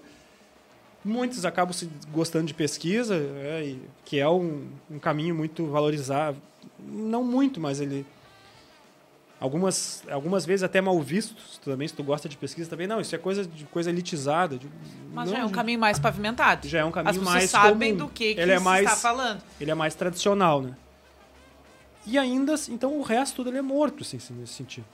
Muitos 1.03 1.45
acabam 1.45 1.71
se 1.71 1.89
gostando 2.11 2.45
de 2.45 2.53
pesquisa, 2.53 3.15
é, 3.15 3.75
que 4.03 4.19
é 4.19 4.27
um, 4.27 4.67
um 4.91 4.99
caminho 4.99 5.33
muito 5.33 5.65
valorizado. 5.67 6.37
Não 6.77 7.23
muito, 7.23 7.59
mas 7.59 7.79
ele 7.79 8.05
algumas 9.39 10.03
algumas 10.09 10.45
vezes 10.45 10.63
até 10.63 10.81
mal 10.81 10.99
visto 10.99 11.33
também 11.61 11.87
se 11.87 11.93
tu 11.93 12.03
gosta 12.03 12.27
de 12.27 12.35
pesquisa 12.35 12.69
também 12.69 12.87
não 12.87 12.99
isso 12.99 13.15
é 13.15 13.17
coisa 13.17 13.45
de 13.45 13.63
coisa 13.65 13.89
elitizada 13.89 14.57
de, 14.57 14.67
mas 15.13 15.29
não, 15.29 15.37
já 15.37 15.41
é 15.41 15.45
um 15.45 15.49
caminho 15.49 15.79
mais 15.79 15.97
pavimentado 15.97 16.67
já 16.67 16.79
é 16.79 16.85
um 16.85 16.91
caminho 16.91 17.21
As 17.21 17.25
mais 17.25 17.49
sabem 17.49 17.93
comum. 17.93 18.05
do 18.05 18.11
que, 18.11 18.35
que 18.35 18.41
ele 18.41 18.51
é 18.51 18.59
mais, 18.59 18.83
está 18.83 18.97
falando 18.97 19.41
ele 19.59 19.71
é 19.71 19.75
mais 19.75 19.95
tradicional 19.95 20.61
né 20.61 20.75
e 22.05 22.17
ainda, 22.17 22.53
assim, 22.53 22.73
então 22.73 22.97
o 22.97 23.01
resto 23.01 23.37
tudo 23.37 23.49
ele 23.49 23.57
é 23.57 23.61
morto, 23.61 24.03
assim, 24.03 24.17
nesse 24.33 24.53
sentido. 24.53 24.85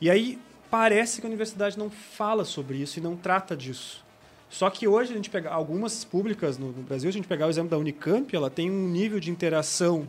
E 0.00 0.10
aí 0.10 0.38
parece 0.70 1.20
que 1.20 1.26
a 1.26 1.28
universidade 1.28 1.78
não 1.78 1.90
fala 1.90 2.44
sobre 2.44 2.78
isso 2.78 2.98
e 2.98 3.02
não 3.02 3.16
trata 3.16 3.56
disso. 3.56 4.02
Só 4.48 4.68
que 4.68 4.86
hoje 4.86 5.12
a 5.12 5.16
gente 5.16 5.30
pega 5.30 5.50
algumas 5.50 6.04
públicas 6.04 6.58
no, 6.58 6.72
no 6.72 6.82
Brasil, 6.82 7.08
a 7.08 7.12
gente 7.12 7.26
pegar 7.26 7.46
o 7.46 7.50
exemplo 7.50 7.70
da 7.70 7.78
Unicamp, 7.78 8.34
ela 8.34 8.50
tem 8.50 8.70
um 8.70 8.88
nível 8.88 9.18
de 9.18 9.30
interação 9.30 10.06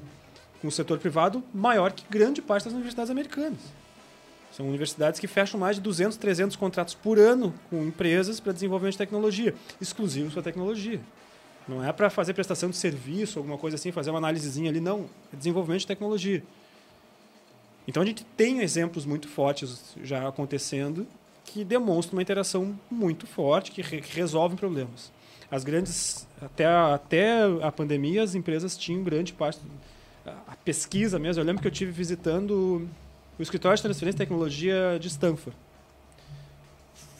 com 0.61 0.67
o 0.67 0.71
setor 0.71 0.99
privado 0.99 1.43
maior 1.53 1.91
que 1.91 2.03
grande 2.09 2.41
parte 2.41 2.65
das 2.65 2.73
universidades 2.73 3.11
americanas. 3.11 3.59
São 4.51 4.67
universidades 4.67 5.19
que 5.19 5.27
fecham 5.27 5.59
mais 5.59 5.77
de 5.77 5.81
200, 5.81 6.15
300 6.17 6.55
contratos 6.55 6.93
por 6.93 7.17
ano 7.17 7.53
com 7.69 7.83
empresas 7.83 8.39
para 8.39 8.53
desenvolvimento 8.53 8.93
de 8.93 8.99
tecnologia, 8.99 9.55
exclusivos 9.81 10.33
para 10.33 10.43
tecnologia. 10.43 11.01
Não 11.67 11.83
é 11.83 11.91
para 11.93 12.09
fazer 12.09 12.33
prestação 12.33 12.69
de 12.69 12.75
serviço, 12.75 13.39
alguma 13.39 13.57
coisa 13.57 13.75
assim, 13.75 13.91
fazer 13.91 14.09
uma 14.09 14.19
análisezinha 14.19 14.69
ali, 14.69 14.79
não. 14.79 15.05
É 15.31 15.35
desenvolvimento 15.35 15.81
de 15.81 15.87
tecnologia. 15.87 16.43
Então 17.87 18.03
a 18.03 18.05
gente 18.05 18.25
tem 18.37 18.59
exemplos 18.59 19.05
muito 19.05 19.27
fortes 19.27 19.95
já 20.01 20.27
acontecendo 20.27 21.07
que 21.45 21.63
demonstram 21.63 22.17
uma 22.17 22.21
interação 22.21 22.77
muito 22.89 23.27
forte, 23.27 23.71
que, 23.71 23.81
re 23.81 24.01
resolvem 24.01 24.57
problemas. 24.57 25.11
As 25.51 25.63
grandes, 25.63 26.27
até 26.41 26.65
a, 26.65 26.95
até 26.95 27.43
a 27.61 27.71
pandemia, 27.71 28.23
as 28.23 28.33
empresas 28.33 28.77
tinham 28.77 29.03
grande 29.03 29.33
parte, 29.33 29.59
a 30.25 30.55
pesquisa 30.63 31.19
mesmo. 31.19 31.41
Eu 31.41 31.45
lembro 31.45 31.61
que 31.61 31.67
eu 31.67 31.71
tive 31.71 31.91
visitando 31.91 32.87
o 33.37 33.41
escritório 33.41 33.75
de 33.75 33.83
transferência 33.83 34.17
de 34.17 34.25
tecnologia 34.25 34.97
de 34.99 35.07
Stanford 35.09 35.55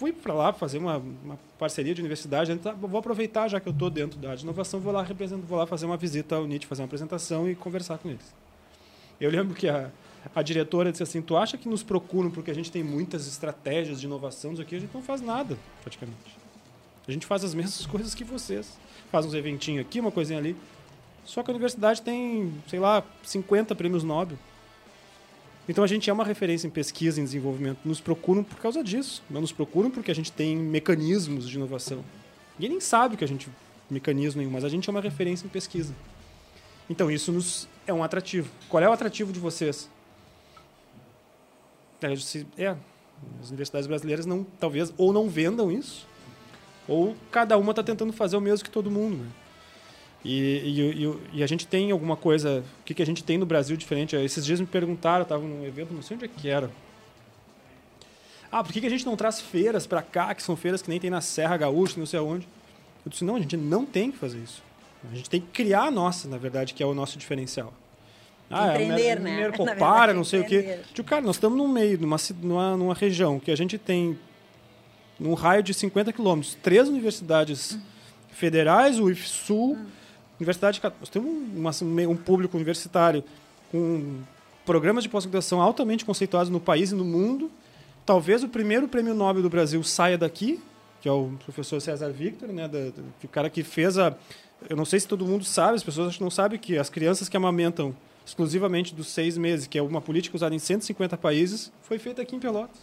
fui 0.03 0.11
para 0.11 0.33
lá 0.33 0.51
fazer 0.51 0.79
uma, 0.79 0.97
uma, 0.97 1.39
parceria 1.57 1.95
de 1.95 2.01
universidade. 2.01 2.53
Tá, 2.57 2.73
vou 2.73 2.99
aproveitar, 2.99 3.47
já 3.47 3.61
que 3.61 3.69
eu 3.69 3.71
estou 3.71 3.89
dentro 3.89 4.19
da 4.19 4.29
área 4.29 4.37
de 4.37 4.43
inovação, 4.43 4.81
vou 4.81 4.91
lá, 4.91 5.07
vou 5.47 5.57
lá 5.57 5.65
fazer 5.65 5.85
uma 5.85 5.95
visita 5.95 6.35
ao 6.35 6.45
NIT, 6.45 6.67
fazer 6.67 6.81
uma 6.81 6.87
apresentação 6.87 7.49
e 7.49 7.55
conversar 7.55 7.97
com 7.97 8.09
eles. 8.09 8.35
Eu 9.19 9.31
lembro 9.31 9.55
que 9.55 9.69
a, 9.69 9.89
a 10.35 10.41
diretora 10.41 10.91
disse 10.91 11.03
assim: 11.03 11.21
Tu 11.21 11.37
acha 11.37 11.57
que 11.57 11.69
nos 11.69 11.83
procuram 11.83 12.29
porque 12.29 12.51
a 12.51 12.53
gente 12.53 12.69
tem 12.69 12.83
muitas 12.83 13.25
estratégias 13.27 14.01
de 14.01 14.05
inovação? 14.05 14.51
aqui 14.59 14.75
a 14.75 14.79
gente 14.79 14.93
não 14.93 15.01
faz 15.01 15.21
nada, 15.21 15.57
praticamente. 15.81 16.37
A 17.07 17.11
gente 17.11 17.25
faz 17.25 17.45
as 17.45 17.53
mesmas 17.53 17.85
coisas 17.87 18.13
que 18.13 18.25
vocês. 18.25 18.77
Faz 19.09 19.25
uns 19.25 19.33
eventinhos 19.33 19.85
aqui, 19.85 20.01
uma 20.01 20.11
coisinha 20.11 20.37
ali. 20.37 20.53
Só 21.23 21.41
que 21.41 21.49
a 21.49 21.53
universidade 21.53 22.01
tem, 22.01 22.53
sei 22.67 22.79
lá, 22.79 23.01
50 23.23 23.73
prêmios 23.73 24.03
Nobel. 24.03 24.37
Então 25.67 25.83
a 25.83 25.87
gente 25.87 26.09
é 26.09 26.13
uma 26.13 26.25
referência 26.25 26.67
em 26.67 26.69
pesquisa 26.69 27.21
e 27.21 27.23
desenvolvimento. 27.23 27.79
Nos 27.85 28.01
procuram 28.01 28.43
por 28.43 28.57
causa 28.57 28.83
disso. 28.83 29.23
Não 29.29 29.41
nos 29.41 29.51
procuram 29.51 29.89
porque 29.89 30.11
a 30.11 30.15
gente 30.15 30.31
tem 30.31 30.57
mecanismos 30.57 31.47
de 31.47 31.55
inovação. 31.55 32.03
Ninguém 32.57 32.71
nem 32.71 32.81
sabe 32.81 33.15
que 33.15 33.23
a 33.23 33.27
gente 33.27 33.49
mecanismo 33.89 34.39
nenhum, 34.39 34.51
mas 34.51 34.63
a 34.63 34.69
gente 34.69 34.89
é 34.89 34.91
uma 34.91 35.01
referência 35.01 35.45
em 35.45 35.49
pesquisa. 35.49 35.93
Então 36.89 37.09
isso 37.09 37.31
nos 37.31 37.67
é 37.87 37.93
um 37.93 38.03
atrativo. 38.03 38.49
Qual 38.67 38.81
é 38.81 38.89
o 38.89 38.91
atrativo 38.91 39.31
de 39.31 39.39
vocês? 39.39 39.89
É, 42.01 42.63
é 42.63 42.77
as 43.41 43.47
universidades 43.47 43.87
brasileiras 43.87 44.25
não, 44.25 44.45
talvez, 44.59 44.93
ou 44.97 45.13
não 45.13 45.29
vendam 45.29 45.71
isso, 45.71 46.05
ou 46.87 47.15
cada 47.31 47.57
uma 47.57 47.71
está 47.71 47.81
tentando 47.81 48.11
fazer 48.11 48.35
o 48.35 48.41
mesmo 48.41 48.65
que 48.65 48.71
todo 48.71 48.91
mundo. 48.91 49.17
Né? 49.17 49.29
E, 50.23 50.95
e, 51.33 51.37
e, 51.39 51.43
a 51.43 51.47
gente 51.47 51.67
tem 51.67 51.91
alguma 51.91 52.15
coisa. 52.15 52.63
O 52.79 52.83
que, 52.85 52.93
que 52.93 53.01
a 53.01 53.05
gente 53.05 53.23
tem 53.23 53.37
no 53.37 53.45
Brasil 53.45 53.75
diferente? 53.75 54.15
Esses 54.15 54.45
dias 54.45 54.59
me 54.59 54.65
perguntaram, 54.65 55.19
eu 55.19 55.23
estava 55.23 55.43
num 55.43 55.65
evento, 55.65 55.93
não 55.93 56.01
sei 56.01 56.15
onde 56.15 56.25
é 56.25 56.29
que 56.29 56.47
era. 56.47 56.71
Ah, 58.49 58.63
por 58.63 58.71
que, 58.71 58.79
que 58.79 58.87
a 58.87 58.89
gente 58.89 59.05
não 59.05 59.17
traz 59.17 59.41
feiras 59.41 59.85
para 59.85 60.01
cá, 60.01 60.33
que 60.33 60.41
são 60.41 60.55
feiras 60.55 60.81
que 60.81 60.89
nem 60.89 60.99
tem 60.99 61.09
na 61.09 61.19
Serra 61.19 61.57
Gaúcha, 61.57 61.99
não 61.99 62.05
sei 62.05 62.19
aonde? 62.19 62.47
Eu 63.05 63.09
disse, 63.09 63.25
não, 63.25 63.35
a 63.35 63.39
gente 63.39 63.57
não 63.57 63.85
tem 63.85 64.11
que 64.11 64.17
fazer 64.17 64.37
isso. 64.37 64.63
A 65.11 65.13
gente 65.13 65.29
tem 65.29 65.41
que 65.41 65.47
criar 65.47 65.83
a 65.83 65.91
nossa, 65.91 66.29
na 66.29 66.37
verdade, 66.37 66.73
que 66.73 66.81
é 66.81 66.85
o 66.85 66.93
nosso 66.93 67.17
diferencial. 67.17 67.73
Ah, 68.49 68.69
Empreender, 68.69 69.07
é, 69.07 69.19
né? 69.19 69.37
Mercopara, 69.37 70.13
não 70.15 70.23
sei 70.23 70.39
empreender. 70.41 70.73
o 70.75 70.77
quê. 70.77 70.93
Tipo, 70.93 71.09
cara, 71.09 71.21
nós 71.21 71.35
estamos 71.35 71.57
no 71.57 71.67
meio, 71.67 71.99
numa, 71.99 72.17
numa, 72.41 72.77
numa 72.77 72.93
região 72.93 73.39
que 73.41 73.51
a 73.51 73.57
gente 73.57 73.77
tem, 73.77 74.17
num 75.19 75.33
raio 75.33 75.61
de 75.63 75.73
50 75.73 76.13
quilômetros, 76.13 76.55
três 76.63 76.87
universidades 76.87 77.77
federais, 78.31 78.99
o 78.99 79.11
IFSU, 79.11 79.73
hum 79.73 79.85
Universidade 80.39 80.81
nós 80.99 81.09
temos 81.09 81.29
uma, 81.55 81.71
um 82.09 82.15
público 82.15 82.57
universitário 82.57 83.23
com 83.71 84.21
programas 84.65 85.03
de 85.03 85.09
pós-graduação 85.09 85.61
altamente 85.61 86.05
conceituados 86.05 86.49
no 86.49 86.59
país 86.59 86.91
e 86.91 86.95
no 86.95 87.05
mundo. 87.05 87.51
Talvez 88.05 88.43
o 88.43 88.49
primeiro 88.49 88.87
prêmio 88.87 89.13
Nobel 89.13 89.41
do 89.41 89.49
Brasil 89.49 89.81
saia 89.83 90.17
daqui, 90.17 90.61
que 91.01 91.07
é 91.07 91.11
o 91.11 91.31
professor 91.43 91.79
César 91.81 92.11
Victor, 92.11 92.49
né, 92.49 92.67
da, 92.67 92.79
da, 92.79 93.03
o 93.23 93.27
cara 93.27 93.49
que 93.49 93.63
fez 93.63 93.97
a. 93.97 94.15
Eu 94.69 94.77
não 94.77 94.85
sei 94.85 94.99
se 94.99 95.07
todo 95.07 95.25
mundo 95.25 95.43
sabe, 95.43 95.75
as 95.75 95.83
pessoas 95.83 96.09
acho 96.09 96.17
que 96.17 96.23
não 96.23 96.31
sabem 96.31 96.57
que 96.57 96.77
as 96.77 96.89
crianças 96.89 97.27
que 97.27 97.35
amamentam 97.35 97.95
exclusivamente 98.25 98.95
dos 98.95 99.07
seis 99.07 99.37
meses, 99.37 99.67
que 99.67 99.77
é 99.77 99.81
uma 99.81 100.01
política 100.01 100.35
usada 100.35 100.55
em 100.55 100.59
150 100.59 101.17
países, 101.17 101.71
foi 101.81 101.99
feita 101.99 102.21
aqui 102.21 102.35
em 102.35 102.39
Pelotas. 102.39 102.79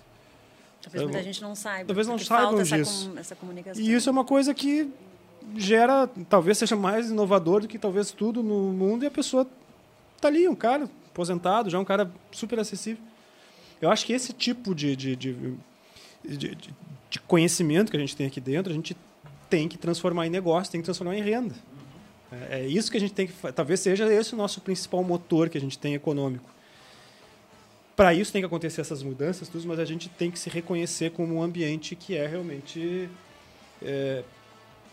Talvez 0.82 1.04
muita 1.04 1.22
gente 1.22 1.42
não 1.42 1.54
saiba. 1.54 1.86
Talvez 1.86 2.06
não 2.06 2.18
saibam 2.18 2.60
essa 2.60 2.76
disso. 2.76 3.10
Com, 3.10 3.18
essa 3.18 3.34
comunicação. 3.34 3.82
E 3.82 3.92
isso 3.92 4.08
é 4.08 4.12
uma 4.12 4.24
coisa 4.24 4.54
que 4.54 4.90
gera, 5.56 6.08
talvez 6.28 6.58
seja 6.58 6.76
mais 6.76 7.10
inovador 7.10 7.60
do 7.60 7.68
que 7.68 7.78
talvez 7.78 8.10
tudo 8.10 8.42
no 8.42 8.72
mundo, 8.72 9.04
e 9.04 9.06
a 9.06 9.10
pessoa 9.10 9.46
tá 10.20 10.28
ali, 10.28 10.48
um 10.48 10.54
cara 10.54 10.88
aposentado, 11.10 11.70
já 11.70 11.78
um 11.78 11.84
cara 11.84 12.10
super 12.30 12.58
acessível. 12.58 13.02
Eu 13.80 13.90
acho 13.90 14.04
que 14.04 14.12
esse 14.12 14.32
tipo 14.32 14.74
de, 14.74 14.94
de, 14.94 15.16
de, 15.16 15.54
de, 16.24 17.20
conhecimento 17.26 17.90
que 17.90 17.96
a 17.96 18.00
gente 18.00 18.14
tem 18.14 18.26
aqui 18.26 18.40
dentro, 18.40 18.70
a 18.70 18.74
gente 18.74 18.96
tem 19.48 19.66
que 19.66 19.78
transformar 19.78 20.26
em 20.26 20.30
negócio, 20.30 20.70
tem 20.70 20.80
que 20.80 20.84
transformar 20.84 21.16
em 21.16 21.22
renda. 21.22 21.54
É, 22.30 22.60
é 22.60 22.66
isso 22.66 22.90
que 22.90 22.96
a 22.96 23.00
gente 23.00 23.14
tem 23.14 23.26
que 23.26 23.52
talvez 23.52 23.80
seja 23.80 24.12
esse 24.12 24.34
o 24.34 24.36
nosso 24.36 24.60
principal 24.60 25.02
motor 25.02 25.48
que 25.48 25.58
a 25.58 25.60
gente 25.60 25.78
tem 25.78 25.94
econômico. 25.94 26.48
Para 27.96 28.14
isso 28.14 28.32
tem 28.32 28.40
que 28.40 28.46
acontecer 28.46 28.80
essas 28.80 29.02
mudanças, 29.02 29.48
tudo, 29.48 29.66
mas 29.66 29.78
a 29.78 29.84
gente 29.84 30.08
tem 30.08 30.30
que 30.30 30.38
se 30.38 30.48
reconhecer 30.48 31.10
como 31.10 31.34
um 31.34 31.42
ambiente 31.42 31.96
que 31.96 32.16
é 32.16 32.26
realmente 32.26 33.10
é, 33.82 34.22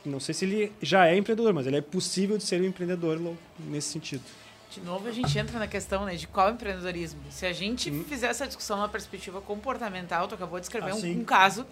não 0.08 0.20
sei 0.20 0.34
se 0.34 0.46
ele 0.46 0.72
já 0.82 1.08
é 1.08 1.18
empreendedor, 1.18 1.54
mas 1.54 1.68
ele 1.68 1.78
é 1.78 1.82
possível 1.82 2.38
de 2.38 2.44
ser 2.44 2.62
um 2.62 2.66
empreendedor 2.66 3.20
nesse 3.60 3.90
sentido. 3.90 4.24
De 4.70 4.82
novo, 4.82 5.08
a 5.08 5.12
gente 5.12 5.38
entra 5.38 5.58
na 5.58 5.68
questão 5.68 6.06
né, 6.06 6.16
de 6.16 6.28
qual 6.28 6.52
empreendedorismo. 6.52 7.20
Se 7.32 7.46
a 7.46 7.54
gente 7.54 7.90
hum. 7.90 8.04
fizer 8.04 8.28
essa 8.28 8.46
discussão 8.46 8.78
na 8.78 8.88
perspectiva 8.88 9.42
comportamental, 9.42 10.28
tu 10.28 10.36
acabou 10.36 10.60
de 10.60 10.66
escrever 10.66 10.92
ah, 10.92 10.96
um, 10.96 11.20
um, 11.20 11.24
caso 11.24 11.66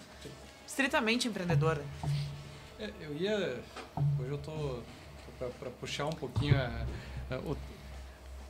estritamente 0.66 1.28
empreendedor. 1.28 1.80
É, 2.78 2.90
eu 3.00 3.14
ia. 3.14 3.60
Hoje 4.20 4.30
eu 4.30 4.38
tô, 4.38 4.80
tô 5.38 5.46
para 5.58 5.70
puxar 5.70 6.06
um 6.06 6.12
pouquinho 6.12 6.56
a, 6.56 6.86
a, 7.30 7.38
o, 7.38 7.56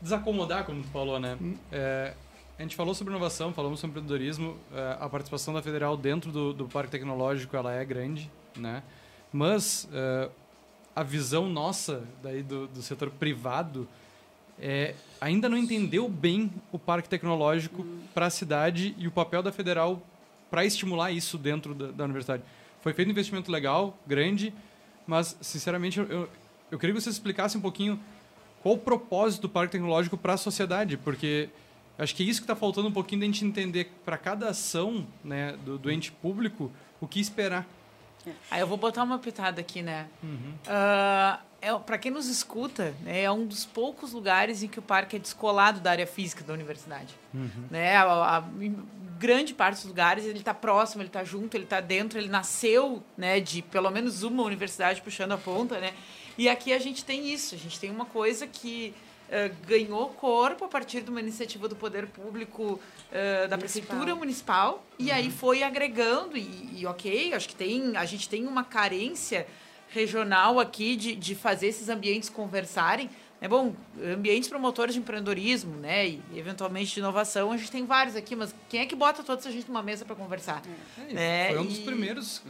desacomodar, 0.01 0.65
como 0.65 0.83
tu 0.83 0.89
falou, 0.89 1.19
né? 1.19 1.37
Hum. 1.41 1.57
É, 1.73 2.15
a 2.59 2.63
gente 2.63 2.77
falou 2.77 2.95
sobre 2.95 3.13
inovação, 3.13 3.53
falamos 3.53 3.81
sobre 3.81 3.99
empreendedorismo. 3.99 4.57
É, 4.73 4.97
a 5.01 5.09
participação 5.09 5.53
da 5.53 5.61
federal 5.61 5.97
dentro 5.97 6.31
do, 6.31 6.53
do 6.53 6.67
parque 6.67 6.93
tecnológico 6.93 7.57
ela 7.57 7.75
é 7.75 7.85
grande, 7.85 8.31
né? 8.57 8.83
Mas 9.37 9.87
é, 9.93 10.31
a 10.95 11.03
visão 11.03 11.47
nossa 11.47 12.03
daí 12.23 12.43
do, 12.43 12.67
do 12.69 12.81
setor 12.81 13.11
privado 13.11 13.87
é, 14.59 14.95
ainda 15.21 15.47
não 15.47 15.59
entendeu 15.59 16.09
bem 16.09 16.51
o 16.73 16.79
parque 16.79 17.07
tecnológico 17.07 17.87
para 18.15 18.27
a 18.27 18.31
cidade 18.31 18.95
e 18.97 19.07
o 19.07 19.11
papel 19.11 19.43
da 19.43 19.53
federal 19.53 20.01
para 20.51 20.65
estimular 20.65 21.13
isso 21.13 21.37
dentro 21.37 21.75
da, 21.75 21.89
da, 21.89 22.05
universidade. 22.05 22.43
Foi 22.81 22.95
feito 22.95 23.09
um 23.09 23.11
investimento 23.11 23.53
legal, 23.53 23.99
grande, 24.07 24.55
mas, 25.07 25.37
sinceramente, 25.43 25.99
eu, 25.99 26.31
eu 26.71 26.79
queria 26.79 26.95
que 26.95 27.01
você 27.03 27.11
explicasse 27.11 27.59
um 27.59 27.61
pouquinho 27.61 28.01
qual 28.63 28.77
o 28.77 28.79
propósito 28.79 29.43
do 29.43 29.49
parque 29.51 29.73
tecnológico 29.73 30.17
para 30.17 30.33
a 30.33 30.39
sociedade, 30.39 30.97
porque 30.97 31.51
acho 31.99 32.15
que 32.15 32.23
é 32.23 32.27
isso 32.27 32.41
que 32.41 32.45
está 32.45 32.57
faltando 32.57 32.89
um 32.89 32.93
pouquinho 32.93 33.21
da 33.21 33.27
gente 33.27 33.45
entender 33.45 33.93
para 34.03 34.17
cada 34.17 34.49
ação 34.49 35.07
né, 35.23 35.59
do, 35.63 35.77
do 35.77 35.91
ente 35.91 36.11
público 36.11 36.73
o 37.03 37.07
que 37.07 37.21
esperar. 37.21 37.69
Aí 38.51 38.61
eu 38.61 38.67
vou 38.67 38.77
botar 38.77 39.03
uma 39.03 39.19
pitada 39.19 39.61
aqui, 39.61 39.83
né? 39.83 40.07
Uhum. 40.23 40.55
Uh, 40.67 41.39
é, 41.61 41.79
para 41.79 41.99
quem 41.99 42.11
nos 42.11 42.29
escuta, 42.29 42.95
né, 43.03 43.23
é 43.23 43.31
um 43.31 43.47
dos 43.47 43.65
poucos 43.65 44.13
lugares 44.13 44.63
em 44.63 44.69
que 44.69 44.79
o 44.79 44.83
parque 44.83 45.17
é 45.17 45.19
descolado 45.19 45.81
da 45.81 45.91
área 45.91 46.07
física 46.07 46.45
da 46.45 46.53
universidade. 46.53 47.15
Uhum. 47.35 47.65
Né? 47.71 47.97
A, 47.97 48.39
a, 48.39 48.45
grande 49.19 49.55
parte 49.55 49.77
dos 49.77 49.87
lugares 49.87 50.27
ele 50.27 50.41
está 50.41 50.53
próximo, 50.53 51.01
ele 51.01 51.09
está 51.09 51.25
junto, 51.25 51.57
ele 51.57 51.65
está 51.65 51.81
dentro, 51.81 52.19
ele 52.19 52.29
nasceu 52.29 53.03
né, 53.17 53.41
de 53.41 53.63
pelo 53.63 53.91
menos 53.91 54.23
uma 54.23 54.43
universidade 54.43 55.01
puxando 55.01 55.33
a 55.33 55.39
ponta, 55.39 55.81
né? 55.81 55.95
E 56.37 56.51
aqui 56.51 56.71
a 56.73 56.79
gente 56.79 57.03
tem 57.03 57.33
isso, 57.33 57.55
a 57.55 57.59
gente 57.59 57.81
tem 57.81 57.91
uma 57.91 58.05
coisa 58.05 58.47
que 58.47 58.95
uh, 59.29 59.67
ganhou 59.67 60.09
corpo 60.11 60.65
a 60.65 60.69
partir 60.69 61.03
de 61.03 61.11
uma 61.11 61.21
iniciativa 61.21 61.69
do 61.69 61.77
poder 61.77 62.07
público 62.07 62.63
uh, 62.63 63.49
da 63.49 63.57
municipal. 63.57 63.59
prefeitura 63.59 64.15
municipal 64.15 64.73
uhum. 64.99 65.07
e 65.07 65.11
aí 65.11 65.31
foi 65.31 65.63
agregando 65.63 66.37
e, 66.37 66.81
e 66.81 66.87
ok, 66.87 67.35
acho 67.35 67.49
que 67.49 67.57
tem 67.57 67.97
a 67.97 68.05
gente 68.05 68.29
tem 68.29 68.47
uma 68.47 68.65
carência 68.65 69.47
regional 69.89 70.59
aqui 70.59 70.97
de, 70.97 71.15
de 71.15 71.35
fazer 71.35 71.69
esses 71.69 71.89
ambientes 71.89 72.29
conversarem. 72.29 73.09
É 73.39 73.47
bom, 73.47 73.75
ambientes 74.03 74.49
promotores 74.49 74.95
de 74.95 75.01
empreendedorismo, 75.01 75.77
né, 75.77 76.09
e 76.09 76.23
eventualmente 76.35 76.95
de 76.95 77.01
inovação, 77.01 77.53
a 77.53 77.57
gente 77.57 77.71
tem 77.71 77.85
vários 77.85 78.17
aqui, 78.17 78.35
mas 78.35 78.55
quem 78.69 78.81
é 78.81 78.87
que 78.87 78.97
bota 78.97 79.23
toda 79.23 79.47
a 79.47 79.53
gente 79.53 79.69
numa 79.69 79.83
mesa 79.83 80.07
para 80.07 80.17
conversar? 80.17 80.63
É, 81.11 81.13
né? 81.13 81.49
Foi 81.51 81.59
um 81.59 81.67
dos 81.67 81.79
primeiros, 81.79 82.43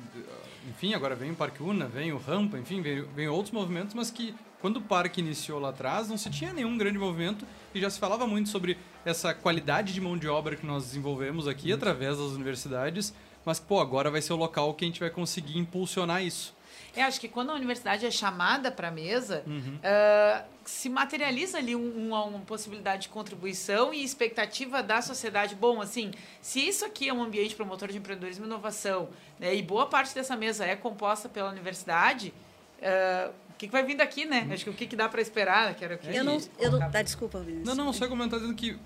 enfim, 0.71 0.95
agora 0.95 1.17
vem 1.17 1.33
o 1.33 1.35
Parque 1.35 1.61
Una, 1.61 1.87
vem 1.87 2.13
o 2.13 2.19
Rampa, 2.19 2.57
enfim, 2.57 2.81
vem, 2.83 3.03
vem 3.03 3.27
outros 3.27 3.53
movimentos, 3.53 3.95
mas 3.95 4.13
que 4.13 4.33
quando 4.61 4.79
o 4.79 4.81
parque 4.81 5.21
iniciou 5.21 5.61
lá 5.61 5.71
atrás, 5.71 6.09
não 6.09 6.17
se 6.17 6.31
tinha 6.31 6.53
nenhum 6.53 6.77
grande 6.77 6.99
movimento 6.99 7.47
e 7.75 7.81
já 7.81 7.91
se 7.91 7.99
falava 7.99 8.27
muito 8.27 8.49
sobre 8.49 8.79
essa 9.05 9.35
qualidade 9.35 9.93
de 9.93 10.01
mão 10.01 10.17
de 10.17 10.29
obra 10.29 10.57
que 10.57 10.67
nós 10.67 10.85
desenvolvemos 10.85 11.47
aqui 11.47 11.71
uhum. 11.71 11.77
através 11.77 12.19
das 12.19 12.33
universidades, 12.33 13.15
mas, 13.45 13.61
pô, 13.61 13.81
agora 13.81 14.11
vai 14.11 14.21
ser 14.21 14.33
o 14.33 14.37
local 14.37 14.75
que 14.75 14.85
a 14.85 14.89
gente 14.89 15.01
vai 15.01 15.11
conseguir 15.11 15.59
impulsionar 15.59 16.23
isso. 16.23 16.57
Eu 16.97 17.05
acho 17.05 17.21
que 17.21 17.29
quando 17.29 17.51
a 17.51 17.55
universidade 17.55 18.07
é 18.07 18.11
chamada 18.11 18.71
para 18.73 18.89
a 18.89 18.91
mesa, 18.91 19.45
uhum. 19.47 19.77
uh, 19.77 20.45
se 20.65 20.89
materializa 20.89 21.59
ali 21.59 21.77
um, 21.77 22.09
uma, 22.09 22.25
uma, 22.25 22.41
possibilidade 22.41 23.03
de 23.03 23.09
contribuição 23.11 23.93
e 23.93 24.03
expectativa 24.03 24.83
da 24.83 25.03
sociedade. 25.03 25.55
Bom, 25.55 25.83
assim, 25.83 26.11
se 26.41 26.67
isso 26.67 26.87
aqui 26.87 27.09
é 27.09 27.13
um 27.13 27.23
ambiente 27.23 27.55
promotor 27.55 27.89
de 27.89 27.99
empreendedorismo 27.99 28.47
e 28.47 28.49
inovação, 28.49 29.11
né, 29.39 29.55
e 29.55 29.63
boa 29.63 29.87
parte 29.87 30.15
dessa 30.15 30.35
mesa 30.37 30.65
é 30.65 30.75
composta 30.75 31.29
pela 31.29 31.51
universidade, 31.51 32.33
uh, 32.79 33.31
que, 33.59 33.67
que, 33.67 33.73
vai 33.73 33.85
vir 33.85 33.97
daqui, 33.97 34.25
né? 34.25 34.47
Acho 34.51 34.65
que 34.65 34.71
o 34.71 34.75
que, 34.75 34.87
que 34.87 34.97
dá 34.97 35.09
para 35.09 35.21
esperar, 35.21 35.75
que 35.75 35.85
era 35.85 35.95
o 35.95 35.99
que... 35.99 36.09
Eu 36.15 36.25
não... 36.25 36.41
Eu 36.59 36.71
não 36.73 36.91
tá, 36.91 37.03
desculpa, 37.03 37.41
Vinícius. 37.41 37.67
Não, 37.67 37.85
não, 37.85 37.93
só 37.93 38.07
comentar 38.09 38.39
dizendo 38.39 38.55
que 38.55 38.79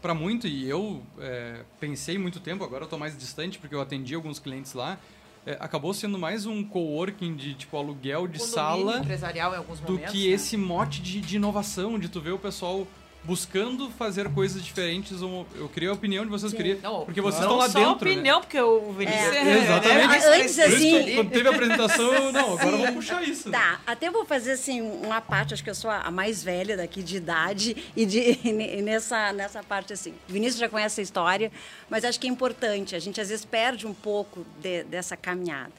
para 0.00 0.14
muito, 0.14 0.46
e 0.46 0.68
eu 0.68 1.02
é, 1.18 1.62
pensei 1.80 2.18
muito 2.18 2.38
tempo, 2.38 2.62
agora 2.62 2.82
eu 2.82 2.86
estou 2.86 2.98
mais 2.98 3.16
distante 3.16 3.58
porque 3.58 3.74
eu 3.74 3.80
atendi 3.80 4.14
alguns 4.14 4.38
clientes 4.38 4.72
lá, 4.72 4.98
é, 5.44 5.56
acabou 5.60 5.94
sendo 5.94 6.18
mais 6.18 6.46
um 6.46 6.62
coworking 6.62 7.34
de 7.34 7.54
tipo 7.54 7.76
aluguel 7.76 8.26
de 8.26 8.40
sala 8.40 8.98
empresarial 8.98 9.54
em 9.54 9.56
alguns 9.56 9.80
momentos, 9.80 10.06
do 10.06 10.12
que 10.12 10.28
né? 10.28 10.34
esse 10.34 10.56
mote 10.56 11.00
de, 11.00 11.20
de 11.20 11.36
inovação, 11.36 11.98
de 11.98 12.08
tu 12.08 12.20
ver 12.20 12.32
o 12.32 12.38
pessoal 12.38 12.86
buscando 13.26 13.90
fazer 13.90 14.32
coisas 14.32 14.64
diferentes. 14.64 15.20
Eu 15.20 15.68
queria 15.72 15.90
a 15.90 15.92
opinião 15.92 16.24
de 16.24 16.30
vocês, 16.30 16.52
queria, 16.52 16.78
não, 16.82 17.04
porque 17.04 17.20
vocês 17.20 17.44
não 17.44 17.58
estão 17.58 17.58
lá 17.58 17.68
só 17.68 17.90
dentro. 17.90 18.06
Né? 18.06 18.12
opinião, 18.12 18.36
né? 18.36 18.42
porque 18.42 18.60
o 18.60 18.92
Vinícius 18.92 19.34
é, 19.34 19.36
é, 19.36 19.64
Exatamente. 19.64 20.14
É, 20.14 20.40
antes, 20.40 20.58
assim... 20.58 21.14
quando 21.16 21.30
teve 21.30 21.48
a 21.48 21.50
apresentação, 21.50 22.14
eu, 22.14 22.32
não, 22.32 22.52
agora 22.58 22.76
vou 22.76 22.92
puxar 22.92 23.22
isso. 23.22 23.50
Tá, 23.50 23.80
até 23.86 24.10
vou 24.10 24.24
fazer 24.24 24.52
assim 24.52 24.80
uma 24.80 25.20
parte, 25.20 25.52
acho 25.54 25.64
que 25.64 25.70
eu 25.70 25.74
sou 25.74 25.90
a 25.90 26.10
mais 26.10 26.42
velha 26.42 26.76
daqui 26.76 27.02
de 27.02 27.16
idade 27.16 27.76
e, 27.96 28.06
de, 28.06 28.38
e 28.48 28.82
nessa, 28.82 29.32
nessa 29.32 29.62
parte 29.62 29.92
assim. 29.92 30.14
O 30.28 30.32
Vinícius 30.32 30.60
já 30.60 30.68
conhece 30.68 31.00
a 31.00 31.02
história, 31.02 31.50
mas 31.90 32.04
acho 32.04 32.20
que 32.20 32.28
é 32.28 32.30
importante. 32.30 32.94
A 32.94 32.98
gente 32.98 33.20
às 33.20 33.28
vezes 33.28 33.44
perde 33.44 33.86
um 33.86 33.94
pouco 33.94 34.46
de, 34.60 34.84
dessa 34.84 35.16
caminhada. 35.16 35.72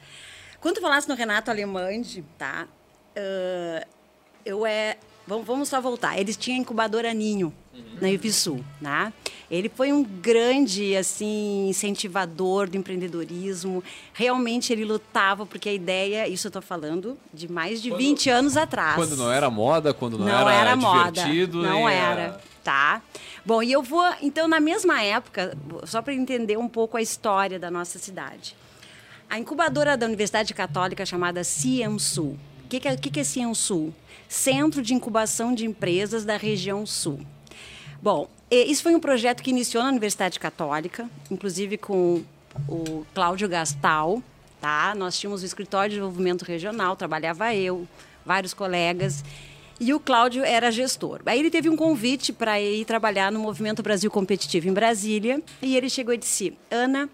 Quando 0.59 0.75
tu 0.75 0.81
falasse 0.81 1.07
no 1.07 1.15
Renato 1.15 1.49
Alemande, 1.49 2.25
tá? 2.37 2.67
Uh, 3.15 3.87
eu 4.45 4.65
é 4.65 4.97
Vamos, 5.27 5.45
vamos 5.45 5.69
só 5.69 5.81
voltar. 5.81 6.17
Eles 6.17 6.37
tinham 6.37 6.57
incubadora 6.57 7.13
Ninho 7.13 7.53
uhum. 7.73 7.83
na 7.99 8.09
Ivisul, 8.09 8.63
né? 8.79 9.11
Ele 9.49 9.69
foi 9.69 9.93
um 9.93 10.03
grande 10.03 10.95
assim 10.95 11.67
incentivador 11.69 12.69
do 12.69 12.77
empreendedorismo. 12.77 13.83
Realmente 14.13 14.73
ele 14.73 14.85
lutava 14.85 15.45
porque 15.45 15.69
a 15.69 15.73
ideia, 15.73 16.27
isso 16.27 16.47
eu 16.47 16.49
estou 16.49 16.61
falando 16.61 17.17
de 17.33 17.51
mais 17.51 17.81
de 17.81 17.89
quando, 17.89 17.99
20 17.99 18.29
anos 18.29 18.57
atrás. 18.57 18.95
Quando 18.95 19.15
não 19.15 19.31
era 19.31 19.49
moda, 19.49 19.93
quando 19.93 20.17
não, 20.17 20.25
não 20.25 20.49
era, 20.49 20.71
era 20.71 20.75
divertido, 20.75 21.57
moda, 21.59 21.69
não 21.69 21.89
era, 21.89 22.41
tá? 22.63 23.01
Bom, 23.45 23.63
e 23.63 23.71
eu 23.71 23.81
vou 23.81 24.03
então 24.21 24.47
na 24.47 24.59
mesma 24.59 25.01
época, 25.01 25.57
só 25.85 26.01
para 26.01 26.13
entender 26.13 26.57
um 26.57 26.67
pouco 26.67 26.97
a 26.97 27.01
história 27.01 27.57
da 27.57 27.71
nossa 27.71 27.97
cidade. 27.99 28.55
A 29.29 29.37
incubadora 29.37 29.97
da 29.97 30.05
Universidade 30.05 30.53
Católica 30.53 31.05
chamada 31.05 31.43
CIEMSUL. 31.43 32.37
O 32.67 32.69
que, 32.69 32.81
que, 32.81 32.87
é, 32.89 32.97
que, 32.97 33.09
que 33.09 33.19
é 33.21 33.23
CIEMSUL? 33.23 33.93
Centro 34.27 34.81
de 34.81 34.93
Incubação 34.93 35.55
de 35.55 35.65
Empresas 35.65 36.25
da 36.25 36.35
Região 36.35 36.85
Sul. 36.85 37.21
Bom, 38.01 38.27
isso 38.51 38.83
foi 38.83 38.93
um 38.93 38.99
projeto 38.99 39.41
que 39.41 39.51
iniciou 39.51 39.81
na 39.81 39.89
Universidade 39.89 40.37
Católica, 40.37 41.09
inclusive 41.31 41.77
com 41.77 42.25
o 42.67 43.05
Cláudio 43.13 43.47
Gastal. 43.47 44.21
Tá? 44.59 44.93
Nós 44.97 45.17
tínhamos 45.17 45.43
o 45.43 45.45
escritório 45.45 45.91
de 45.91 45.95
desenvolvimento 45.95 46.43
regional, 46.43 46.97
trabalhava 46.97 47.55
eu, 47.55 47.87
vários 48.25 48.53
colegas, 48.53 49.23
e 49.79 49.93
o 49.93 49.99
Cláudio 49.99 50.43
era 50.43 50.69
gestor. 50.69 51.21
Aí 51.25 51.39
ele 51.39 51.49
teve 51.49 51.69
um 51.69 51.77
convite 51.77 52.33
para 52.33 52.59
ir 52.59 52.83
trabalhar 52.83 53.31
no 53.31 53.39
Movimento 53.39 53.81
Brasil 53.81 54.11
Competitivo 54.11 54.67
em 54.67 54.73
Brasília, 54.73 55.41
e 55.61 55.77
ele 55.77 55.89
chegou 55.89 56.13
e 56.13 56.17
disse: 56.17 56.57
Ana, 56.69 57.09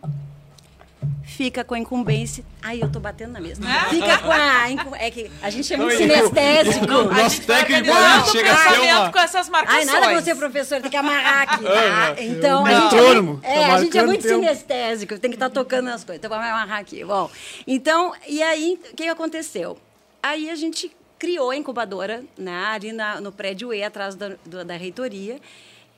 fica 1.23 1.63
com 1.63 1.73
a 1.73 1.79
incumbência. 1.79 2.43
Ai, 2.61 2.81
eu 2.81 2.91
tô 2.91 2.99
batendo 2.99 3.33
na 3.33 3.41
mesa. 3.41 3.61
Fica 3.89 4.17
com 4.19 4.31
a. 4.31 4.69
É 4.99 5.11
que 5.11 5.31
a 5.41 5.49
gente 5.49 5.73
é 5.73 5.77
muito 5.77 5.95
sinestésico. 5.95 6.85
Nosso 6.85 7.41
técnico 7.41 7.91
às 7.93 8.31
chega 8.31 8.53
a 8.53 8.57
ser 8.57 8.79
uma. 8.79 9.11
com 9.11 9.19
essas 9.19 9.49
marcações. 9.49 9.87
Ai, 9.89 9.99
nada 9.99 10.21
você, 10.21 10.35
professor, 10.35 10.81
tem 10.81 10.91
que 10.91 10.97
amarrar 10.97 11.41
aqui. 11.43 11.63
Tá? 11.83 12.15
Então, 12.21 12.65
a 12.65 12.73
gente, 12.73 12.95
é, 13.43 13.55
é, 13.55 13.65
a 13.65 13.77
gente 13.79 13.97
é 13.97 14.05
muito 14.05 14.21
tempo. 14.21 14.35
sinestésico, 14.35 15.19
tem 15.19 15.31
que 15.31 15.35
estar 15.35 15.49
tá 15.49 15.53
tocando 15.53 15.89
as 15.89 16.03
coisas. 16.03 16.19
Então, 16.19 16.29
vamos 16.29 16.45
amarrar 16.45 16.79
aqui. 16.79 17.03
Bom, 17.03 17.29
então, 17.67 18.13
e 18.27 18.41
aí, 18.41 18.79
o 18.91 18.95
que 18.95 19.07
aconteceu? 19.07 19.77
Aí 20.21 20.49
a 20.49 20.55
gente 20.55 20.91
criou 21.19 21.51
a 21.51 21.55
incubadora 21.55 22.23
né, 22.37 22.65
ali 22.65 22.91
na, 22.91 23.21
no 23.21 23.31
prédio 23.31 23.73
E, 23.73 23.83
atrás 23.83 24.15
da, 24.15 24.35
do, 24.45 24.65
da 24.65 24.75
reitoria. 24.75 25.39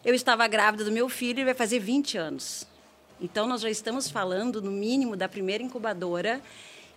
Eu 0.04 0.14
estava 0.14 0.48
grávida 0.48 0.84
do 0.84 0.92
meu 0.92 1.10
filho, 1.10 1.40
ele 1.40 1.46
vai 1.46 1.56
fazer 1.56 1.80
20 1.80 2.18
anos. 2.18 2.68
Então, 3.20 3.48
nós 3.48 3.62
já 3.62 3.70
estamos 3.70 4.10
falando, 4.10 4.62
no 4.62 4.72
mínimo, 4.72 5.16
da 5.16 5.30
primeira 5.30 5.64
incubadora, 5.64 6.42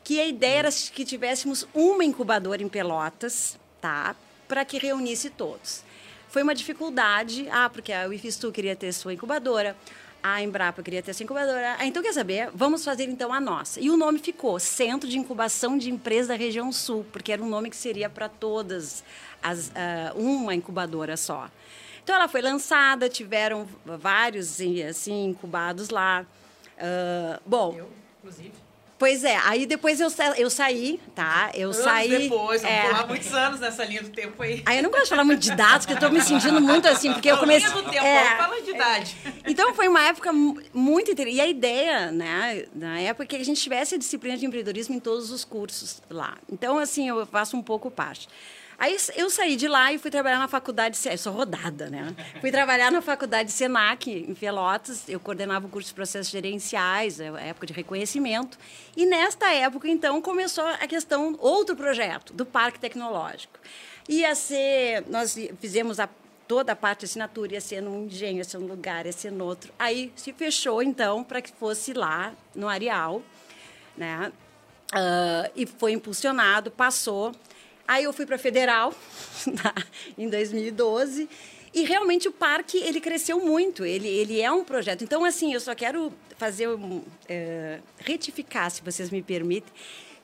que 0.03 0.21
a 0.21 0.27
ideia 0.27 0.59
era 0.59 0.69
que 0.93 1.05
tivéssemos 1.05 1.66
uma 1.75 2.05
incubadora 2.05 2.62
em 2.62 2.69
Pelotas, 2.69 3.59
tá? 3.81 4.16
Para 4.49 4.64
que 4.64 4.79
reunisse 4.79 5.31
todos. 5.31 5.85
Foi 6.29 6.43
uma 6.43 6.55
dificuldade, 6.55 7.49
ah, 7.51 7.71
porque 7.71 7.93
a 7.93 8.07
UIFISTU 8.09 8.51
queria 8.53 8.75
ter 8.75 8.93
sua 8.93 9.14
incubadora, 9.14 9.77
a 10.23 10.43
Embrapa 10.43 10.83
queria 10.83 11.03
ter 11.03 11.14
sua 11.14 11.25
incubadora. 11.25 11.77
Ah, 11.79 11.87
então, 11.87 12.03
quer 12.03 12.12
saber? 12.12 12.51
Vamos 12.53 12.85
fazer, 12.85 13.05
então, 13.05 13.33
a 13.33 13.41
nossa. 13.41 13.81
E 13.81 13.89
o 13.89 13.97
nome 13.97 14.19
ficou 14.19 14.59
Centro 14.59 15.09
de 15.09 15.19
Incubação 15.19 15.79
de 15.79 15.91
Empresas 15.91 16.29
da 16.29 16.35
Região 16.35 16.73
Sul, 16.73 17.07
porque 17.12 17.33
era 17.33 17.43
um 17.43 17.49
nome 17.49 17.71
que 17.71 17.77
seria 17.77 18.11
para 18.11 18.29
todas, 18.29 19.05
as, 19.43 19.69
uh, 19.69 20.19
uma 20.19 20.55
incubadora 20.55 21.16
só. 21.16 21.49
Então 22.09 22.17
ela 22.17 22.27
foi 22.27 22.41
lançada, 22.41 23.07
tiveram 23.07 23.69
vários 23.85 24.63
assim 24.89 25.27
incubados 25.27 25.91
lá. 25.91 26.25
Uh, 26.79 27.39
bom, 27.45 27.75
eu, 27.77 27.91
inclusive. 28.19 28.53
Pois 28.99 29.25
é, 29.25 29.37
aí 29.45 29.67
depois 29.67 30.01
eu, 30.01 30.09
eu 30.39 30.49
saí, 30.49 30.99
tá? 31.15 31.51
Eu 31.53 31.69
anos 31.69 31.85
saí. 31.85 32.09
depois, 32.09 32.63
vamos 32.63 33.01
é... 33.01 33.07
muitos 33.07 33.35
anos 33.35 33.61
nessa 33.61 33.85
linha 33.85 34.03
do 34.03 34.09
tempo 34.09 34.43
aí. 34.43 34.63
Aí 34.65 34.79
eu 34.79 34.83
não 34.83 34.91
gosto 34.91 35.05
de 35.05 35.11
falar 35.11 35.25
muito 35.25 35.41
de 35.41 35.55
dados, 35.55 35.85
porque 35.85 36.03
eu 36.03 36.09
tô 36.09 36.13
me 36.13 36.23
sentindo 36.23 36.63
muito 36.63 36.89
assim, 36.89 37.13
porque 37.13 37.31
eu 37.31 37.37
comecei. 37.37 37.69
Linha 37.69 37.83
do 37.83 37.91
tempo, 37.91 38.07
é, 38.07 38.37
fala 38.39 38.63
de 38.63 38.71
idade. 38.71 39.17
É. 39.27 39.51
Então 39.51 39.75
foi 39.75 39.87
uma 39.87 40.03
época 40.03 40.33
muito 40.33 41.11
interessante. 41.11 41.37
E 41.37 41.41
a 41.43 41.47
ideia, 41.47 42.11
né, 42.11 42.65
na 42.75 42.99
época, 43.01 43.25
é 43.25 43.27
que 43.27 43.37
a 43.37 43.45
gente 43.45 43.61
tivesse 43.61 43.97
a 43.97 43.99
disciplina 43.99 44.39
de 44.39 44.47
empreendedorismo 44.47 44.95
em 44.95 45.01
todos 45.01 45.31
os 45.31 45.45
cursos 45.45 46.01
lá. 46.09 46.39
Então, 46.51 46.79
assim, 46.79 47.07
eu 47.07 47.27
faço 47.27 47.55
um 47.55 47.63
pouco 47.63 47.91
parte. 47.91 48.27
Aí 48.79 48.97
eu 49.16 49.29
saí 49.29 49.57
de 49.57 49.66
lá 49.66 49.93
e 49.93 49.99
fui 49.99 50.09
trabalhar 50.09 50.39
na 50.39 50.47
faculdade, 50.47 50.97
eu 51.11 51.18
sou 51.18 51.33
rodada, 51.33 51.91
né? 51.91 52.14
Fui 52.41 52.53
trabalhar 52.53 52.93
na 52.93 53.03
faculdade 53.03 53.51
Senac, 53.51 54.09
em 54.09 54.35
Pelotas, 54.35 55.09
eu 55.09 55.18
coordenava 55.18 55.66
o 55.66 55.68
curso 55.68 55.89
de 55.89 55.95
processos 55.95 56.31
gerenciais, 56.31 57.18
é 57.18 57.29
a 57.29 57.41
época 57.41 57.66
de 57.66 57.72
reconhecimento. 57.72 58.57
E 58.97 59.05
nesta 59.05 59.53
época, 59.53 59.89
então, 59.89 60.22
começou 60.22 60.64
a 60.64 60.87
questão, 60.87 61.37
outro 61.41 61.74
projeto, 61.74 62.33
do 62.33 62.47
Parque 62.47 62.79
Tecnológico. 62.79 63.59
Ia 64.09 64.33
ser, 64.37 65.05
nós 65.09 65.37
fizemos 65.61 65.99
a 65.99 66.09
toda 66.47 66.72
a 66.72 66.76
parte 66.76 67.01
de 67.01 67.07
assinatura 67.07 67.55
ia 67.55 67.61
ser 67.61 67.83
num 67.83 68.07
engenho, 68.07 68.39
ia 68.39 68.45
ser 68.45 68.59
num 68.59 68.66
lugar, 68.66 69.05
ia 69.05 69.12
ser 69.12 69.31
no 69.31 69.45
outro. 69.45 69.72
Aí 69.79 70.12
se 70.16 70.33
fechou, 70.33 70.83
então, 70.83 71.22
para 71.22 71.43
que 71.43 71.53
fosse 71.53 71.93
lá, 71.93 72.33
no 72.55 72.66
Areal, 72.68 73.22
né? 73.97 74.33
Uh, 74.95 75.53
e 75.55 75.66
foi 75.66 75.93
impulsionado, 75.93 76.70
passou. 76.70 77.33
Aí 77.89 78.05
eu 78.05 78.12
fui 78.12 78.26
para 78.26 78.36
Federal 78.36 78.93
em 80.18 80.28
2012 80.28 81.26
e 81.72 81.84
realmente 81.84 82.28
o 82.28 82.32
parque 82.32 82.76
ele 82.76 83.01
cresceu 83.01 83.41
muito. 83.41 83.82
Ele, 83.82 84.07
ele 84.07 84.43
é 84.43 84.53
um 84.53 84.62
projeto. 84.62 85.03
Então 85.03 85.24
assim 85.24 85.55
eu 85.55 85.61
só 85.61 85.74
quero 85.74 86.12
fazer 86.36 86.68
um, 86.68 87.03
é, 87.26 87.80
retificar, 87.99 88.70
se 88.70 88.82
vocês 88.82 89.09
me 89.09 89.22
permitem, 89.22 89.72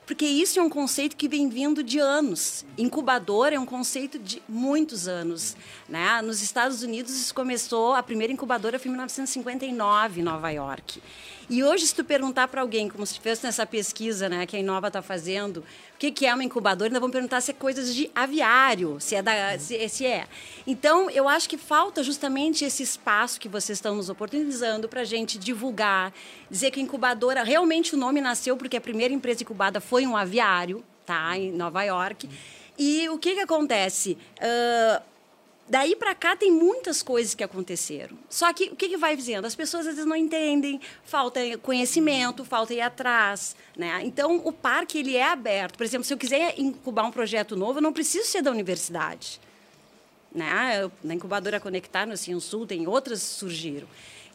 porque 0.05 0.25
isso 0.25 0.59
é 0.59 0.61
um 0.61 0.69
conceito 0.69 1.15
que 1.15 1.27
vem 1.27 1.49
vindo 1.49 1.81
de 1.81 1.97
anos. 1.97 2.63
Incubador 2.77 3.47
é 3.51 3.59
um 3.59 3.65
conceito 3.65 4.19
de 4.19 4.43
muitos 4.47 5.07
anos. 5.07 5.57
Né? 5.87 6.19
Nos 6.23 6.41
Estados 6.41 6.81
Unidos, 6.81 7.31
começou, 7.31 7.93
a 7.93 8.01
primeira 8.01 8.33
incubadora 8.33 8.79
foi 8.79 8.87
em 8.87 8.91
1959, 8.93 10.19
em 10.19 10.23
Nova 10.23 10.49
York. 10.49 10.99
E 11.47 11.63
hoje, 11.63 11.85
se 11.85 11.93
tu 11.93 12.03
perguntar 12.03 12.47
para 12.47 12.61
alguém, 12.61 12.89
como 12.89 13.05
se 13.05 13.19
fez 13.19 13.39
nessa 13.43 13.67
pesquisa 13.67 14.27
né, 14.27 14.47
que 14.47 14.55
a 14.55 14.59
Inova 14.59 14.87
está 14.87 15.03
fazendo, 15.03 15.57
o 15.57 15.97
que, 15.99 16.09
que 16.09 16.25
é 16.25 16.33
uma 16.33 16.43
incubadora, 16.43 16.89
ainda 16.89 16.99
vão 16.99 17.11
perguntar 17.11 17.39
se 17.39 17.51
é 17.51 17.53
coisas 17.53 17.93
de 17.93 18.09
aviário, 18.15 18.99
se 18.99 19.13
é, 19.13 19.21
da, 19.21 19.59
se, 19.59 19.87
se 19.87 20.07
é. 20.07 20.25
Então, 20.65 21.07
eu 21.11 21.29
acho 21.29 21.47
que 21.47 21.57
falta 21.57 22.01
justamente 22.01 22.65
esse 22.65 22.81
espaço 22.81 23.39
que 23.39 23.47
vocês 23.47 23.77
estão 23.77 23.95
nos 23.95 24.09
oportunizando 24.09 24.89
para 24.89 25.01
a 25.01 25.05
gente 25.05 25.37
divulgar, 25.37 26.11
dizer 26.49 26.71
que 26.71 26.79
a 26.79 26.83
incubadora, 26.83 27.43
realmente 27.43 27.93
o 27.93 27.97
nome 27.97 28.21
nasceu 28.21 28.57
porque 28.57 28.77
a 28.77 28.81
primeira 28.81 29.13
empresa 29.13 29.43
incubada 29.43 29.79
foi 29.79 30.07
um 30.07 30.17
aviário, 30.17 30.83
tá, 31.05 31.37
em 31.37 31.51
Nova 31.51 31.83
York. 31.83 32.27
E 32.75 33.07
o 33.09 33.19
que, 33.19 33.35
que 33.35 33.41
acontece? 33.41 34.17
Uh, 34.39 35.14
Daí 35.67 35.95
para 35.95 36.13
cá 36.13 36.35
tem 36.35 36.51
muitas 36.51 37.01
coisas 37.01 37.33
que 37.33 37.43
aconteceram. 37.43 38.15
Só 38.29 38.53
que 38.53 38.65
o 38.65 38.75
que, 38.75 38.87
que 38.87 38.97
vai 38.97 39.15
dizendo? 39.15 39.45
As 39.45 39.55
pessoas 39.55 39.87
às 39.87 39.95
vezes 39.95 40.07
não 40.07 40.15
entendem, 40.15 40.79
falta 41.03 41.39
conhecimento, 41.57 42.45
falta 42.45 42.73
ir 42.73 42.81
atrás. 42.81 43.55
Né? 43.75 44.01
Então, 44.03 44.41
o 44.45 44.51
parque 44.51 44.99
ele 44.99 45.15
é 45.15 45.23
aberto. 45.23 45.75
Por 45.75 45.83
exemplo, 45.83 46.05
se 46.05 46.13
eu 46.13 46.17
quiser 46.19 46.53
incubar 46.59 47.07
um 47.07 47.11
projeto 47.11 47.55
novo, 47.55 47.79
eu 47.79 47.81
não 47.81 47.91
preciso 47.91 48.27
ser 48.27 48.43
da 48.43 48.51
universidade. 48.51 49.41
Né? 50.31 50.89
Na 51.03 51.15
incubadora 51.15 51.59
Conectar, 51.59 52.05
no 52.05 52.15
Cian 52.15 52.39
Sul, 52.39 52.67
tem 52.67 52.87
outras 52.87 53.23
surgiram. 53.23 53.87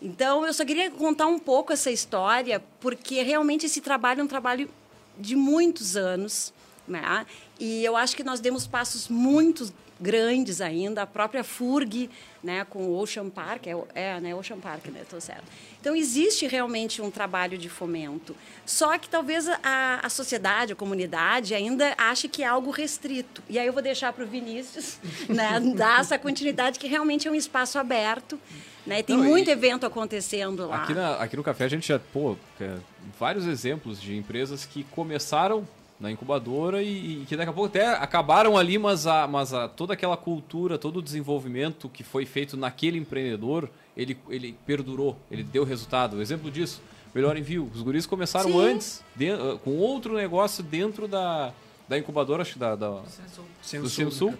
Então, 0.03 0.45
eu 0.45 0.53
só 0.53 0.65
queria 0.65 0.91
contar 0.91 1.29
um 1.29 1.39
pouco 1.39 1.73
essa 1.73 1.93
história, 1.93 2.61
porque 2.81 3.23
realmente 3.23 3.67
esse 3.67 3.81
trabalho 3.81 4.21
é 4.21 4.25
um 4.25 4.29
trabalho 4.29 4.69
de 5.17 5.37
muitos 5.37 5.97
anos. 5.97 6.53
Né? 6.89 7.25
E 7.61 7.85
eu 7.85 7.97
acho 7.97 8.17
que 8.17 8.25
nós 8.25 8.41
demos 8.41 8.67
passos 8.67 9.07
muito 9.07 9.73
grandes 10.01 10.61
ainda, 10.61 11.03
a 11.03 11.07
própria 11.07 11.45
FURG, 11.45 12.11
né, 12.43 12.65
com 12.69 12.85
o 12.85 12.99
Ocean 12.99 13.29
Park, 13.29 13.67
é, 13.67 13.77
é 13.95 14.21
né, 14.21 14.35
Ocean 14.35 14.59
Park, 14.59 14.87
né, 14.87 15.01
estou 15.03 15.21
certo. 15.21 15.45
Então, 15.81 15.95
existe 15.95 16.47
realmente 16.47 17.03
um 17.03 17.11
trabalho 17.11 17.59
de 17.59 17.69
fomento, 17.69 18.35
só 18.65 18.97
que 18.99 19.09
talvez 19.09 19.49
a, 19.49 20.01
a 20.03 20.09
sociedade, 20.09 20.73
a 20.73 20.77
comunidade 20.77 21.55
ainda 21.55 21.95
ache 21.99 22.29
que 22.29 22.43
é 22.43 22.47
algo 22.47 22.71
restrito. 22.71 23.43
E 23.49 23.59
aí 23.59 23.67
eu 23.67 23.73
vou 23.73 23.83
deixar 23.83 24.13
para 24.13 24.25
o 24.25 24.27
Vinícius 24.27 24.99
né, 25.29 25.61
dar 25.77 26.01
essa 26.01 26.19
continuidade, 26.19 26.79
que 26.79 26.89
realmente 26.89 27.29
é 27.29 27.31
um 27.31 27.35
espaço 27.35 27.79
aberto, 27.79 28.39
né, 28.87 29.03
tem 29.03 29.17
Não, 29.17 29.25
muito 29.25 29.49
e, 29.49 29.53
evento 29.53 29.85
acontecendo 29.85 30.67
lá. 30.67 30.83
Aqui, 30.83 30.95
na, 30.95 31.17
aqui 31.17 31.37
no 31.37 31.43
Café 31.43 31.65
a 31.65 31.69
gente 31.69 31.87
já, 31.87 31.99
pô, 31.99 32.37
é, 32.59 32.77
vários 33.19 33.47
exemplos 33.47 34.01
de 34.01 34.17
empresas 34.17 34.65
que 34.65 34.85
começaram 34.85 35.67
na 36.01 36.11
incubadora 36.11 36.83
e, 36.83 37.23
e, 37.23 37.27
que 37.27 37.37
daqui 37.37 37.51
a 37.51 37.53
pouco 37.53 37.69
até 37.69 37.87
acabaram 37.87 38.57
ali, 38.57 38.79
mas, 38.79 39.07
a, 39.07 39.27
mas 39.29 39.53
a, 39.53 39.69
toda 39.69 39.93
aquela 39.93 40.17
cultura, 40.17 40.79
todo 40.79 40.99
o 40.99 41.03
desenvolvimento 41.03 41.91
que 41.91 42.03
foi 42.03 42.25
feito 42.25 42.57
naquele 42.57 42.99
empreendedor, 42.99 43.69
ele, 43.95 44.17
ele 44.31 44.57
perdurou, 44.67 45.19
ele 45.31 45.43
deu 45.43 45.63
resultado. 45.63 46.17
O 46.17 46.23
exemplo 46.23 46.51
disso, 46.51 46.81
melhor 47.15 47.37
envio. 47.37 47.71
Os 47.75 47.83
guris 47.83 48.07
começaram 48.07 48.51
Sim. 48.51 48.61
antes, 48.61 49.05
de, 49.15 49.31
uh, 49.31 49.59
com 49.59 49.77
outro 49.77 50.15
negócio 50.15 50.65
dentro 50.65 51.07
da, 51.07 51.53
da 51.87 51.99
incubadora, 51.99 52.43
acho 52.43 52.59
da, 52.59 52.75
da 52.75 52.89
do 52.89 53.89
Censul. 53.91 54.33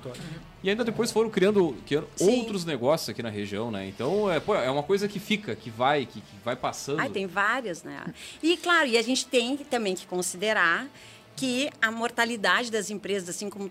E 0.63 0.71
ainda 0.71 0.85
depois 0.85 1.11
foram 1.11 1.29
criando, 1.29 1.77
criando 1.85 2.07
outros 2.21 2.65
negócios 2.65 3.09
aqui 3.09 3.23
na 3.23 3.29
região, 3.29 3.71
né? 3.71 3.87
Então 3.89 4.31
é, 4.31 4.39
pô, 4.39 4.55
é 4.55 4.71
uma 4.71 4.83
coisa 4.83 5.09
que 5.09 5.19
fica, 5.19 5.57
que 5.57 5.69
vai, 5.69 6.07
que, 6.07 6.21
que 6.21 6.37
vai 6.45 6.55
passando. 6.55 7.01
Ah, 7.01 7.09
tem 7.09 7.27
várias, 7.27 7.83
né? 7.83 8.15
E 8.43 8.57
claro, 8.57 8.87
e 8.87 8.97
a 8.97 9.03
gente 9.03 9.27
tem 9.27 9.57
também 9.57 9.95
que 9.95 10.07
considerar 10.07 10.87
que 11.37 11.71
a 11.81 11.91
mortalidade 11.91 12.71
das 12.71 12.91
empresas, 12.91 13.31
assim 13.31 13.49
como 13.49 13.71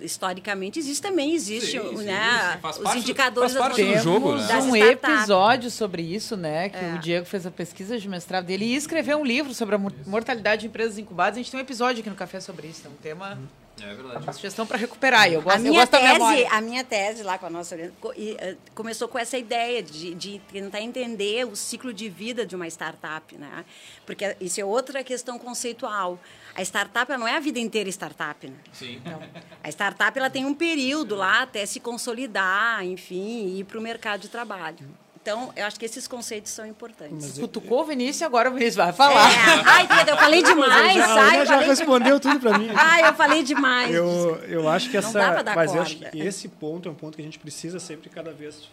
historicamente 0.00 0.78
existe, 0.78 1.02
também 1.02 1.34
existe, 1.34 1.72
sim, 1.72 1.96
sim, 1.96 2.04
né? 2.04 2.60
Sim, 2.72 2.82
os 2.84 2.94
indicadores 2.94 3.52
faz 3.52 3.66
parte 3.66 3.84
do 3.84 3.98
jogo, 3.98 4.36
né? 4.36 4.58
um 4.58 4.76
episódio 4.76 5.70
sobre 5.70 6.02
isso, 6.02 6.36
né? 6.36 6.68
Que 6.68 6.76
é. 6.76 6.94
o 6.94 6.98
Diego 6.98 7.26
fez 7.26 7.44
a 7.44 7.50
pesquisa 7.50 7.98
de 7.98 8.08
mestrado 8.08 8.44
dele 8.44 8.66
e 8.66 8.76
escreveu 8.76 9.18
um 9.18 9.24
livro 9.24 9.52
sobre 9.52 9.74
a 9.74 9.78
mortalidade 10.06 10.62
de 10.62 10.66
empresas 10.68 10.96
incubadas. 10.96 11.34
A 11.34 11.42
gente 11.42 11.50
tem 11.50 11.58
um 11.58 11.62
episódio 11.62 12.00
aqui 12.00 12.10
no 12.10 12.16
Café 12.16 12.40
sobre 12.40 12.68
isso, 12.68 12.86
é 12.86 12.90
um 12.90 12.94
tema 12.94 13.38
é 13.82 13.94
verdade. 13.94 14.22
Uma 14.24 14.32
sugestão 14.32 14.66
para 14.66 14.76
recuperar. 14.76 15.30
Eu 15.30 15.42
gosto, 15.42 15.56
a 15.56 15.58
minha 15.58 15.86
tese, 15.86 16.46
a 16.50 16.60
minha 16.60 16.84
tese 16.84 17.22
lá 17.22 17.38
com 17.38 17.46
a 17.46 17.50
nossa 17.50 17.76
eh, 17.76 18.56
começou 18.74 19.08
com 19.08 19.18
essa 19.18 19.38
ideia 19.38 19.82
de, 19.82 20.14
de, 20.14 20.40
tentar 20.52 20.80
entender 20.80 21.46
o 21.46 21.54
ciclo 21.54 21.92
de 21.92 22.08
vida 22.08 22.44
de 22.44 22.56
uma 22.56 22.66
startup, 22.66 23.36
né? 23.36 23.64
Porque 24.06 24.36
isso 24.40 24.60
é 24.60 24.64
outra 24.64 25.04
questão 25.04 25.38
conceitual. 25.38 26.18
A 26.58 26.62
startup 26.62 27.08
não 27.16 27.28
é 27.28 27.36
a 27.36 27.40
vida 27.40 27.60
inteira 27.60 27.88
startup, 27.88 28.44
né? 28.44 28.56
Sim. 28.72 29.00
Não. 29.04 29.22
A 29.62 29.68
startup 29.68 30.18
ela 30.18 30.28
tem 30.28 30.44
um 30.44 30.52
período 30.52 31.14
lá 31.14 31.42
até 31.42 31.64
se 31.64 31.78
consolidar, 31.78 32.84
enfim, 32.84 33.46
e 33.46 33.60
ir 33.60 33.64
para 33.64 33.78
o 33.78 33.80
mercado 33.80 34.22
de 34.22 34.28
trabalho. 34.28 34.78
Então, 35.22 35.52
eu 35.54 35.64
acho 35.64 35.78
que 35.78 35.84
esses 35.84 36.08
conceitos 36.08 36.50
são 36.50 36.66
importantes. 36.66 37.28
Mas 37.28 37.38
Cutucou 37.38 37.82
o 37.82 37.84
Vinícius 37.84 38.22
e 38.22 38.24
agora 38.24 38.50
o 38.50 38.54
Vinícius 38.54 38.74
vai 38.74 38.92
falar. 38.92 39.30
É. 39.30 39.62
Ai, 39.66 39.86
Pedro, 39.86 40.14
eu 40.14 40.16
falei 40.16 40.42
demais. 40.42 40.94
Já, 40.94 41.28
Ai, 41.28 41.46
já 41.46 41.60
respondeu 41.60 42.18
tudo 42.18 42.40
para 42.40 42.58
mim. 42.58 42.70
Ai, 42.74 43.08
eu 43.08 43.14
falei 43.14 43.44
demais. 43.44 43.94
Eu, 43.94 44.36
eu 44.48 44.68
acho 44.68 44.90
que 44.90 44.96
essa. 44.96 45.16
Não 45.16 45.26
dá 45.26 45.32
pra 45.32 45.42
dar 45.42 45.54
mas 45.54 45.70
corda. 45.70 45.78
eu 45.78 45.82
acho 45.82 46.10
que 46.10 46.18
esse 46.18 46.48
ponto 46.48 46.88
é 46.88 46.92
um 46.92 46.94
ponto 46.94 47.14
que 47.14 47.22
a 47.22 47.24
gente 47.24 47.38
precisa 47.38 47.78
sempre 47.78 48.10
cada 48.10 48.32
vez 48.32 48.68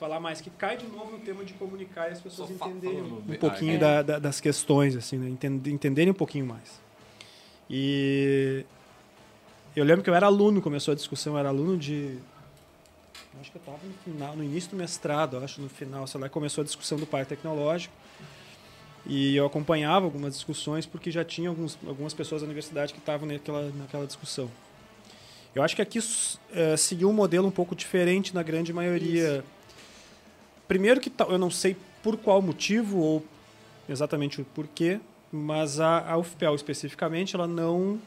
falar 0.00 0.20
mais, 0.20 0.40
que 0.40 0.48
cai 0.48 0.78
de 0.78 0.86
novo 0.86 1.12
no 1.12 1.18
tema 1.18 1.44
de 1.44 1.52
comunicar 1.52 2.08
e 2.08 2.12
as 2.12 2.20
pessoas 2.20 2.50
entenderem 2.50 3.02
um 3.02 3.34
pouquinho 3.34 3.74
é. 3.74 3.78
da, 3.78 4.02
da, 4.02 4.18
das 4.18 4.40
questões, 4.40 4.96
assim, 4.96 5.18
né? 5.18 5.28
entenderem 5.66 6.10
um 6.10 6.14
pouquinho 6.14 6.46
mais. 6.46 6.85
E 7.68 8.64
eu 9.74 9.84
lembro 9.84 10.02
que 10.02 10.10
eu 10.10 10.14
era 10.14 10.26
aluno, 10.26 10.62
começou 10.62 10.92
a 10.92 10.94
discussão, 10.94 11.34
eu 11.34 11.38
era 11.38 11.48
aluno 11.48 11.76
de. 11.76 12.18
Acho 13.40 13.50
que 13.50 13.58
eu 13.58 13.60
estava 13.60 13.78
no 13.84 13.92
final, 14.04 14.36
no 14.36 14.42
início 14.42 14.70
do 14.70 14.76
mestrado, 14.76 15.36
acho, 15.38 15.60
no 15.60 15.68
final, 15.68 16.06
sei 16.06 16.20
lá, 16.20 16.28
começou 16.28 16.62
a 16.62 16.64
discussão 16.64 16.96
do 16.98 17.06
parque 17.06 17.30
tecnológico. 17.30 17.94
E 19.04 19.36
eu 19.36 19.46
acompanhava 19.46 20.06
algumas 20.06 20.34
discussões 20.34 20.86
porque 20.86 21.10
já 21.10 21.24
tinha 21.24 21.48
alguns, 21.48 21.78
algumas 21.86 22.14
pessoas 22.14 22.40
da 22.40 22.46
universidade 22.46 22.92
que 22.92 22.98
estavam 22.98 23.28
naquela, 23.28 23.70
naquela 23.70 24.06
discussão. 24.06 24.50
Eu 25.54 25.62
acho 25.62 25.76
que 25.76 25.82
aqui 25.82 26.00
é, 26.52 26.76
seguiu 26.76 27.08
um 27.08 27.12
modelo 27.12 27.46
um 27.46 27.50
pouco 27.50 27.76
diferente 27.76 28.34
na 28.34 28.42
grande 28.42 28.72
maioria. 28.72 29.38
Isso. 29.38 29.44
Primeiro 30.66 31.00
que 31.00 31.12
eu 31.28 31.38
não 31.38 31.50
sei 31.50 31.76
por 32.02 32.16
qual 32.16 32.42
motivo 32.42 32.98
ou 32.98 33.24
exatamente 33.88 34.40
o 34.40 34.44
porquê, 34.44 35.00
mas 35.32 35.80
a, 35.80 36.10
a 36.10 36.16
UFPEL 36.18 36.54
especificamente 36.54 37.34
ela 37.34 37.46
não 37.46 37.98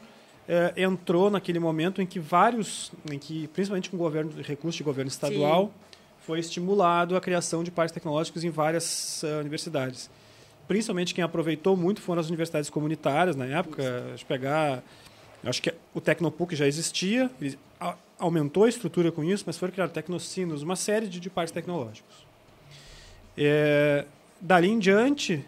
é, 0.48 0.82
entrou 0.82 1.30
naquele 1.30 1.58
momento 1.58 2.00
em 2.02 2.06
que 2.06 2.18
vários, 2.18 2.90
em 3.10 3.18
que 3.18 3.48
principalmente 3.48 3.90
com 3.90 3.96
governo, 3.96 4.32
recursos 4.42 4.76
de 4.76 4.82
governo 4.82 5.08
estadual, 5.08 5.66
Sim. 5.66 5.70
foi 6.20 6.38
estimulado 6.38 7.16
a 7.16 7.20
criação 7.20 7.62
de 7.62 7.70
parques 7.70 7.92
tecnológicos 7.92 8.44
em 8.44 8.50
várias 8.50 9.22
uh, 9.22 9.40
universidades. 9.40 10.10
Principalmente 10.66 11.14
quem 11.14 11.24
aproveitou 11.24 11.76
muito 11.76 12.00
foram 12.00 12.20
as 12.20 12.28
universidades 12.28 12.70
comunitárias 12.70 13.34
na 13.36 13.44
época, 13.44 13.82
pegar 14.28 14.82
Acho 15.44 15.62
que 15.62 15.72
o 15.94 16.00
Tecnopuc 16.00 16.54
já 16.54 16.66
existia, 16.66 17.30
ele 17.40 17.58
aumentou 18.18 18.64
a 18.64 18.68
estrutura 18.68 19.10
com 19.10 19.24
isso, 19.24 19.44
mas 19.46 19.56
foram 19.56 19.72
criados 19.72 19.94
Tecnocinos, 19.94 20.62
uma 20.62 20.76
série 20.76 21.08
de, 21.08 21.18
de 21.18 21.30
parques 21.30 21.52
tecnológicos. 21.52 22.26
É, 23.36 24.04
dali 24.38 24.68
em 24.68 24.78
diante, 24.78 25.42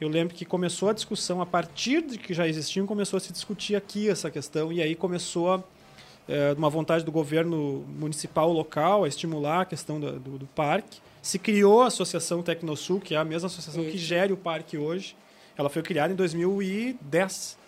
eu 0.00 0.08
lembro 0.08 0.34
que 0.34 0.44
começou 0.44 0.90
a 0.90 0.92
discussão, 0.92 1.40
a 1.40 1.46
partir 1.46 2.02
de 2.02 2.18
que 2.18 2.34
já 2.34 2.46
existiam, 2.46 2.86
começou 2.86 3.16
a 3.16 3.20
se 3.20 3.32
discutir 3.32 3.76
aqui 3.76 4.08
essa 4.08 4.30
questão, 4.30 4.72
e 4.72 4.82
aí 4.82 4.94
começou 4.94 5.54
a, 5.54 5.64
é, 6.28 6.52
uma 6.56 6.68
vontade 6.68 7.04
do 7.04 7.12
governo 7.12 7.84
municipal 7.98 8.52
local 8.52 9.04
a 9.04 9.08
estimular 9.08 9.62
a 9.62 9.64
questão 9.64 9.98
do, 9.98 10.18
do, 10.18 10.38
do 10.38 10.46
parque. 10.48 11.00
Se 11.22 11.38
criou 11.38 11.82
a 11.82 11.86
Associação 11.86 12.42
Tecnosul, 12.42 13.00
que 13.00 13.14
é 13.14 13.18
a 13.18 13.24
mesma 13.24 13.46
associação 13.46 13.84
que 13.84 13.98
gere 13.98 14.32
o 14.32 14.36
parque 14.36 14.76
hoje. 14.76 15.16
Ela 15.56 15.68
foi 15.70 15.82
criada 15.82 16.12
em 16.12 16.16
2010 16.16 17.58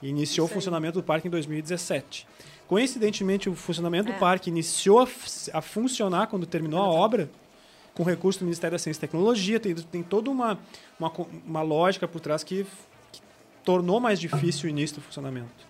e 0.00 0.08
iniciou 0.08 0.46
o 0.46 0.48
funcionamento 0.48 1.00
do 1.00 1.02
parque 1.02 1.26
em 1.26 1.30
2017. 1.30 2.26
Coincidentemente, 2.66 3.48
o 3.48 3.54
funcionamento 3.54 4.10
é. 4.10 4.12
do 4.12 4.18
parque 4.18 4.50
iniciou 4.50 5.00
a, 5.00 5.08
a, 5.54 5.60
funcionar 5.60 6.26
quando 6.28 6.46
terminou 6.46 6.80
a 6.80 6.88
obra, 6.88 7.28
com 7.98 8.04
recurso 8.04 8.38
do 8.38 8.44
Ministério 8.44 8.76
da 8.76 8.78
Ciência 8.78 9.00
e 9.00 9.02
Tecnologia. 9.02 9.58
Tem, 9.58 9.74
tem 9.74 10.02
toda 10.04 10.30
uma, 10.30 10.56
uma, 11.00 11.12
uma 11.44 11.62
lógica 11.62 12.06
por 12.06 12.20
trás 12.20 12.44
que, 12.44 12.64
que 13.10 13.20
tornou 13.64 13.98
mais 13.98 14.20
difícil 14.20 14.66
o 14.66 14.68
início 14.68 14.98
do 14.98 15.02
funcionamento. 15.02 15.66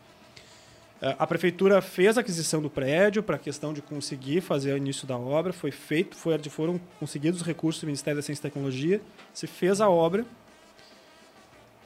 É, 1.01 1.17
a 1.19 1.27
prefeitura 1.27 1.81
fez 1.81 2.19
a 2.19 2.21
aquisição 2.21 2.61
do 2.61 2.69
prédio 2.69 3.23
para 3.23 3.37
a 3.37 3.39
questão 3.39 3.73
de 3.73 3.81
conseguir 3.81 4.43
fazer 4.43 4.75
o 4.75 4.77
início 4.77 5.07
da 5.07 5.17
obra. 5.17 5.55
Foi 5.55 5.71
feito, 5.71 6.19
foi, 6.19 6.39
foram 6.51 6.79
conseguidos 7.01 7.41
os 7.41 7.47
recursos 7.47 7.81
do 7.81 7.87
Ministério 7.87 8.19
da 8.19 8.23
Ciência 8.23 8.43
e 8.43 8.51
Tecnologia. 8.51 9.01
Se 9.33 9.47
fez 9.47 9.81
a 9.81 9.89
obra 9.89 10.27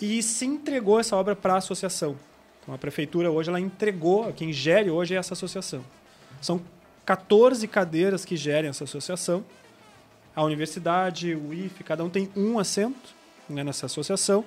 e 0.00 0.20
se 0.24 0.44
entregou 0.44 0.98
essa 0.98 1.14
obra 1.14 1.36
para 1.36 1.54
a 1.54 1.58
associação. 1.58 2.16
Então 2.60 2.74
a 2.74 2.78
prefeitura 2.78 3.30
hoje 3.30 3.48
ela 3.48 3.60
entregou, 3.60 4.32
quem 4.32 4.52
gere 4.52 4.90
hoje 4.90 5.14
é 5.14 5.18
essa 5.18 5.34
associação. 5.34 5.84
São 6.40 6.60
14 7.06 7.68
cadeiras 7.68 8.24
que 8.24 8.36
gerem 8.36 8.70
essa 8.70 8.82
associação. 8.82 9.44
A 10.34 10.42
universidade, 10.42 11.34
o 11.34 11.52
IFE, 11.52 11.84
cada 11.84 12.02
um 12.04 12.10
tem 12.10 12.30
um 12.34 12.58
assento 12.58 13.14
né, 13.48 13.62
nessa 13.62 13.86
associação. 13.86 14.44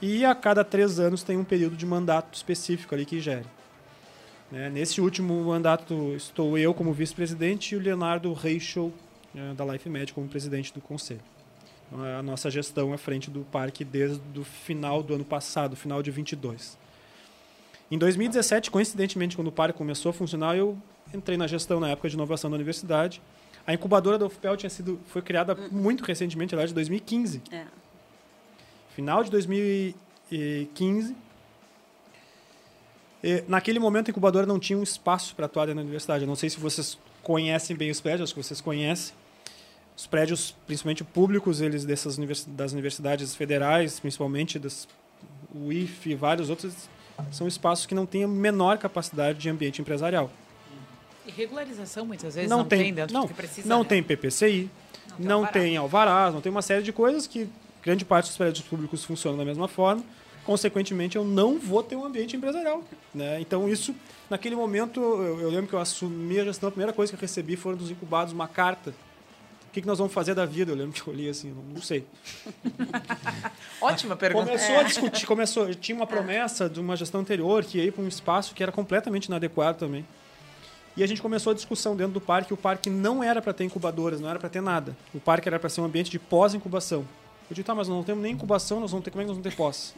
E 0.00 0.24
a 0.24 0.34
cada 0.34 0.64
três 0.64 0.98
anos 0.98 1.22
tem 1.22 1.36
um 1.36 1.44
período 1.44 1.76
de 1.76 1.84
mandato 1.84 2.34
específico 2.34 2.94
ali 2.94 3.04
que 3.04 3.20
gere. 3.20 3.46
Né, 4.50 4.70
nesse 4.70 5.00
último 5.00 5.34
mandato 5.44 6.14
estou 6.16 6.56
eu 6.56 6.72
como 6.72 6.92
vice-presidente 6.92 7.74
e 7.74 7.76
o 7.76 7.80
Leonardo 7.80 8.32
Reichel, 8.32 8.92
né, 9.34 9.52
da 9.56 9.64
Life 9.64 9.88
Med, 9.88 10.12
como 10.12 10.28
presidente 10.28 10.72
do 10.72 10.80
conselho. 10.80 11.20
Então, 11.86 12.04
a 12.04 12.22
nossa 12.22 12.50
gestão 12.50 12.92
à 12.92 12.98
frente 12.98 13.30
do 13.30 13.40
parque 13.40 13.84
desde 13.84 14.38
o 14.38 14.44
final 14.44 15.02
do 15.02 15.14
ano 15.14 15.24
passado, 15.24 15.74
final 15.74 16.02
de 16.02 16.10
22. 16.10 16.78
Em 17.90 17.96
2017, 17.96 18.70
coincidentemente, 18.70 19.34
quando 19.34 19.48
o 19.48 19.52
PAR 19.52 19.72
começou 19.72 20.10
a 20.10 20.12
funcionar, 20.12 20.56
eu 20.56 20.76
entrei 21.12 21.36
na 21.36 21.46
gestão 21.46 21.80
na 21.80 21.88
época 21.88 22.08
de 22.08 22.14
inovação 22.14 22.50
da 22.50 22.56
universidade. 22.56 23.20
A 23.66 23.74
incubadora 23.74 24.18
da 24.18 24.26
UFPEL 24.26 24.56
tinha 24.56 24.70
sido, 24.70 24.98
foi 25.08 25.20
criada 25.20 25.54
muito 25.70 26.04
recentemente, 26.04 26.54
aliás, 26.54 26.70
de 26.70 26.74
2015. 26.74 27.42
É. 27.50 27.64
Final 28.94 29.22
de 29.22 29.30
2015. 29.30 31.14
E, 33.22 33.44
naquele 33.46 33.78
momento, 33.78 34.08
a 34.08 34.10
incubadora 34.10 34.46
não 34.46 34.58
tinha 34.58 34.78
um 34.78 34.82
espaço 34.82 35.34
para 35.34 35.46
atuar 35.46 35.66
da 35.66 35.72
universidade. 35.72 36.24
Eu 36.24 36.28
não 36.28 36.36
sei 36.36 36.48
se 36.48 36.58
vocês 36.58 36.98
conhecem 37.22 37.76
bem 37.76 37.90
os 37.90 38.00
prédios, 38.00 38.22
acho 38.30 38.34
que 38.34 38.42
vocês 38.42 38.60
conhecem. 38.60 39.14
Os 39.96 40.06
prédios, 40.06 40.54
principalmente 40.66 41.02
públicos, 41.02 41.60
eles 41.60 41.84
dessas 41.84 42.16
univers, 42.16 42.46
das 42.46 42.72
universidades 42.72 43.34
federais, 43.34 43.98
principalmente 43.98 44.58
das 44.58 44.86
UIF 45.54 46.08
e 46.08 46.14
vários 46.14 46.48
outros, 46.48 46.88
são 47.32 47.48
espaços 47.48 47.84
que 47.84 47.94
não 47.94 48.06
têm 48.06 48.24
a 48.24 48.28
menor 48.28 48.78
capacidade 48.78 49.38
de 49.38 49.50
ambiente 49.50 49.82
empresarial. 49.82 50.30
E 51.28 51.30
regularização 51.30 52.06
muitas 52.06 52.34
vezes 52.34 52.50
não, 52.50 52.58
não 52.58 52.64
tem, 52.64 52.84
tem 52.84 52.94
dentro 52.94 53.14
não, 53.14 53.22
do 53.22 53.28
que 53.28 53.34
precisa. 53.34 53.68
Não 53.68 53.82
né? 53.82 53.88
tem 53.88 54.02
PPCI, 54.02 54.70
não, 55.18 55.42
não 55.42 55.46
tem 55.46 55.76
alvarás, 55.76 56.34
não 56.34 56.40
tem 56.40 56.50
uma 56.50 56.62
série 56.62 56.82
de 56.82 56.92
coisas 56.92 57.26
que 57.26 57.48
grande 57.82 58.04
parte 58.04 58.26
dos 58.26 58.36
prédios 58.36 58.64
públicos 58.66 59.04
funcionam 59.04 59.38
da 59.38 59.44
mesma 59.44 59.68
forma. 59.68 60.02
Consequentemente, 60.44 61.16
eu 61.16 61.24
não 61.24 61.58
vou 61.58 61.82
ter 61.82 61.94
um 61.94 62.04
ambiente 62.04 62.34
empresarial. 62.34 62.82
Né? 63.14 63.38
Então, 63.38 63.68
isso, 63.68 63.94
naquele 64.30 64.56
momento, 64.56 64.98
eu, 64.98 65.40
eu 65.42 65.50
lembro 65.50 65.66
que 65.66 65.74
eu 65.74 65.78
assumi 65.78 66.40
a 66.40 66.44
gestão, 66.44 66.70
a 66.70 66.72
primeira 66.72 66.92
coisa 66.92 67.12
que 67.12 67.16
eu 67.16 67.20
recebi 67.20 67.54
foram 67.54 67.76
dos 67.76 67.90
incubados 67.90 68.32
uma 68.32 68.48
carta 68.48 68.94
o 69.68 69.70
que, 69.70 69.82
que 69.82 69.86
nós 69.86 69.98
vamos 69.98 70.14
fazer 70.14 70.34
da 70.34 70.46
vida? 70.46 70.72
Eu 70.72 70.76
lembro 70.76 70.92
que 70.92 71.06
eu 71.06 71.12
li 71.12 71.28
assim, 71.28 71.54
não 71.74 71.82
sei. 71.82 72.06
Ótima 73.82 74.16
pergunta. 74.16 74.46
Começou 74.46 74.74
é. 74.74 74.78
a 74.78 74.82
discutir, 74.82 75.26
começou, 75.26 75.74
tinha 75.74 75.94
uma 75.94 76.06
promessa 76.06 76.70
de 76.70 76.80
uma 76.80 76.96
gestão 76.96 77.20
anterior 77.20 77.62
que 77.62 77.76
ia 77.76 77.84
ir 77.84 77.92
para 77.92 78.02
um 78.02 78.08
espaço 78.08 78.54
que 78.54 78.62
era 78.62 78.72
completamente 78.72 79.26
inadequado 79.26 79.78
também. 79.78 80.06
E 80.98 81.02
a 81.02 81.06
gente 81.06 81.22
começou 81.22 81.52
a 81.52 81.54
discussão 81.54 81.96
dentro 81.96 82.12
do 82.12 82.20
parque. 82.20 82.52
O 82.52 82.56
parque 82.56 82.90
não 82.90 83.22
era 83.22 83.40
para 83.40 83.54
ter 83.54 83.64
incubadoras, 83.64 84.20
não 84.20 84.28
era 84.28 84.38
para 84.38 84.48
ter 84.48 84.60
nada. 84.60 84.94
O 85.14 85.20
parque 85.20 85.48
era 85.48 85.58
para 85.58 85.70
ser 85.70 85.80
um 85.80 85.84
ambiente 85.84 86.10
de 86.10 86.18
pós-incubação. 86.18 87.06
Eu 87.48 87.54
disse, 87.54 87.62
tá, 87.62 87.74
mas 87.74 87.88
nós 87.88 87.96
não 87.96 88.04
temos 88.04 88.22
nem 88.22 88.32
incubação, 88.32 88.80
nós 88.80 88.90
vamos 88.90 89.04
ter, 89.04 89.10
como 89.10 89.22
é 89.22 89.24
que 89.24 89.28
nós 89.28 89.36
vamos 89.36 89.50
ter 89.50 89.56
pós? 89.56 89.94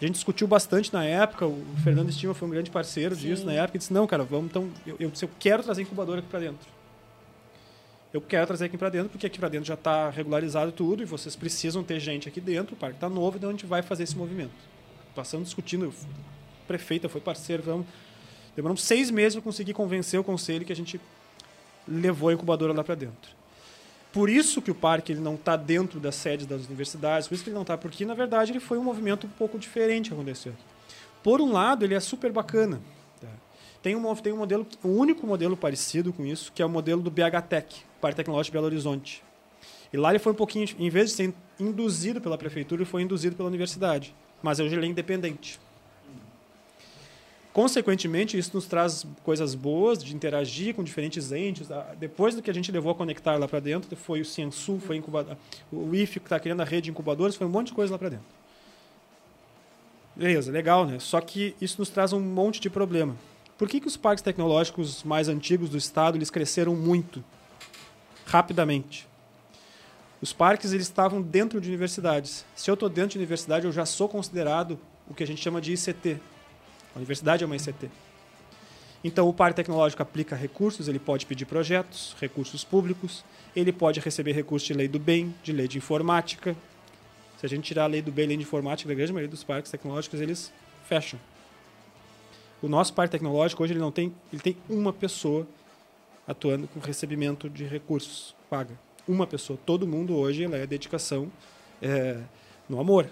A 0.00 0.04
gente 0.04 0.14
discutiu 0.14 0.46
bastante 0.46 0.92
na 0.92 1.04
época, 1.04 1.46
o 1.46 1.64
Fernando 1.82 2.10
Estima 2.10 2.34
foi 2.34 2.48
um 2.48 2.50
grande 2.50 2.70
parceiro 2.70 3.14
Sim. 3.14 3.28
disso 3.28 3.46
na 3.46 3.52
época, 3.52 3.76
e 3.76 3.78
disse, 3.78 3.92
não, 3.92 4.06
cara, 4.06 4.24
vamos 4.24 4.50
então, 4.50 4.68
eu, 4.86 4.96
eu, 4.98 5.12
eu 5.22 5.30
quero 5.38 5.62
trazer 5.62 5.82
incubadora 5.82 6.20
aqui 6.20 6.28
para 6.28 6.40
dentro 6.40 6.80
eu 8.12 8.20
quero 8.20 8.46
trazer 8.46 8.64
aqui 8.64 8.76
para 8.76 8.88
dentro, 8.88 9.10
porque 9.10 9.26
aqui 9.26 9.38
para 9.38 9.48
dentro 9.48 9.66
já 9.66 9.74
está 9.74 10.10
regularizado 10.10 10.72
tudo 10.72 11.02
e 11.02 11.06
vocês 11.06 11.36
precisam 11.36 11.82
ter 11.82 12.00
gente 12.00 12.28
aqui 12.28 12.40
dentro, 12.40 12.74
o 12.74 12.76
parque 12.76 12.96
está 12.96 13.08
novo, 13.08 13.36
então 13.36 13.50
a 13.50 13.52
gente 13.52 13.66
vai 13.66 13.82
fazer 13.82 14.02
esse 14.02 14.16
movimento. 14.16 14.50
Passamos 15.14 15.46
discutindo, 15.46 15.88
o 15.88 15.94
prefeita 16.66 17.08
foi 17.08 17.20
parceiro, 17.20 17.62
vamos, 17.62 17.86
demoramos 18.60 18.82
seis 18.82 19.10
meses 19.10 19.34
para 19.34 19.42
conseguir 19.42 19.72
convencer 19.72 20.20
o 20.20 20.24
conselho 20.24 20.64
que 20.64 20.72
a 20.72 20.76
gente 20.76 21.00
levou 21.88 22.28
a 22.28 22.32
incubadora 22.32 22.72
lá 22.72 22.84
para 22.84 22.94
dentro. 22.94 23.32
Por 24.12 24.28
isso 24.28 24.60
que 24.60 24.70
o 24.70 24.74
parque 24.74 25.12
ele 25.12 25.20
não 25.20 25.34
está 25.34 25.56
dentro 25.56 26.00
das 26.00 26.16
sedes 26.16 26.46
das 26.46 26.66
universidades, 26.66 27.28
por 27.28 27.34
isso 27.34 27.44
que 27.44 27.50
ele 27.50 27.54
não 27.54 27.62
está, 27.62 27.78
porque 27.78 28.04
na 28.04 28.14
verdade 28.14 28.52
ele 28.52 28.60
foi 28.60 28.76
um 28.76 28.84
movimento 28.84 29.26
um 29.26 29.30
pouco 29.30 29.58
diferente 29.58 30.08
que 30.08 30.14
aconteceu. 30.14 30.52
Por 31.22 31.40
um 31.40 31.52
lado, 31.52 31.84
ele 31.84 31.94
é 31.94 32.00
super 32.00 32.32
bacana. 32.32 32.80
Tá? 33.20 33.28
Tem 33.82 33.94
um, 33.94 34.14
tem 34.16 34.32
um 34.32 34.38
modelo, 34.38 34.66
o 34.82 34.88
um 34.88 34.96
único 34.98 35.26
modelo 35.26 35.56
parecido 35.56 36.12
com 36.12 36.26
isso, 36.26 36.50
que 36.52 36.60
é 36.62 36.66
o 36.66 36.68
modelo 36.68 37.02
do 37.02 37.10
BHTech, 37.10 37.84
Parque 38.00 38.16
Tecnológico 38.16 38.52
de 38.52 38.56
Belo 38.56 38.66
Horizonte. 38.66 39.22
E 39.92 39.96
lá 39.96 40.10
ele 40.10 40.18
foi 40.18 40.32
um 40.32 40.36
pouquinho, 40.36 40.66
em 40.78 40.90
vez 40.90 41.10
de 41.10 41.16
ser 41.16 41.34
induzido 41.58 42.20
pela 42.20 42.38
prefeitura, 42.38 42.82
ele 42.82 42.90
foi 42.90 43.02
induzido 43.02 43.36
pela 43.36 43.48
universidade. 43.48 44.14
Mas 44.42 44.58
hoje 44.58 44.74
ele 44.74 44.86
é 44.86 44.88
independente. 44.88 45.60
Consequentemente, 47.52 48.38
isso 48.38 48.52
nos 48.54 48.66
traz 48.66 49.04
coisas 49.24 49.54
boas 49.54 50.02
de 50.02 50.14
interagir 50.14 50.74
com 50.74 50.84
diferentes 50.84 51.32
entes. 51.32 51.70
Ah, 51.70 51.94
depois 51.98 52.34
do 52.34 52.42
que 52.42 52.50
a 52.50 52.54
gente 52.54 52.70
levou 52.70 52.92
a 52.92 52.94
conectar 52.94 53.36
lá 53.36 53.48
para 53.48 53.58
dentro, 53.58 53.96
foi 53.96 54.20
o 54.20 54.24
Ciensul, 54.24 54.78
foi 54.78 54.96
incubador, 54.96 55.36
o 55.72 55.94
IF 55.94 56.20
que 56.20 56.26
está 56.26 56.38
criando 56.38 56.60
a 56.60 56.64
rede 56.64 56.82
de 56.82 56.90
incubadores, 56.90 57.34
foi 57.34 57.46
um 57.46 57.50
monte 57.50 57.68
de 57.68 57.72
coisa 57.72 57.92
lá 57.92 57.98
para 57.98 58.10
dentro. 58.10 58.26
Beleza, 60.14 60.52
legal, 60.52 60.86
né? 60.86 60.98
Só 61.00 61.20
que 61.20 61.54
isso 61.60 61.76
nos 61.78 61.88
traz 61.88 62.12
um 62.12 62.20
monte 62.20 62.60
de 62.60 62.70
problema. 62.70 63.16
Por 63.58 63.68
que, 63.68 63.80
que 63.80 63.88
os 63.88 63.96
parques 63.96 64.22
tecnológicos 64.22 65.02
mais 65.02 65.28
antigos 65.28 65.70
do 65.70 65.76
estado 65.76 66.16
eles 66.16 66.30
cresceram 66.30 66.74
muito? 66.76 67.22
rapidamente. 68.30 69.08
Os 70.22 70.32
parques 70.32 70.72
eles 70.72 70.86
estavam 70.86 71.20
dentro 71.20 71.60
de 71.60 71.68
universidades. 71.68 72.44
Se 72.54 72.70
eu 72.70 72.74
estou 72.74 72.88
dentro 72.88 73.10
de 73.10 73.18
universidade, 73.18 73.66
eu 73.66 73.72
já 73.72 73.84
sou 73.84 74.08
considerado 74.08 74.78
o 75.08 75.14
que 75.14 75.24
a 75.24 75.26
gente 75.26 75.42
chama 75.42 75.60
de 75.60 75.72
ICT. 75.72 76.20
A 76.94 76.98
universidade 76.98 77.42
é 77.42 77.46
uma 77.46 77.56
ICT. 77.56 77.90
Então, 79.02 79.28
o 79.28 79.32
parque 79.32 79.56
tecnológico 79.56 80.02
aplica 80.02 80.36
recursos, 80.36 80.86
ele 80.86 80.98
pode 80.98 81.24
pedir 81.24 81.46
projetos, 81.46 82.14
recursos 82.20 82.64
públicos, 82.64 83.24
ele 83.56 83.72
pode 83.72 83.98
receber 83.98 84.32
recursos 84.32 84.66
de 84.66 84.74
lei 84.74 84.88
do 84.88 84.98
bem, 84.98 85.34
de 85.42 85.52
lei 85.52 85.66
de 85.66 85.78
informática. 85.78 86.54
Se 87.38 87.46
a 87.46 87.48
gente 87.48 87.64
tirar 87.64 87.84
a 87.84 87.86
lei 87.86 88.02
do 88.02 88.12
bem 88.12 88.24
e 88.24 88.26
a 88.26 88.28
lei 88.28 88.36
de 88.36 88.42
informática 88.42 88.88
da 88.88 88.94
grande 88.94 89.12
maioria 89.12 89.30
dos 89.30 89.42
parques 89.42 89.70
tecnológicos, 89.70 90.20
eles 90.20 90.52
fecham. 90.86 91.18
O 92.60 92.68
nosso 92.68 92.92
parque 92.92 93.12
tecnológico 93.12 93.62
hoje 93.62 93.72
ele 93.72 93.80
não 93.80 93.90
tem, 93.90 94.14
ele 94.30 94.42
tem 94.42 94.56
uma 94.68 94.92
pessoa 94.92 95.46
atuando 96.28 96.68
com 96.68 96.78
recebimento 96.78 97.48
de 97.48 97.64
recursos, 97.64 98.34
paga. 98.50 98.78
Uma 99.08 99.26
pessoa. 99.26 99.58
Todo 99.64 99.86
mundo 99.86 100.14
hoje 100.14 100.44
é 100.44 100.66
dedicação 100.66 101.32
é, 101.80 102.18
no 102.68 102.78
amor. 102.78 103.10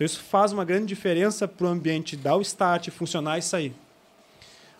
Então 0.00 0.06
isso 0.06 0.20
faz 0.20 0.50
uma 0.50 0.64
grande 0.64 0.86
diferença 0.86 1.46
para 1.46 1.66
o 1.66 1.68
ambiente 1.68 2.16
dar 2.16 2.34
o 2.34 2.40
start, 2.40 2.88
funcionar 2.88 3.36
e 3.36 3.42
sair. 3.42 3.74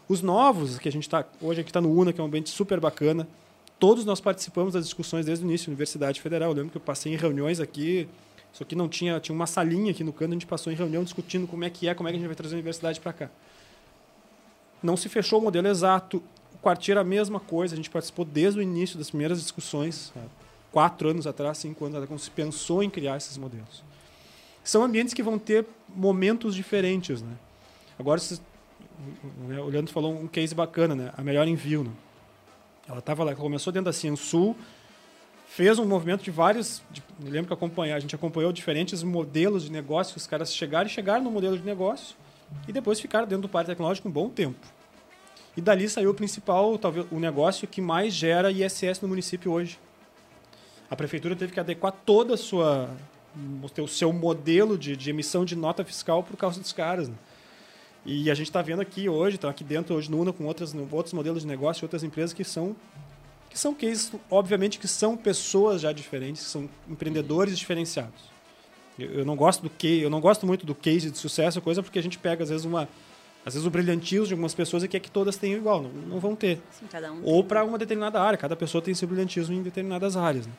Os 0.09 0.23
novos, 0.23 0.79
que 0.79 0.89
a 0.89 0.93
gente 0.93 1.03
está 1.03 1.27
hoje 1.43 1.61
aqui 1.61 1.69
está 1.69 1.79
no 1.79 1.93
UNA, 1.93 2.11
que 2.11 2.19
é 2.19 2.25
um 2.25 2.27
ambiente 2.27 2.49
super 2.49 2.81
bacana. 2.81 3.29
Todos 3.79 4.07
nós 4.07 4.19
participamos 4.19 4.73
das 4.73 4.85
discussões 4.85 5.27
desde 5.27 5.45
o 5.45 5.47
início, 5.47 5.69
Universidade 5.69 6.23
Federal. 6.23 6.53
Eu 6.53 6.57
lembro 6.57 6.71
que 6.71 6.79
eu 6.79 6.81
passei 6.81 7.13
em 7.13 7.17
reuniões 7.17 7.61
aqui, 7.61 8.09
só 8.51 8.65
que 8.65 8.75
não 8.75 8.89
tinha, 8.89 9.21
tinha 9.21 9.37
uma 9.37 9.47
salinha 9.47 9.91
aqui 9.91 10.03
no 10.03 10.11
canto, 10.11 10.31
a 10.31 10.33
gente 10.33 10.47
passou 10.47 10.73
em 10.73 10.77
reunião 10.77 11.05
discutindo 11.05 11.47
como 11.47 11.67
é 11.67 11.69
que 11.69 11.87
é, 11.87 11.93
como 11.93 12.09
é 12.09 12.13
que 12.13 12.17
a 12.17 12.19
gente 12.19 12.27
vai 12.27 12.37
trazer 12.37 12.55
a 12.55 12.57
universidade 12.57 12.99
para 12.99 13.13
cá. 13.13 13.31
Não 14.83 14.97
se 14.97 15.11
fechou 15.11 15.39
o 15.39 15.43
modelo 15.43 15.69
exato. 15.69 16.23
O 16.55 16.59
quartier 16.63 16.97
a 16.97 17.05
mesma 17.05 17.41
coisa, 17.41 17.75
a 17.75 17.77
gente 17.77 17.91
participou 17.91 18.25
desde 18.25 18.59
o 18.59 18.63
início 18.63 18.97
das 18.97 19.11
primeiras 19.11 19.39
discussões, 19.39 20.15
quatro 20.73 21.11
anos 21.11 21.27
atrás, 21.27 21.59
cinco 21.59 21.85
anos 21.85 21.97
atrás, 21.97 22.09
quando 22.09 22.21
se 22.21 22.31
pensou 22.31 22.83
em 22.83 22.89
criar 22.89 23.19
esses 23.19 23.37
modelos. 23.37 23.90
São 24.63 24.83
ambientes 24.83 25.15
que 25.15 25.23
vão 25.23 25.39
ter 25.39 25.67
momentos 25.89 26.55
diferentes, 26.55 27.23
né? 27.23 27.33
Agora, 27.99 28.21
né, 29.49 29.61
olhando, 29.61 29.91
falou 29.91 30.13
um 30.13 30.27
case 30.27 30.55
bacana, 30.55 30.95
né? 30.95 31.13
A 31.17 31.23
melhor 31.23 31.47
envio, 31.49 31.85
né? 31.85 31.91
Ela 32.89 32.99
estava 32.99 33.25
lá, 33.25 33.35
começou 33.35 33.73
dentro 33.73 33.87
da 33.87 33.93
Ciansul, 33.93 34.57
fez 35.47 35.79
um 35.79 35.87
movimento 35.87 36.23
de 36.23 36.31
vários. 36.31 36.83
De, 36.91 37.03
lembro 37.23 37.49
que 37.49 37.55
acompanhar, 37.55 37.97
a 37.97 38.01
gente 38.01 38.15
acompanhou 38.15 38.53
diferentes 38.53 39.03
modelos 39.03 39.65
de 39.65 39.73
negócio, 39.73 40.17
os 40.17 40.27
caras 40.27 40.55
chegaram 40.55 40.87
e 40.87 40.91
chegaram 40.91 41.23
no 41.23 41.31
modelo 41.31 41.57
de 41.57 41.65
negócio 41.65 42.17
e 42.67 42.73
depois 42.73 43.01
ficaram 43.01 43.27
dentro 43.27 43.43
do 43.43 43.49
parque 43.49 43.71
tecnológico 43.71 44.09
um 44.09 44.13
bom 44.13 44.29
tempo. 44.29 44.67
E 45.57 45.61
dali 45.61 45.89
saiu 45.89 46.11
o 46.11 46.15
principal, 46.15 46.79
talvez, 46.79 47.07
o 47.11 47.19
negócio 47.19 47.67
que 47.67 47.81
mais 47.81 48.15
gera 48.15 48.51
ISS 48.51 49.01
no 49.03 49.09
município 49.09 49.53
hoje. 49.53 49.79
A 50.89 50.97
prefeitura 50.97 51.37
teve 51.37 51.53
que 51.53 51.61
adequar 51.61 51.93
toda 51.93 52.35
a 52.35 52.37
sua 52.37 52.91
o 53.79 53.89
seu 53.89 54.13
modelo 54.13 54.77
de, 54.77 54.97
de 54.97 55.11
emissão 55.11 55.45
de 55.45 55.55
nota 55.57 55.85
fiscal 55.85 56.23
por 56.23 56.37
causa 56.37 56.61
dos 56.61 56.73
caras. 56.73 57.09
Né? 57.09 57.15
E 58.05 58.31
a 58.31 58.35
gente 58.35 58.49
está 58.49 58.63
vendo 58.63 58.81
aqui 58.81 59.09
hoje, 59.09 59.37
está 59.37 59.49
aqui 59.49 59.63
dentro 59.63 59.95
hoje 59.95 60.11
no 60.11 60.21
UNA 60.21 60.33
com 60.33 60.45
outras, 60.45 60.75
outros 60.91 61.13
modelos 61.13 61.43
de 61.43 61.49
negócio, 61.49 61.85
outras 61.85 62.03
empresas 62.03 62.33
que 62.33 62.45
são 62.45 62.75
que 63.49 63.59
são 63.59 63.75
cases, 63.75 64.13
obviamente 64.31 64.79
que 64.79 64.87
são 64.87 65.17
pessoas 65.17 65.81
já 65.81 65.91
diferentes, 65.91 66.43
são 66.43 66.71
empreendedores 66.89 67.59
diferenciados. 67.59 68.31
Eu, 68.97 69.11
eu 69.11 69.25
não 69.25 69.35
gosto 69.35 69.61
do 69.61 69.69
que, 69.69 70.01
eu 70.01 70.09
não 70.09 70.21
gosto 70.21 70.47
muito 70.47 70.65
do 70.65 70.73
case 70.73 71.11
de 71.11 71.19
sucesso, 71.19 71.61
coisa 71.61 71.83
porque 71.83 71.99
a 71.99 72.03
gente 72.03 72.17
pega 72.17 72.45
às 72.45 72.51
vezes 72.51 72.65
uma 72.65 72.89
às 73.45 73.55
vezes 73.55 73.67
o 73.67 73.71
brilhantismo 73.71 74.27
de 74.27 74.35
algumas 74.35 74.55
pessoas 74.55 74.85
e 74.85 74.89
quer 74.89 75.01
que 75.01 75.11
todas 75.11 75.37
tenham 75.37 75.59
igual, 75.59 75.83
não, 75.83 75.91
não 75.91 76.21
vão 76.21 76.37
ter. 76.37 76.61
Sim, 76.71 76.87
um 77.11 77.25
Ou 77.25 77.43
para 77.43 77.65
uma 77.65 77.79
determinada 77.79 78.21
área, 78.21 78.39
cada 78.39 78.55
pessoa 78.55 78.83
tem 78.83 78.95
seu 78.95 79.09
brilhantismo 79.09 79.55
em 79.55 79.63
determinadas 79.63 80.17
áreas. 80.17 80.47
Né? 80.47 80.53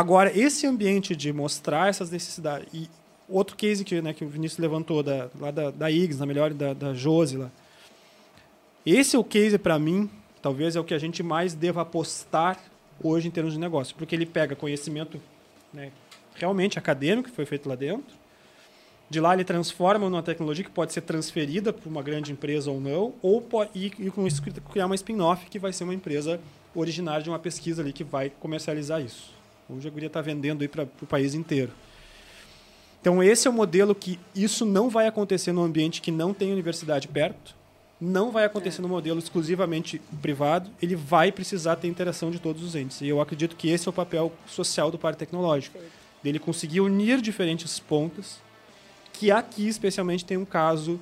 Agora, 0.00 0.32
esse 0.34 0.66
ambiente 0.66 1.14
de 1.14 1.30
mostrar 1.30 1.90
essas 1.90 2.10
necessidades. 2.10 2.66
E 2.72 2.88
outro 3.28 3.54
case 3.54 3.84
que, 3.84 4.00
né, 4.00 4.14
que 4.14 4.24
o 4.24 4.28
Vinícius 4.30 4.58
levantou, 4.58 5.02
da, 5.02 5.28
lá 5.38 5.50
da, 5.50 5.70
da 5.70 5.90
IGS, 5.90 6.18
na 6.18 6.24
melhor, 6.24 6.54
da, 6.54 6.72
da 6.72 6.94
Josi 6.94 7.36
lá. 7.36 7.50
Esse 8.86 9.14
é 9.14 9.18
o 9.18 9.22
case, 9.22 9.58
para 9.58 9.78
mim, 9.78 10.08
talvez 10.40 10.74
é 10.74 10.80
o 10.80 10.84
que 10.84 10.94
a 10.94 10.98
gente 10.98 11.22
mais 11.22 11.52
deva 11.52 11.82
apostar 11.82 12.58
hoje 13.04 13.28
em 13.28 13.30
termos 13.30 13.52
de 13.52 13.58
negócio, 13.58 13.94
porque 13.94 14.14
ele 14.14 14.24
pega 14.24 14.56
conhecimento 14.56 15.20
né, 15.70 15.92
realmente 16.34 16.78
acadêmico, 16.78 17.28
que 17.28 17.36
foi 17.36 17.44
feito 17.44 17.68
lá 17.68 17.74
dentro. 17.74 18.16
De 19.10 19.20
lá 19.20 19.34
ele 19.34 19.44
transforma 19.44 20.08
numa 20.08 20.22
tecnologia 20.22 20.64
que 20.64 20.70
pode 20.70 20.94
ser 20.94 21.02
transferida 21.02 21.74
para 21.74 21.90
uma 21.90 22.02
grande 22.02 22.32
empresa 22.32 22.70
ou 22.70 22.80
não, 22.80 23.12
ou 23.20 23.42
pode, 23.42 23.68
e, 23.74 23.92
e 23.98 24.10
com 24.10 24.26
isso 24.26 24.40
criar 24.72 24.86
uma 24.86 24.94
spin-off 24.94 25.44
que 25.50 25.58
vai 25.58 25.74
ser 25.74 25.84
uma 25.84 25.92
empresa 25.92 26.40
originária 26.74 27.22
de 27.22 27.28
uma 27.28 27.38
pesquisa 27.38 27.82
ali 27.82 27.92
que 27.92 28.02
vai 28.02 28.30
comercializar 28.30 29.02
isso. 29.02 29.39
Hoje 29.76 29.86
a 29.86 29.90
guria 29.90 30.08
está 30.08 30.20
vendendo 30.20 30.68
para 30.68 30.82
o 31.00 31.06
país 31.06 31.34
inteiro. 31.34 31.72
Então 33.00 33.22
esse 33.22 33.46
é 33.46 33.50
o 33.50 33.54
modelo 33.54 33.94
que 33.94 34.18
isso 34.34 34.66
não 34.66 34.90
vai 34.90 35.06
acontecer 35.06 35.52
no 35.52 35.62
ambiente 35.62 36.02
que 36.02 36.10
não 36.10 36.34
tem 36.34 36.52
universidade 36.52 37.08
perto, 37.08 37.54
não 38.00 38.30
vai 38.30 38.44
acontecer 38.44 38.80
é. 38.80 38.82
no 38.82 38.88
modelo 38.88 39.18
exclusivamente 39.18 40.00
privado, 40.20 40.70
ele 40.82 40.96
vai 40.96 41.30
precisar 41.30 41.76
ter 41.76 41.88
interação 41.88 42.30
de 42.30 42.38
todos 42.38 42.62
os 42.62 42.74
entes. 42.74 43.00
E 43.00 43.08
eu 43.08 43.20
acredito 43.20 43.56
que 43.56 43.68
esse 43.68 43.86
é 43.86 43.90
o 43.90 43.92
papel 43.92 44.32
social 44.46 44.90
do 44.90 44.98
parque 44.98 45.18
tecnológico, 45.18 45.78
dele 46.22 46.38
conseguir 46.38 46.80
unir 46.80 47.20
diferentes 47.20 47.78
pontas, 47.78 48.40
que 49.12 49.30
aqui 49.30 49.68
especialmente 49.68 50.24
tem 50.24 50.36
um 50.36 50.44
caso 50.44 51.00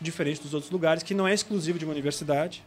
diferente 0.00 0.42
dos 0.42 0.54
outros 0.54 0.70
lugares, 0.70 1.02
que 1.02 1.14
não 1.14 1.26
é 1.26 1.32
exclusivo 1.32 1.78
de 1.78 1.84
uma 1.84 1.92
universidade, 1.92 2.64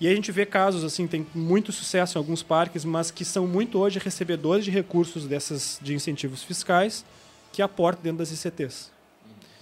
e 0.00 0.06
a 0.06 0.14
gente 0.14 0.30
vê 0.30 0.44
casos 0.44 0.84
assim, 0.84 1.06
tem 1.06 1.26
muito 1.34 1.72
sucesso 1.72 2.16
em 2.16 2.20
alguns 2.20 2.42
parques, 2.42 2.84
mas 2.84 3.10
que 3.10 3.24
são 3.24 3.46
muito 3.46 3.78
hoje 3.78 3.98
recebedores 3.98 4.64
de 4.64 4.70
recursos 4.70 5.26
dessas 5.26 5.78
de 5.80 5.94
incentivos 5.94 6.42
fiscais 6.42 7.04
que 7.52 7.62
aportam 7.62 8.02
dentro 8.02 8.18
das 8.18 8.30
ICTs. 8.30 8.92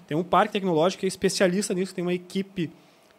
Tem 0.07 0.17
um 0.17 0.25
parque 0.25 0.53
tecnológico 0.53 1.01
que 1.01 1.07
é 1.07 1.09
especialista 1.09 1.73
nisso, 1.73 1.95
tem 1.95 2.03
uma 2.03 2.13
equipe 2.13 2.71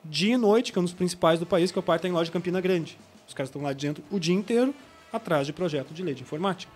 dia 0.03 0.35
e 0.35 0.37
noite, 0.37 0.71
que 0.71 0.77
é 0.77 0.81
um 0.81 0.85
dos 0.85 0.93
principais 0.93 1.39
do 1.39 1.45
país, 1.45 1.71
que 1.71 1.77
é 1.77 1.81
o 1.81 1.83
Parque 1.83 2.03
Tecnológico 2.03 2.37
Campina 2.37 2.61
Grande. 2.61 2.97
Os 3.27 3.33
caras 3.33 3.49
estão 3.49 3.61
lá 3.61 3.73
dentro 3.73 4.03
o 4.11 4.19
dia 4.19 4.35
inteiro, 4.35 4.73
atrás 5.11 5.47
de 5.47 5.53
projeto 5.53 5.93
de 5.93 6.03
lei 6.03 6.13
de 6.13 6.21
informática. 6.21 6.71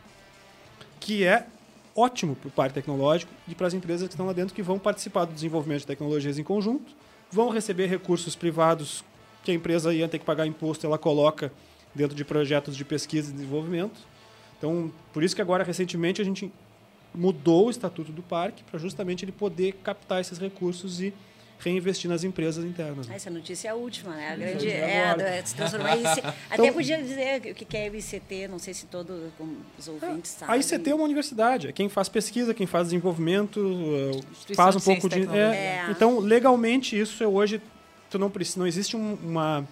Que 0.99 1.23
é 1.23 1.45
ótimo 1.95 2.35
para 2.35 2.47
o 2.47 2.51
parque 2.51 2.73
tecnológico 2.75 3.31
e 3.47 3.53
para 3.53 3.67
as 3.67 3.73
empresas 3.73 4.07
que 4.07 4.13
estão 4.13 4.25
lá 4.25 4.33
dentro, 4.33 4.55
que 4.55 4.63
vão 4.63 4.79
participar 4.79 5.25
do 5.25 5.33
desenvolvimento 5.33 5.81
de 5.81 5.87
tecnologias 5.87 6.39
em 6.39 6.43
conjunto, 6.43 6.93
vão 7.29 7.49
receber 7.49 7.87
recursos 7.87 8.35
privados 8.35 9.03
que 9.43 9.51
a 9.51 9.53
empresa 9.53 9.93
ia 9.93 10.07
ter 10.07 10.19
que 10.19 10.25
pagar 10.25 10.45
imposto, 10.45 10.85
ela 10.85 10.97
coloca 10.97 11.51
dentro 11.93 12.15
de 12.15 12.23
projetos 12.23 12.75
de 12.75 12.85
pesquisa 12.85 13.29
e 13.29 13.33
desenvolvimento. 13.33 13.99
Então, 14.57 14.91
por 15.13 15.23
isso 15.23 15.35
que 15.35 15.41
agora, 15.41 15.63
recentemente, 15.63 16.21
a 16.21 16.25
gente 16.25 16.51
mudou 17.13 17.67
o 17.67 17.69
estatuto 17.69 18.11
do 18.11 18.21
parque 18.21 18.63
para 18.63 18.79
justamente 18.79 19.25
ele 19.25 19.31
poder 19.31 19.73
captar 19.83 20.21
esses 20.21 20.37
recursos 20.37 21.01
e 21.01 21.13
reinvestir 21.59 22.09
nas 22.09 22.23
empresas 22.23 22.63
internas. 22.63 23.07
Né? 23.07 23.15
Essa 23.15 23.29
notícia 23.29 23.67
é 23.67 23.71
a 23.71 23.75
última, 23.75 24.15
né? 24.15 24.31
A 24.31 24.35
grande 24.35 24.69
é, 24.69 25.15
é, 25.19 25.45
se 25.45 25.55
transformar 25.55 25.97
em. 25.97 26.05
Até 26.07 26.31
então, 26.53 26.73
podia 26.73 26.97
dizer 27.01 27.51
o 27.51 27.53
que 27.53 27.77
é 27.77 27.89
o 27.89 27.95
ICT, 27.95 28.47
não 28.47 28.59
sei 28.59 28.73
se 28.73 28.85
todos 28.85 29.31
os 29.77 29.87
ouvintes 29.87 30.31
sabem. 30.31 30.55
A 30.55 30.57
ICT 30.57 30.89
é 30.89 30.95
uma 30.95 31.03
universidade, 31.03 31.67
é 31.67 31.71
quem 31.73 31.89
faz 31.89 32.07
pesquisa, 32.07 32.53
quem 32.53 32.65
faz 32.65 32.87
desenvolvimento, 32.87 34.21
faz 34.55 34.75
um 34.75 34.79
pouco 34.79 35.09
de. 35.09 35.27
É, 35.27 35.39
é. 35.39 35.85
Então, 35.89 36.19
legalmente, 36.19 36.97
isso 36.97 37.21
é 37.21 37.27
hoje 37.27 37.61
tu 38.09 38.19
não 38.19 38.29
precisa, 38.29 38.59
não 38.59 38.67
existe 38.67 38.95
um, 38.95 39.13
uma 39.15 39.67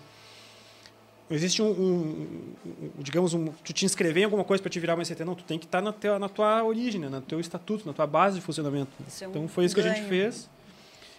não 1.30 1.36
existe 1.36 1.62
um, 1.62 1.70
um, 1.70 2.28
um, 2.66 2.92
digamos 3.00 3.34
um 3.34 3.48
tu 3.64 3.74
te 3.74 3.86
inscrever 3.86 4.22
em 4.22 4.26
alguma 4.26 4.44
coisa 4.44 4.62
para 4.62 4.70
te 4.70 4.80
virar 4.80 4.96
uma 4.96 5.04
ICT 5.04 5.26
não 5.26 5.36
tu 5.36 5.44
tem 5.44 5.60
que 5.60 5.66
estar 5.66 5.82
tá 5.82 6.10
na, 6.10 6.20
na 6.20 6.30
tua 6.30 6.64
origem 6.64 7.02
né? 7.02 7.10
no 7.10 7.22
teu 7.22 7.40
estatuto 7.40 7.86
na 7.86 7.94
tua 7.94 8.08
base 8.08 8.40
de 8.40 8.42
funcionamento 8.42 8.92
é 9.22 9.26
então 9.26 9.48
foi 9.48 9.66
isso 9.66 9.76
ganho. 9.76 9.88
que 9.88 9.92
a 9.92 9.96
gente 9.96 10.08
fez 10.08 10.50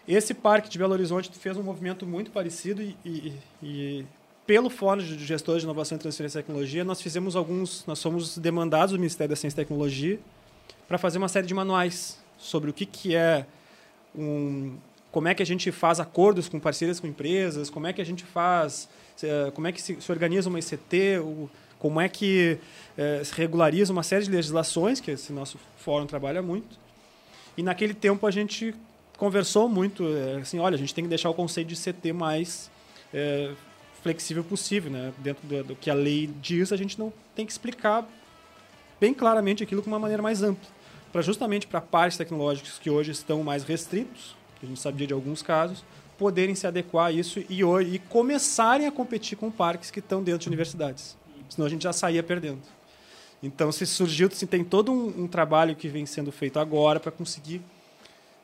esse 0.07 0.33
parque 0.33 0.71
de 0.71 0.79
Belo 0.79 0.95
Horizonte 0.95 1.31
fez 1.39 1.57
um 1.57 1.62
movimento 1.62 2.07
muito 2.07 2.31
parecido 2.31 2.81
e, 2.81 2.97
e, 3.05 3.33
e 3.62 4.07
pelo 4.47 4.71
Fórum 4.71 5.03
de 5.03 5.27
Gestores 5.27 5.61
de 5.61 5.66
Inovação 5.66 5.97
e 5.97 6.01
Transferência 6.01 6.41
de 6.41 6.47
Tecnologia 6.47 6.85
nós 6.85 7.03
fizemos 7.03 7.37
alguns 7.37 7.85
nós 7.87 8.03
fomos 8.03 8.39
demandados 8.39 8.93
do 8.93 8.99
Ministério 8.99 9.29
da 9.29 9.37
Ciência 9.37 9.57
e 9.57 9.64
Tecnologia 9.64 10.19
para 10.87 10.97
fazer 10.97 11.19
uma 11.19 11.29
série 11.29 11.47
de 11.47 11.53
manuais 11.53 12.19
sobre 12.39 12.71
o 12.71 12.73
que 12.73 12.87
que 12.87 13.14
é 13.14 13.45
um, 14.16 14.77
como 15.11 15.28
é 15.28 15.34
que 15.34 15.42
a 15.42 15.46
gente 15.46 15.72
faz 15.72 16.00
acordos 16.00 16.48
com 16.48 16.61
parceiras 16.61 17.00
com 17.00 17.06
empresas, 17.06 17.70
como 17.70 17.86
é 17.86 17.92
que 17.92 18.00
a 18.00 18.04
gente 18.04 18.24
faz, 18.24 18.88
eh, 19.22 19.50
como 19.54 19.66
é 19.66 19.72
que 19.72 19.80
se, 19.80 19.98
organiza 20.11 20.48
uma 20.48 20.59
ICT, 20.59 21.20
como 21.78 22.00
é 22.00 22.09
que 22.09 22.59
é, 22.96 23.22
se 23.22 23.32
regulariza 23.34 23.92
uma 23.92 24.02
série 24.02 24.24
de 24.24 24.30
legislações, 24.30 25.00
que 25.00 25.12
esse 25.12 25.32
nosso 25.32 25.59
fórum 25.76 26.06
trabalha 26.06 26.42
muito. 26.42 26.78
E 27.56 27.62
naquele 27.62 27.94
tempo 27.94 28.26
a 28.26 28.30
gente 28.30 28.74
conversou 29.16 29.68
muito, 29.68 30.04
é, 30.09 30.40
assim, 30.40 30.59
olha, 30.59 30.74
a 30.74 30.78
gente 30.78 30.92
tem 30.92 31.04
que 31.04 31.09
deixar 31.09 31.30
o 31.30 31.34
conceito 31.34 31.68
de 31.68 31.74
ICT 31.74 32.12
mais 32.12 32.70
flexível 34.02 34.44
possível, 34.44 34.90
né? 34.90 35.12
Dentro 35.18 35.46
do, 35.46 35.64
do, 35.64 35.76
que 35.76 35.90
a 35.90 35.94
lei 35.94 36.28
diz, 36.40 36.72
a 36.72 36.76
gente 36.76 36.98
não 36.98 37.12
tem 37.34 37.44
que 37.44 37.52
explicar 37.52 38.06
bem 39.00 39.14
claramente 39.14 39.62
aquilo 39.62 39.82
de 39.82 39.88
uma 39.88 39.98
maneira 39.98 40.22
mais 40.22 40.42
ampla, 40.42 40.68
para 41.12 41.22
justamente 41.22 41.66
para 41.66 41.80
partes 41.80 42.18
tecnológicos 42.18 42.78
que 42.78 42.90
hoje 42.90 43.12
estão 43.12 43.42
mais 43.42 43.64
restritos, 43.64 44.36
que 44.59 44.66
a 44.66 44.68
gente 44.68 44.80
sabia 44.80 45.06
de 45.06 45.12
alguns 45.12 45.42
casos, 45.42 45.84
poderem 46.18 46.54
se 46.54 46.66
adequar 46.66 47.06
a 47.06 47.12
isso 47.12 47.38
e, 47.48 47.62
e 47.62 47.98
começarem 48.09 48.86
a 48.86 48.92
competir 48.92 49.38
com 49.38 49.50
parques 49.50 49.90
que 49.90 50.00
estão 50.00 50.22
dentro 50.22 50.40
de 50.40 50.48
universidades. 50.48 51.16
Senão 51.48 51.66
a 51.66 51.70
gente 51.70 51.84
já 51.84 51.92
saía 51.92 52.22
perdendo. 52.22 52.61
Então, 53.42 53.70
se 53.70 53.86
surgiu, 53.86 54.28
se 54.30 54.46
tem 54.46 54.64
todo 54.64 54.92
um, 54.92 55.22
um, 55.24 55.28
trabalho 55.28 55.76
que 55.76 55.86
vem 55.88 56.04
sendo 56.04 56.32
feito 56.32 56.59
agora 56.59 56.98
para 56.98 57.12
conseguir, 57.12 57.62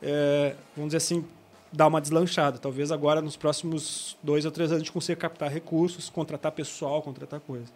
é, 0.00 0.54
vamos 0.76 0.90
dizer 0.90 0.98
assim, 0.98 1.24
dar 1.72 1.88
uma 1.88 2.00
deslanchada. 2.00 2.58
Talvez 2.58 2.92
agora, 2.92 3.20
nos 3.20 3.36
próximos 3.36 4.16
dois 4.22 4.44
ou 4.44 4.52
três 4.52 4.70
anos, 4.70 4.80
a 4.80 4.84
gente 4.84 4.92
consiga 4.92 5.16
captar 5.16 5.50
recursos, 5.50 6.08
contratar 6.08 6.52
pessoal, 6.52 7.02
contratar 7.02 7.40
coisa. 7.40 7.66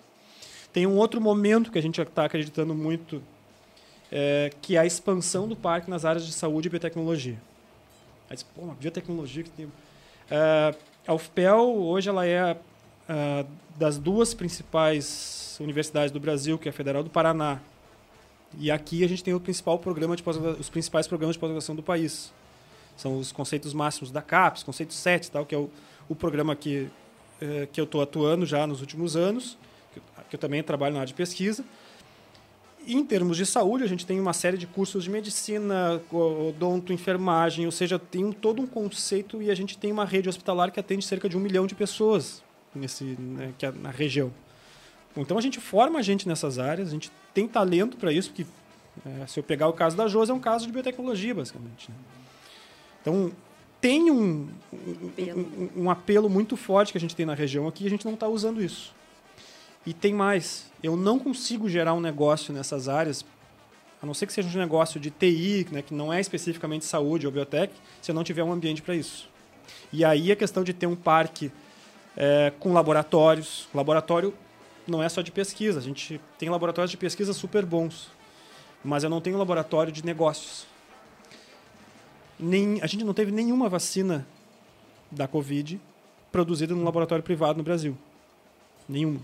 Tem 0.73 0.87
um 0.87 0.97
outro 0.97 1.21
momento 1.21 1.73
que 1.73 1.79
a 1.79 1.83
gente 1.83 2.01
está 2.01 2.25
acreditando 2.25 2.73
muito, 2.73 3.21
é, 4.13 4.53
que 4.63 4.77
é 4.77 4.79
a 4.79 4.87
expansão 4.87 5.49
do 5.49 5.57
parque 5.57 5.91
nas 5.91 6.05
áreas 6.05 6.25
de 6.25 6.33
saúde 6.33 6.69
e 6.69 6.71
biotecnologia. 6.71 7.39
Aí, 8.31 8.37
pô, 8.55 8.63
uma 8.63 8.75
biotecnologia 8.75 9.43
que 9.43 9.51
tem... 9.51 9.71
É, 10.31 10.75
a 11.07 11.15
UFPEL, 11.15 11.75
hoje, 11.77 12.09
ela 12.09 12.27
é 12.27 12.57
é, 13.09 13.47
das 13.77 13.97
duas 13.97 14.35
principais 14.35 15.57
universidades 15.61 16.13
do 16.13 16.21
Brasil, 16.21 16.59
que 16.59 16.69
é 16.69 16.71
a 16.71 16.73
Federal 16.73 17.03
do 17.03 17.09
Paraná, 17.09 17.59
e 18.59 18.71
aqui 18.71 19.03
a 19.03 19.09
gente 19.09 19.25
tem 19.25 19.35
o 19.35 19.41
principal 19.41 19.79
programa 19.79 20.15
de 20.15 20.23
os 20.59 20.69
principais 20.69 21.07
programas 21.07 21.37
de 21.37 21.41
pós-graduação 21.41 21.75
do 21.75 21.83
país. 21.83 22.33
São 22.97 23.19
os 23.19 23.33
conceitos 23.33 23.73
máximos 23.73 24.11
da 24.11 24.21
CAPES, 24.21 24.63
conceitos 24.63 24.97
7, 24.97 25.31
tal, 25.31 25.47
que 25.47 25.55
é 25.55 25.59
o, 25.59 25.71
o 26.09 26.15
programa 26.15 26.57
que, 26.57 26.89
é, 27.41 27.69
que 27.71 27.81
eu 27.81 27.85
estou 27.85 28.03
atuando 28.03 28.45
já 28.45 28.67
nos 28.67 28.81
últimos 28.81 29.17
anos, 29.17 29.57
que, 29.95 30.01
que 30.31 30.37
eu 30.37 30.41
também 30.41 30.63
trabalho 30.63 30.95
na 30.95 31.01
área 31.01 31.09
de 31.09 31.15
pesquisa. 31.15 31.65
Em 32.91 33.05
termos 33.05 33.37
de 33.37 33.45
saúde, 33.45 33.85
a 33.85 33.87
gente 33.87 34.07
tem 34.07 34.19
uma 34.19 34.33
série 34.33 34.57
de 34.57 34.67
cursos 34.67 35.05
de 35.05 35.11
medicina, 35.11 36.01
odonto, 36.11 36.91
enfermagem, 36.91 37.67
ou 37.67 37.71
seja, 37.71 37.99
tem 37.99 38.25
um, 38.25 38.33
todo 38.33 38.63
um 38.63 38.67
conceito 38.67 39.43
e 39.43 39.51
a 39.51 39.55
gente 39.55 39.77
tem 39.77 39.93
uma 39.93 40.07
rede 40.07 40.27
hospitalar 40.27 40.73
que 40.73 40.81
atende 40.81 41.05
cerca 41.05 41.29
de 41.29 41.37
um 41.37 41.41
milhão 41.41 41.67
de 41.67 41.75
pessoas 41.75 42.43
nesse, 42.75 43.05
né, 43.05 43.53
que 43.59 43.67
é 43.67 43.73
na 43.73 43.91
região. 43.91 44.33
Então 45.15 45.37
a 45.37 45.41
gente 45.43 45.61
forma 45.61 45.99
a 45.99 46.03
gente 46.03 46.27
nessas 46.27 46.59
áreas, 46.59 46.89
a 46.89 46.93
gente 46.93 47.13
tem 47.35 47.47
talento 47.47 47.99
para 47.99 48.11
isso, 48.11 48.31
porque 48.31 48.47
é, 49.05 49.27
se 49.27 49.39
eu 49.39 49.43
pegar 49.43 49.69
o 49.69 49.75
caso 49.75 49.95
da 49.95 50.09
Josi, 50.09 50.31
é 50.31 50.35
um 50.35 50.41
caso 50.41 50.67
de 50.67 50.73
biotecnologia, 50.73 51.35
basicamente. 51.35 51.91
Né? 51.91 51.97
Então 53.03 53.33
tem 53.83 54.11
um, 54.11 54.49
um, 54.73 55.83
um, 55.85 55.91
apelo 55.91 56.31
muito 56.31 56.57
forte 56.57 56.93
que 56.93 56.97
a 56.97 57.01
gente 57.01 57.15
tem 57.15 57.27
na 57.27 57.35
região 57.35 57.69
aqui 57.69 57.85
e 57.85 57.87
a 57.87 57.91
gente 57.91 58.07
não 58.07 58.15
está 58.15 58.27
usando 58.27 58.63
isso. 58.63 58.97
E 59.87 59.93
tem 59.93 60.13
mais, 60.13 60.71
eu 60.83 60.97
não 60.97 61.19
consigo 61.19 61.69
gerar 61.69 61.95
um 61.95 62.01
negócio 62.01 62.53
nessas 62.53 62.89
áreas, 62.89 63.25
a 64.03 64.07
não 64.07 64.15
ser 64.15 64.27
que 64.27 64.33
seja 64.33 64.57
um 64.57 64.61
negócio 64.61 65.01
de 65.01 65.11
TI, 65.11 65.67
né, 65.73 65.83
que 65.83 65.95
não 65.95 66.13
é 66.13 66.21
especificamente 66.21 66.85
saúde 66.85 67.27
ou 67.27 67.33
biotech, 67.33 67.73
se 68.01 68.11
eu 68.11 68.15
não 68.15 68.23
tiver 68.23 68.45
um 68.45 68.53
ambiente 68.53 68.83
para 68.83 68.95
isso. 68.95 69.29
E 69.93 70.05
aí 70.05 70.31
a 70.31 70.37
questão 70.37 70.63
de 70.63 70.73
ter 70.73 70.87
um 70.87 70.97
parque 70.97 71.51
é, 72.17 72.53
com 72.59 72.73
laboratórios. 72.73 73.69
Laboratório 73.73 74.35
não 74.87 75.03
é 75.03 75.09
só 75.09 75.23
de 75.23 75.31
pesquisa, 75.31 75.79
a 75.79 75.83
gente 75.83 76.21
tem 76.39 76.49
laboratórios 76.49 76.91
de 76.91 76.97
pesquisa 76.97 77.33
super 77.33 77.65
bons, 77.65 78.11
mas 78.85 79.05
eu 79.05 79.11
não 79.11 79.21
tenho 79.21 79.39
laboratório 79.39 79.93
de 79.93 80.05
negócios. 80.05 80.67
Nem, 82.39 82.81
a 82.83 82.87
gente 82.87 83.05
não 83.05 83.15
teve 83.15 83.33
nenhuma 83.33 83.69
vacina 83.69 84.27
da 85.11 85.27
Covid 85.27 85.81
produzida 86.31 86.75
num 86.75 86.85
laboratório 86.85 87.23
privado 87.25 87.59
no 87.59 87.65
Brasil. 87.65 87.97
Nenhuma. 88.89 89.21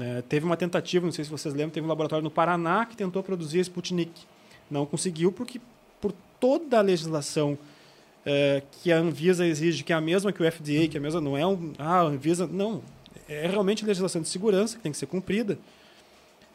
É, 0.00 0.22
teve 0.22 0.44
uma 0.44 0.56
tentativa, 0.56 1.04
não 1.04 1.12
sei 1.12 1.24
se 1.24 1.30
vocês 1.30 1.54
lembram, 1.54 1.70
teve 1.70 1.86
um 1.86 1.88
laboratório 1.88 2.22
no 2.22 2.30
Paraná 2.30 2.84
que 2.84 2.96
tentou 2.96 3.22
produzir 3.22 3.60
Sputnik. 3.60 4.12
Não 4.70 4.84
conseguiu 4.84 5.32
porque, 5.32 5.60
por 6.00 6.12
toda 6.38 6.78
a 6.78 6.82
legislação 6.82 7.58
é, 8.24 8.62
que 8.70 8.92
a 8.92 8.98
Anvisa 8.98 9.46
exige, 9.46 9.82
que 9.82 9.92
é 9.92 9.96
a 9.96 10.00
mesma 10.00 10.32
que 10.32 10.42
o 10.42 10.52
FDA, 10.52 10.86
que 10.88 10.96
é 10.96 10.98
a 10.98 11.02
mesma 11.02 11.20
não 11.20 11.36
é 11.36 11.46
um. 11.46 11.72
Ah, 11.78 12.00
a 12.00 12.02
Anvisa. 12.02 12.46
Não. 12.46 12.82
É 13.28 13.46
realmente 13.46 13.84
legislação 13.84 14.22
de 14.22 14.28
segurança 14.28 14.76
que 14.76 14.82
tem 14.82 14.92
que 14.92 14.98
ser 14.98 15.06
cumprida. 15.06 15.58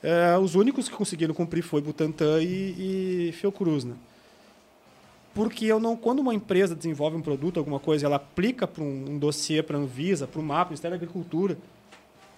É, 0.01 0.37
os 0.37 0.55
únicos 0.55 0.89
que 0.89 0.95
conseguiram 0.95 1.33
cumprir 1.33 1.63
foi 1.63 1.81
Butantan 1.81 2.41
e, 2.41 3.29
e 3.29 3.31
Fiocruz. 3.31 3.83
Né? 3.83 3.95
Porque 5.33 5.65
eu 5.65 5.79
não, 5.79 5.95
quando 5.95 6.19
uma 6.19 6.33
empresa 6.33 6.75
desenvolve 6.75 7.15
um 7.17 7.21
produto, 7.21 7.57
alguma 7.57 7.79
coisa, 7.79 8.05
ela 8.05 8.17
aplica 8.17 8.67
para 8.67 8.83
um, 8.83 9.05
um 9.11 9.17
dossiê 9.17 9.63
para 9.63 9.77
a 9.77 9.81
Anvisa, 9.81 10.27
para 10.27 10.39
o 10.39 10.43
MAP, 10.43 10.69
Ministério 10.69 10.97
da 10.97 11.03
Agricultura, 11.03 11.57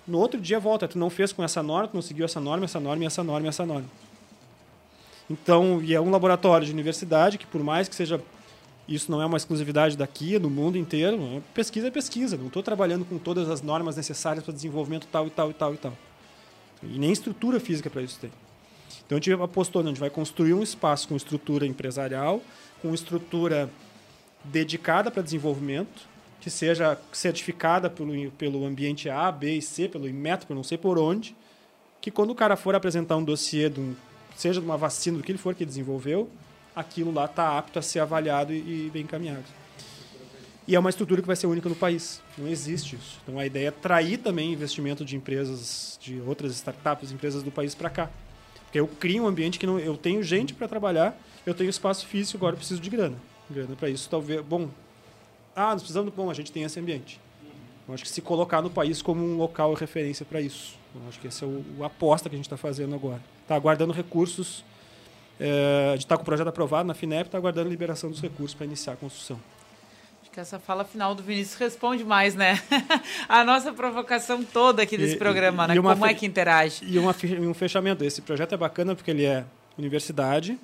no 0.07 0.19
outro 0.19 0.39
dia 0.39 0.59
volta, 0.59 0.87
tu 0.87 0.97
não 0.97 1.09
fez 1.09 1.31
com 1.31 1.43
essa 1.43 1.63
norma, 1.63 1.87
tu 1.87 1.95
não 1.95 2.01
seguiu 2.01 2.25
essa 2.25 2.39
norma, 2.39 2.65
essa 2.65 2.79
norma, 2.79 3.05
essa 3.05 3.23
norma, 3.23 3.47
essa 3.47 3.65
norma. 3.65 3.89
Então, 5.29 5.81
e 5.83 5.93
é 5.93 5.99
um 5.99 6.11
laboratório 6.11 6.65
de 6.65 6.71
universidade 6.71 7.37
que, 7.37 7.47
por 7.47 7.63
mais 7.63 7.89
que 7.89 7.95
seja 7.95 8.21
isso 8.87 9.11
não 9.11 9.21
é 9.21 9.25
uma 9.25 9.37
exclusividade 9.37 9.97
daqui, 9.97 10.37
no 10.37 10.49
mundo 10.49 10.77
inteiro. 10.77 11.17
Né? 11.17 11.41
Pesquisa 11.53 11.87
é 11.87 11.91
pesquisa. 11.91 12.37
Não 12.37 12.47
estou 12.47 12.61
trabalhando 12.61 13.03
com 13.03 13.17
todas 13.17 13.49
as 13.49 13.61
normas 13.61 13.95
necessárias 13.95 14.43
para 14.43 14.53
desenvolvimento 14.53 15.07
tal 15.11 15.27
e 15.27 15.29
tal 15.29 15.49
e 15.49 15.53
tal 15.53 15.73
e 15.73 15.77
tal. 15.77 15.93
E 16.83 16.99
nem 16.99 17.11
estrutura 17.11 17.59
física 17.59 17.89
para 17.89 18.01
isso 18.01 18.19
tem. 18.19 18.31
Então 19.05 19.17
a 19.17 19.21
gente 19.21 19.31
apostou, 19.33 19.81
né? 19.81 19.89
a 19.89 19.91
gente 19.91 19.99
vai 19.99 20.09
construir 20.09 20.53
um 20.53 20.61
espaço 20.61 21.07
com 21.07 21.15
estrutura 21.15 21.65
empresarial, 21.65 22.41
com 22.81 22.93
estrutura 22.93 23.69
dedicada 24.43 25.09
para 25.09 25.23
desenvolvimento, 25.23 26.07
que 26.45 26.49
seja 26.51 26.95
certificada 27.11 27.89
pelo, 27.89 28.29
pelo 28.33 28.65
ambiente 28.67 29.09
A, 29.09 29.31
B 29.31 29.55
e 29.55 29.61
C, 29.63 29.89
pelo 29.89 30.07
Inmetro, 30.07 30.53
não 30.53 30.63
sei 30.63 30.77
por 30.77 30.99
onde, 30.99 31.35
que 31.99 32.11
quando 32.11 32.29
o 32.29 32.35
cara 32.35 32.55
for 32.55 32.75
apresentar 32.75 33.17
um 33.17 33.23
dossiê, 33.23 33.67
de 33.67 33.79
um, 33.79 33.95
seja 34.35 34.59
de 34.59 34.65
uma 34.67 34.77
vacina, 34.77 35.17
do 35.17 35.23
que 35.23 35.31
ele 35.31 35.39
for 35.39 35.55
que 35.55 35.65
desenvolveu, 35.65 36.29
aquilo 36.75 37.11
lá 37.11 37.25
está 37.25 37.57
apto 37.57 37.79
a 37.79 37.81
ser 37.81 37.99
avaliado 37.99 38.53
e, 38.53 38.57
e 38.57 38.91
bem 38.93 39.01
encaminhado. 39.01 39.43
E 40.67 40.75
é 40.75 40.79
uma 40.79 40.91
estrutura 40.91 41.19
que 41.19 41.25
vai 41.25 41.35
ser 41.35 41.47
única 41.47 41.67
no 41.67 41.73
país. 41.73 42.21
Não 42.37 42.47
existe 42.47 42.95
isso. 42.95 43.19
Então 43.23 43.39
a 43.39 43.45
ideia 43.47 43.65
é 43.65 43.69
atrair 43.69 44.19
também 44.19 44.53
investimento 44.53 45.03
de 45.03 45.15
empresas, 45.15 45.97
de 45.99 46.21
outras 46.27 46.51
startups, 46.51 47.11
empresas 47.11 47.41
do 47.41 47.49
país 47.49 47.73
para 47.73 47.89
cá. 47.89 48.11
Porque 48.65 48.79
eu 48.79 48.87
crio 48.87 49.23
um 49.23 49.27
ambiente 49.27 49.57
que 49.57 49.65
não, 49.65 49.79
eu 49.79 49.97
tenho 49.97 50.21
gente 50.21 50.53
para 50.53 50.67
trabalhar, 50.67 51.19
eu 51.43 51.55
tenho 51.55 51.71
espaço 51.71 52.05
físico, 52.05 52.37
agora 52.37 52.53
eu 52.53 52.59
preciso 52.59 52.79
de 52.79 52.89
grana. 52.91 53.17
Grana 53.49 53.75
para 53.75 53.89
isso, 53.89 54.07
talvez. 54.07 54.45
Bom, 54.45 54.69
ah, 55.55 55.71
nós 55.71 55.81
precisamos. 55.81 56.13
Bom, 56.13 56.29
a 56.29 56.33
gente 56.33 56.51
tem 56.51 56.63
esse 56.63 56.79
ambiente. 56.79 57.19
Eu 57.87 57.93
acho 57.93 58.03
que 58.03 58.09
se 58.09 58.21
colocar 58.21 58.61
no 58.61 58.69
país 58.69 59.01
como 59.01 59.23
um 59.23 59.37
local 59.37 59.73
de 59.73 59.79
referência 59.79 60.25
para 60.25 60.41
isso. 60.41 60.77
Eu 60.93 61.01
acho 61.07 61.19
que 61.19 61.27
essa 61.27 61.45
é 61.45 61.47
o, 61.47 61.63
o 61.79 61.83
aposta 61.83 62.29
que 62.29 62.35
a 62.35 62.37
gente 62.37 62.45
está 62.45 62.57
fazendo 62.57 62.95
agora. 62.95 63.21
Está 63.43 63.55
aguardando 63.55 63.93
recursos 63.93 64.63
é, 65.39 65.89
gente 65.93 66.05
está 66.05 66.15
com 66.15 66.23
o 66.23 66.25
projeto 66.25 66.47
aprovado 66.47 66.87
na 66.87 66.93
FINEP, 66.93 67.27
está 67.27 67.37
aguardando 67.37 67.67
a 67.67 67.69
liberação 67.69 68.09
dos 68.09 68.21
recursos 68.21 68.53
para 68.53 68.65
iniciar 68.65 68.93
a 68.93 68.95
construção. 68.95 69.39
Acho 70.21 70.31
que 70.31 70.39
essa 70.39 70.59
fala 70.59 70.85
final 70.85 71.13
do 71.13 71.21
Vinícius 71.21 71.55
responde 71.55 72.03
mais, 72.03 72.35
né? 72.35 72.61
a 73.27 73.43
nossa 73.43 73.73
provocação 73.73 74.43
toda 74.43 74.81
aqui 74.83 74.97
desse 74.97 75.15
e, 75.15 75.17
programa, 75.17 75.65
e, 75.65 75.67
né? 75.69 75.75
Como 75.75 76.05
é 76.05 76.13
que 76.13 76.25
interage? 76.25 76.85
E 76.85 76.97
uma, 76.97 77.13
um 77.41 77.53
fechamento. 77.53 78.03
Esse 78.03 78.21
projeto 78.21 78.53
é 78.53 78.57
bacana 78.57 78.95
porque 78.95 79.11
ele 79.11 79.25
é 79.25 79.45
universidade, 79.77 80.57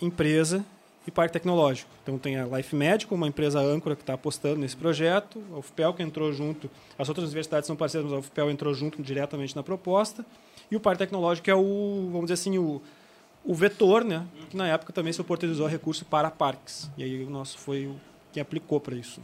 empresa 0.00 0.64
e 1.06 1.10
parque 1.10 1.32
tecnológico. 1.32 1.90
Então 2.02 2.18
tem 2.18 2.36
a 2.36 2.44
Life 2.46 2.74
Medical, 2.74 3.16
uma 3.16 3.26
empresa 3.26 3.60
âncora 3.60 3.96
que 3.96 4.02
está 4.02 4.14
apostando 4.14 4.56
nesse 4.56 4.76
projeto, 4.76 5.42
a 5.52 5.58
UFPEL 5.58 5.94
que 5.94 6.02
entrou 6.02 6.32
junto, 6.32 6.70
as 6.98 7.08
outras 7.08 7.26
universidades 7.26 7.66
são 7.66 7.76
parceiras, 7.76 8.10
mas 8.10 8.16
a 8.16 8.20
UFPEL 8.20 8.50
entrou 8.50 8.72
junto 8.74 9.02
diretamente 9.02 9.54
na 9.56 9.62
proposta, 9.62 10.24
e 10.70 10.76
o 10.76 10.80
parque 10.80 11.00
tecnológico 11.00 11.50
é 11.50 11.54
o, 11.54 12.08
vamos 12.12 12.22
dizer 12.22 12.34
assim, 12.34 12.58
o, 12.58 12.80
o 13.44 13.54
vetor, 13.54 14.04
né, 14.04 14.24
que 14.48 14.56
na 14.56 14.68
época 14.68 14.92
também 14.92 15.12
se 15.12 15.20
oportunizou 15.20 15.66
recurso 15.66 16.04
para 16.04 16.30
parques. 16.30 16.90
E 16.96 17.02
aí 17.02 17.24
o 17.24 17.30
nosso 17.30 17.58
foi 17.58 17.86
o 17.86 18.00
que 18.32 18.40
aplicou 18.40 18.80
para 18.80 18.94
isso. 18.94 19.20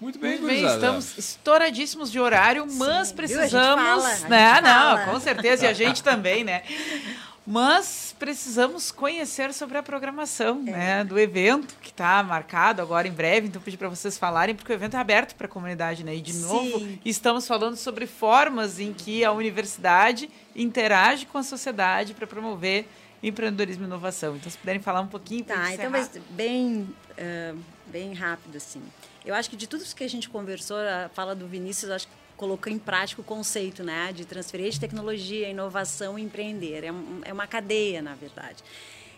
Muito 0.00 0.18
bem, 0.18 0.32
Muito 0.32 0.46
bem 0.46 0.66
estamos 0.66 1.16
estouradíssimos 1.16 2.10
de 2.10 2.20
horário, 2.20 2.66
mas 2.74 3.08
Sim, 3.08 3.14
precisamos, 3.14 3.84
fala, 3.84 4.28
né? 4.28 4.60
Não, 4.60 5.12
com 5.12 5.20
certeza 5.20 5.64
e 5.64 5.68
a 5.68 5.72
gente 5.72 6.02
também, 6.02 6.44
né? 6.44 6.62
Mas 7.46 8.14
precisamos 8.18 8.90
conhecer 8.90 9.52
sobre 9.52 9.76
a 9.76 9.82
programação 9.82 10.62
é. 10.66 10.70
né, 10.70 11.04
do 11.04 11.18
evento, 11.18 11.74
que 11.82 11.90
está 11.90 12.22
marcado 12.22 12.80
agora 12.80 13.06
em 13.06 13.12
breve. 13.12 13.48
Então, 13.48 13.60
pedi 13.60 13.76
para 13.76 13.88
vocês 13.88 14.16
falarem, 14.16 14.54
porque 14.54 14.72
o 14.72 14.74
evento 14.74 14.96
é 14.96 15.00
aberto 15.00 15.34
para 15.34 15.46
a 15.46 15.50
comunidade. 15.50 16.02
Né? 16.04 16.16
E, 16.16 16.20
de 16.22 16.32
Sim. 16.32 16.42
novo, 16.46 16.98
estamos 17.04 17.46
falando 17.46 17.76
sobre 17.76 18.06
formas 18.06 18.80
em 18.80 18.94
que 18.94 19.24
a 19.24 19.32
universidade 19.32 20.30
interage 20.56 21.26
com 21.26 21.36
a 21.36 21.42
sociedade 21.42 22.14
para 22.14 22.26
promover 22.26 22.86
empreendedorismo 23.22 23.84
e 23.84 23.86
inovação. 23.86 24.36
Então, 24.36 24.50
se 24.50 24.56
puderem 24.56 24.80
falar 24.80 25.02
um 25.02 25.06
pouquinho. 25.06 25.44
Tá, 25.44 25.74
então, 25.74 25.90
mas 25.90 26.10
bem, 26.30 26.88
uh, 27.10 27.58
bem 27.86 28.14
rápido, 28.14 28.56
assim. 28.56 28.82
Eu 29.24 29.34
acho 29.34 29.50
que 29.50 29.56
de 29.56 29.66
tudo 29.66 29.84
que 29.94 30.04
a 30.04 30.08
gente 30.08 30.30
conversou, 30.30 30.78
a 30.78 31.10
fala 31.12 31.34
do 31.34 31.46
Vinícius, 31.46 31.90
acho 31.90 32.06
que 32.06 32.23
colocou 32.36 32.72
em 32.72 32.78
prática 32.78 33.20
o 33.20 33.24
conceito 33.24 33.82
né, 33.82 34.12
de 34.12 34.24
transferir 34.24 34.70
de 34.70 34.80
tecnologia, 34.80 35.48
inovação 35.48 36.18
e 36.18 36.22
empreender. 36.22 36.84
É, 36.84 36.92
um, 36.92 37.20
é 37.24 37.32
uma 37.32 37.46
cadeia, 37.46 38.02
na 38.02 38.14
verdade. 38.14 38.62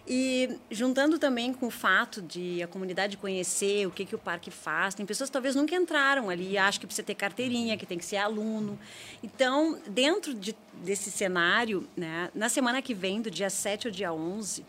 E 0.08 0.56
juntando 0.70 1.18
também 1.18 1.52
com 1.52 1.66
o 1.66 1.70
fato 1.70 2.22
de 2.22 2.62
a 2.62 2.68
comunidade 2.68 3.16
conhecer 3.16 3.86
o 3.86 3.90
que, 3.90 4.04
que 4.04 4.14
o 4.14 4.18
parque 4.18 4.52
faz, 4.52 4.94
tem 4.94 5.04
pessoas 5.04 5.28
que 5.28 5.32
talvez 5.32 5.56
nunca 5.56 5.74
entraram 5.74 6.30
ali 6.30 6.52
e 6.52 6.58
acham 6.58 6.80
que 6.80 6.86
precisa 6.86 7.04
ter 7.04 7.16
carteirinha, 7.16 7.76
que 7.76 7.84
tem 7.84 7.98
que 7.98 8.04
ser 8.04 8.18
aluno. 8.18 8.78
Então, 9.20 9.80
dentro 9.88 10.32
de, 10.32 10.54
desse 10.74 11.10
cenário, 11.10 11.88
né, 11.96 12.30
na 12.34 12.48
semana 12.48 12.80
que 12.80 12.94
vem, 12.94 13.20
do 13.20 13.30
dia 13.30 13.50
7 13.50 13.88
ao 13.88 13.92
dia 13.92 14.12
11, 14.12 14.64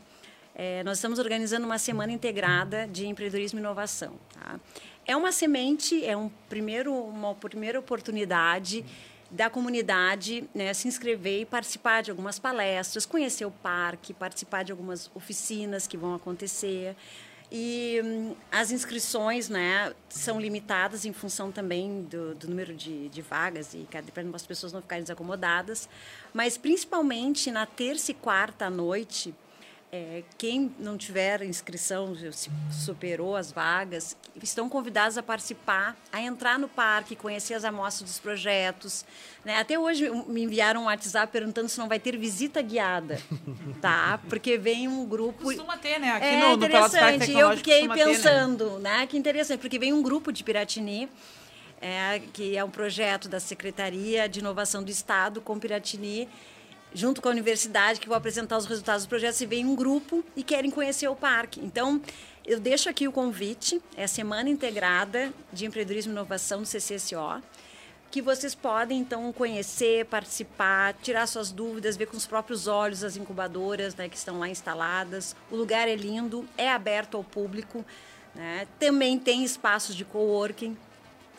é, 0.55 0.83
nós 0.83 0.97
estamos 0.97 1.19
organizando 1.19 1.67
uma 1.67 1.77
semana 1.77 2.11
integrada 2.11 2.87
de 2.87 3.05
empreendedorismo 3.05 3.59
e 3.59 3.61
inovação. 3.61 4.15
Tá? 4.33 4.59
É 5.07 5.15
uma 5.15 5.31
semente, 5.31 6.05
é 6.05 6.17
um 6.17 6.29
primeiro, 6.49 6.93
uma 6.93 7.33
primeira 7.33 7.79
oportunidade 7.79 8.83
da 9.31 9.49
comunidade 9.49 10.43
né, 10.53 10.73
se 10.73 10.87
inscrever 10.87 11.41
e 11.41 11.45
participar 11.45 12.03
de 12.03 12.11
algumas 12.11 12.37
palestras, 12.37 13.05
conhecer 13.05 13.45
o 13.45 13.51
parque, 13.51 14.13
participar 14.13 14.63
de 14.63 14.71
algumas 14.73 15.09
oficinas 15.15 15.87
que 15.87 15.95
vão 15.95 16.13
acontecer. 16.13 16.93
E 17.49 18.01
hum, 18.03 18.35
as 18.51 18.71
inscrições 18.71 19.47
né, 19.47 19.93
são 20.09 20.39
limitadas 20.39 21.05
em 21.05 21.13
função 21.13 21.53
também 21.53 22.03
do, 22.03 22.35
do 22.35 22.49
número 22.49 22.73
de, 22.73 23.07
de 23.07 23.21
vagas 23.21 23.73
e 23.73 23.87
para 24.13 24.23
as 24.33 24.45
pessoas 24.45 24.73
não 24.73 24.81
ficarem 24.81 25.03
desacomodadas. 25.03 25.87
Mas 26.33 26.57
principalmente 26.57 27.49
na 27.49 27.65
terça 27.65 28.11
e 28.11 28.13
quarta 28.13 28.65
à 28.65 28.69
noite, 28.69 29.33
é, 29.89 30.23
quem 30.37 30.75
não 30.77 30.97
tiver 30.97 31.41
inscrição, 31.43 32.13
se 32.33 32.49
superou 32.69 33.37
as 33.37 33.53
vagas, 33.53 34.17
estão 34.43 34.67
convidados 34.67 35.17
a 35.17 35.23
participar, 35.23 35.95
a 36.11 36.21
entrar 36.21 36.59
no 36.59 36.67
parque, 36.67 37.15
conhecer 37.15 37.53
as 37.53 37.63
amostras 37.63 38.09
dos 38.09 38.19
projetos. 38.19 39.05
Né? 39.45 39.57
Até 39.57 39.79
hoje 39.79 40.09
me 40.27 40.43
enviaram 40.43 40.81
um 40.81 40.85
WhatsApp 40.85 41.31
perguntando 41.31 41.69
se 41.69 41.77
não 41.77 41.87
vai 41.87 41.99
ter 41.99 42.17
visita 42.17 42.61
guiada, 42.61 43.21
tá? 43.81 44.19
Porque 44.27 44.57
vem 44.57 44.89
um 44.89 45.05
grupo... 45.05 45.43
Costuma 45.43 45.77
ter, 45.77 45.99
né? 45.99 46.11
Aqui 46.11 46.25
é 46.25 46.39
no, 46.39 46.53
interessante, 46.53 47.31
no 47.31 47.39
eu 47.39 47.57
fiquei 47.57 47.87
pensando, 47.87 48.71
ter, 48.71 48.79
né? 48.79 48.97
né? 48.99 49.07
Que 49.07 49.17
interessante, 49.17 49.61
porque 49.61 49.79
vem 49.79 49.93
um 49.93 50.01
grupo 50.01 50.33
de 50.33 50.43
Piratini, 50.43 51.09
é, 51.79 52.21
que 52.33 52.57
é 52.57 52.63
um 52.63 52.69
projeto 52.69 53.29
da 53.29 53.39
Secretaria 53.39 54.27
de 54.27 54.39
Inovação 54.39 54.83
do 54.83 54.91
Estado 54.91 55.39
com 55.39 55.57
Piratini, 55.57 56.27
junto 56.93 57.21
com 57.21 57.27
a 57.27 57.31
universidade, 57.31 57.99
que 57.99 58.07
vou 58.07 58.17
apresentar 58.17 58.57
os 58.57 58.65
resultados 58.65 59.05
do 59.05 59.09
projeto, 59.09 59.35
se 59.35 59.45
vem 59.45 59.65
um 59.65 59.75
grupo 59.75 60.23
e 60.35 60.43
querem 60.43 60.71
conhecer 60.71 61.07
o 61.07 61.15
parque. 61.15 61.59
Então, 61.59 62.01
eu 62.45 62.59
deixo 62.59 62.89
aqui 62.89 63.07
o 63.07 63.11
convite, 63.11 63.81
é 63.95 64.05
a 64.05 64.07
Semana 64.07 64.49
Integrada 64.49 65.33
de 65.51 65.65
Empreendedorismo 65.65 66.11
e 66.11 66.15
Inovação 66.15 66.61
do 66.61 66.67
CCSO, 66.67 67.43
que 68.09 68.21
vocês 68.21 68.55
podem, 68.55 68.99
então, 68.99 69.31
conhecer, 69.33 70.05
participar, 70.05 70.93
tirar 71.01 71.27
suas 71.27 71.51
dúvidas, 71.51 71.97
ver 71.97 72.05
com 72.05 72.15
os 72.15 72.25
próprios 72.25 72.65
olhos 72.65 73.03
as 73.03 73.17
incubadoras 73.17 73.95
né, 73.95 74.07
que 74.07 74.15
estão 74.15 74.39
lá 74.39 74.47
instaladas. 74.47 75.35
O 75.51 75.55
lugar 75.55 75.89
é 75.89 75.95
lindo, 75.95 76.47
é 76.57 76.71
aberto 76.71 77.17
ao 77.17 77.23
público, 77.23 77.85
né? 78.33 78.65
também 78.79 79.19
tem 79.19 79.43
espaços 79.43 79.93
de 79.93 80.05
coworking, 80.05 80.77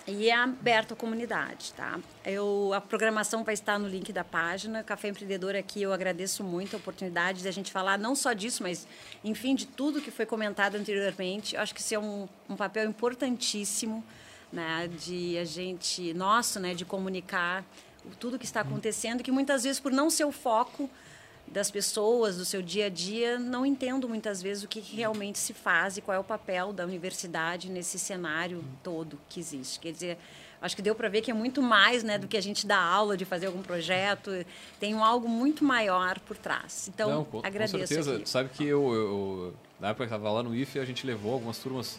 e 0.08 0.30
é 0.30 0.34
aberto 0.34 0.94
à 0.94 0.96
comunidade, 0.96 1.74
tá? 1.74 2.00
Eu, 2.24 2.72
a 2.72 2.80
programação 2.80 3.44
vai 3.44 3.52
estar 3.52 3.78
no 3.78 3.86
link 3.86 4.10
da 4.10 4.24
página. 4.24 4.82
Café 4.82 5.08
Empreendedor 5.08 5.54
aqui, 5.54 5.82
eu 5.82 5.92
agradeço 5.92 6.42
muito 6.42 6.74
a 6.74 6.78
oportunidade 6.78 7.42
de 7.42 7.48
a 7.48 7.50
gente 7.50 7.70
falar 7.70 7.98
não 7.98 8.14
só 8.14 8.32
disso, 8.32 8.62
mas, 8.62 8.88
enfim, 9.22 9.54
de 9.54 9.66
tudo 9.66 10.00
que 10.00 10.10
foi 10.10 10.24
comentado 10.24 10.76
anteriormente. 10.76 11.54
Eu 11.54 11.60
acho 11.60 11.74
que 11.74 11.80
isso 11.80 11.94
é 11.94 11.98
um, 11.98 12.26
um 12.48 12.56
papel 12.56 12.88
importantíssimo, 12.88 14.02
né? 14.50 14.88
De 14.88 15.36
a 15.36 15.44
gente, 15.44 16.14
nosso, 16.14 16.58
né? 16.58 16.72
De 16.72 16.86
comunicar 16.86 17.62
tudo 18.18 18.38
que 18.38 18.46
está 18.46 18.62
acontecendo, 18.62 19.22
que 19.22 19.30
muitas 19.30 19.64
vezes, 19.64 19.78
por 19.78 19.92
não 19.92 20.08
ser 20.08 20.24
o 20.24 20.32
foco, 20.32 20.88
das 21.52 21.70
pessoas, 21.70 22.36
do 22.36 22.44
seu 22.44 22.62
dia 22.62 22.86
a 22.86 22.88
dia, 22.88 23.38
não 23.38 23.64
entendo 23.64 24.08
muitas 24.08 24.42
vezes 24.42 24.64
o 24.64 24.68
que 24.68 24.80
realmente 24.80 25.38
se 25.38 25.52
faz 25.52 25.96
e 25.96 26.00
qual 26.00 26.16
é 26.16 26.18
o 26.18 26.24
papel 26.24 26.72
da 26.72 26.84
universidade 26.84 27.70
nesse 27.70 27.98
cenário 27.98 28.64
todo 28.82 29.18
que 29.28 29.40
existe. 29.40 29.80
Quer 29.80 29.92
dizer, 29.92 30.18
acho 30.60 30.76
que 30.76 30.82
deu 30.82 30.94
para 30.94 31.08
ver 31.08 31.22
que 31.22 31.30
é 31.30 31.34
muito 31.34 31.62
mais 31.62 32.02
né, 32.02 32.18
do 32.18 32.28
que 32.28 32.36
a 32.36 32.40
gente 32.40 32.66
dá 32.66 32.78
aula 32.78 33.16
de 33.16 33.24
fazer 33.24 33.46
algum 33.46 33.62
projeto, 33.62 34.30
tem 34.78 34.94
um 34.94 35.02
algo 35.04 35.28
muito 35.28 35.64
maior 35.64 36.18
por 36.20 36.36
trás. 36.36 36.88
Então, 36.92 37.10
não, 37.10 37.24
com, 37.24 37.38
agradeço. 37.38 37.78
Com 37.78 37.86
certeza, 37.86 38.16
aqui. 38.16 38.28
sabe 38.28 38.50
que 38.50 38.64
eu, 38.64 38.92
eu, 38.92 39.54
na 39.80 39.88
época 39.88 40.06
que 40.06 40.14
estava 40.14 40.30
lá 40.30 40.42
no 40.42 40.54
IFE, 40.54 40.80
a 40.80 40.84
gente 40.84 41.06
levou 41.06 41.32
algumas 41.32 41.58
turmas 41.58 41.98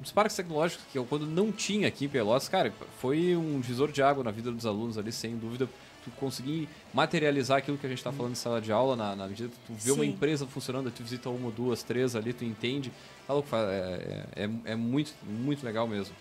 nos 0.00 0.10
parques 0.10 0.36
tecnológicos, 0.36 0.84
que 0.90 0.98
eu, 0.98 1.04
quando 1.04 1.26
não 1.26 1.52
tinha 1.52 1.88
aqui 1.88 2.06
em 2.06 2.08
Pelotas, 2.08 2.48
cara, 2.48 2.72
foi 2.98 3.36
um 3.36 3.60
divisor 3.60 3.92
de 3.92 4.02
água 4.02 4.24
na 4.24 4.30
vida 4.30 4.50
dos 4.50 4.66
alunos 4.66 4.98
ali, 4.98 5.12
sem 5.12 5.36
dúvida 5.36 5.68
tu 6.04 6.10
conseguir 6.12 6.68
materializar 6.92 7.58
aquilo 7.58 7.78
que 7.78 7.86
a 7.86 7.88
gente 7.88 7.98
está 7.98 8.12
falando 8.12 8.32
em 8.32 8.36
sala 8.36 8.60
de 8.60 8.72
aula, 8.72 8.96
na, 8.96 9.14
na 9.14 9.28
medida 9.28 9.48
que 9.48 9.58
tu 9.66 9.72
vê 9.72 9.90
Sim. 9.90 9.92
uma 9.92 10.04
empresa 10.04 10.46
funcionando, 10.46 10.90
tu 10.90 11.02
visita 11.02 11.30
uma, 11.30 11.50
duas, 11.50 11.82
três 11.82 12.16
ali, 12.16 12.32
tu 12.32 12.44
entende, 12.44 12.92
tá 13.26 13.32
louco, 13.32 13.48
é, 13.54 14.26
é, 14.34 14.50
é, 14.64 14.74
muito, 14.74 15.12
muito 15.22 15.64
legal 15.64 15.86
mesmo. 15.86 16.14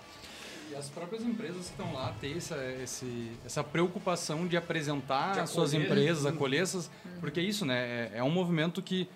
E 0.71 0.75
as 0.75 0.87
próprias 0.87 1.23
empresas 1.23 1.65
que 1.65 1.71
estão 1.71 1.91
lá 1.93 2.13
têm 2.21 2.37
essa, 2.37 2.55
esse, 2.81 3.31
essa 3.45 3.63
preocupação 3.63 4.47
de 4.47 4.55
apresentar 4.55 5.37
as 5.39 5.49
suas 5.49 5.73
empresas, 5.73 6.25
acolher 6.25 6.61
essas, 6.61 6.89
porque 7.19 7.39
é 7.39 7.43
isso, 7.43 7.65
né? 7.65 8.09
É, 8.13 8.19
é 8.19 8.23
um 8.23 8.29
movimento 8.29 8.81
que 8.81 9.09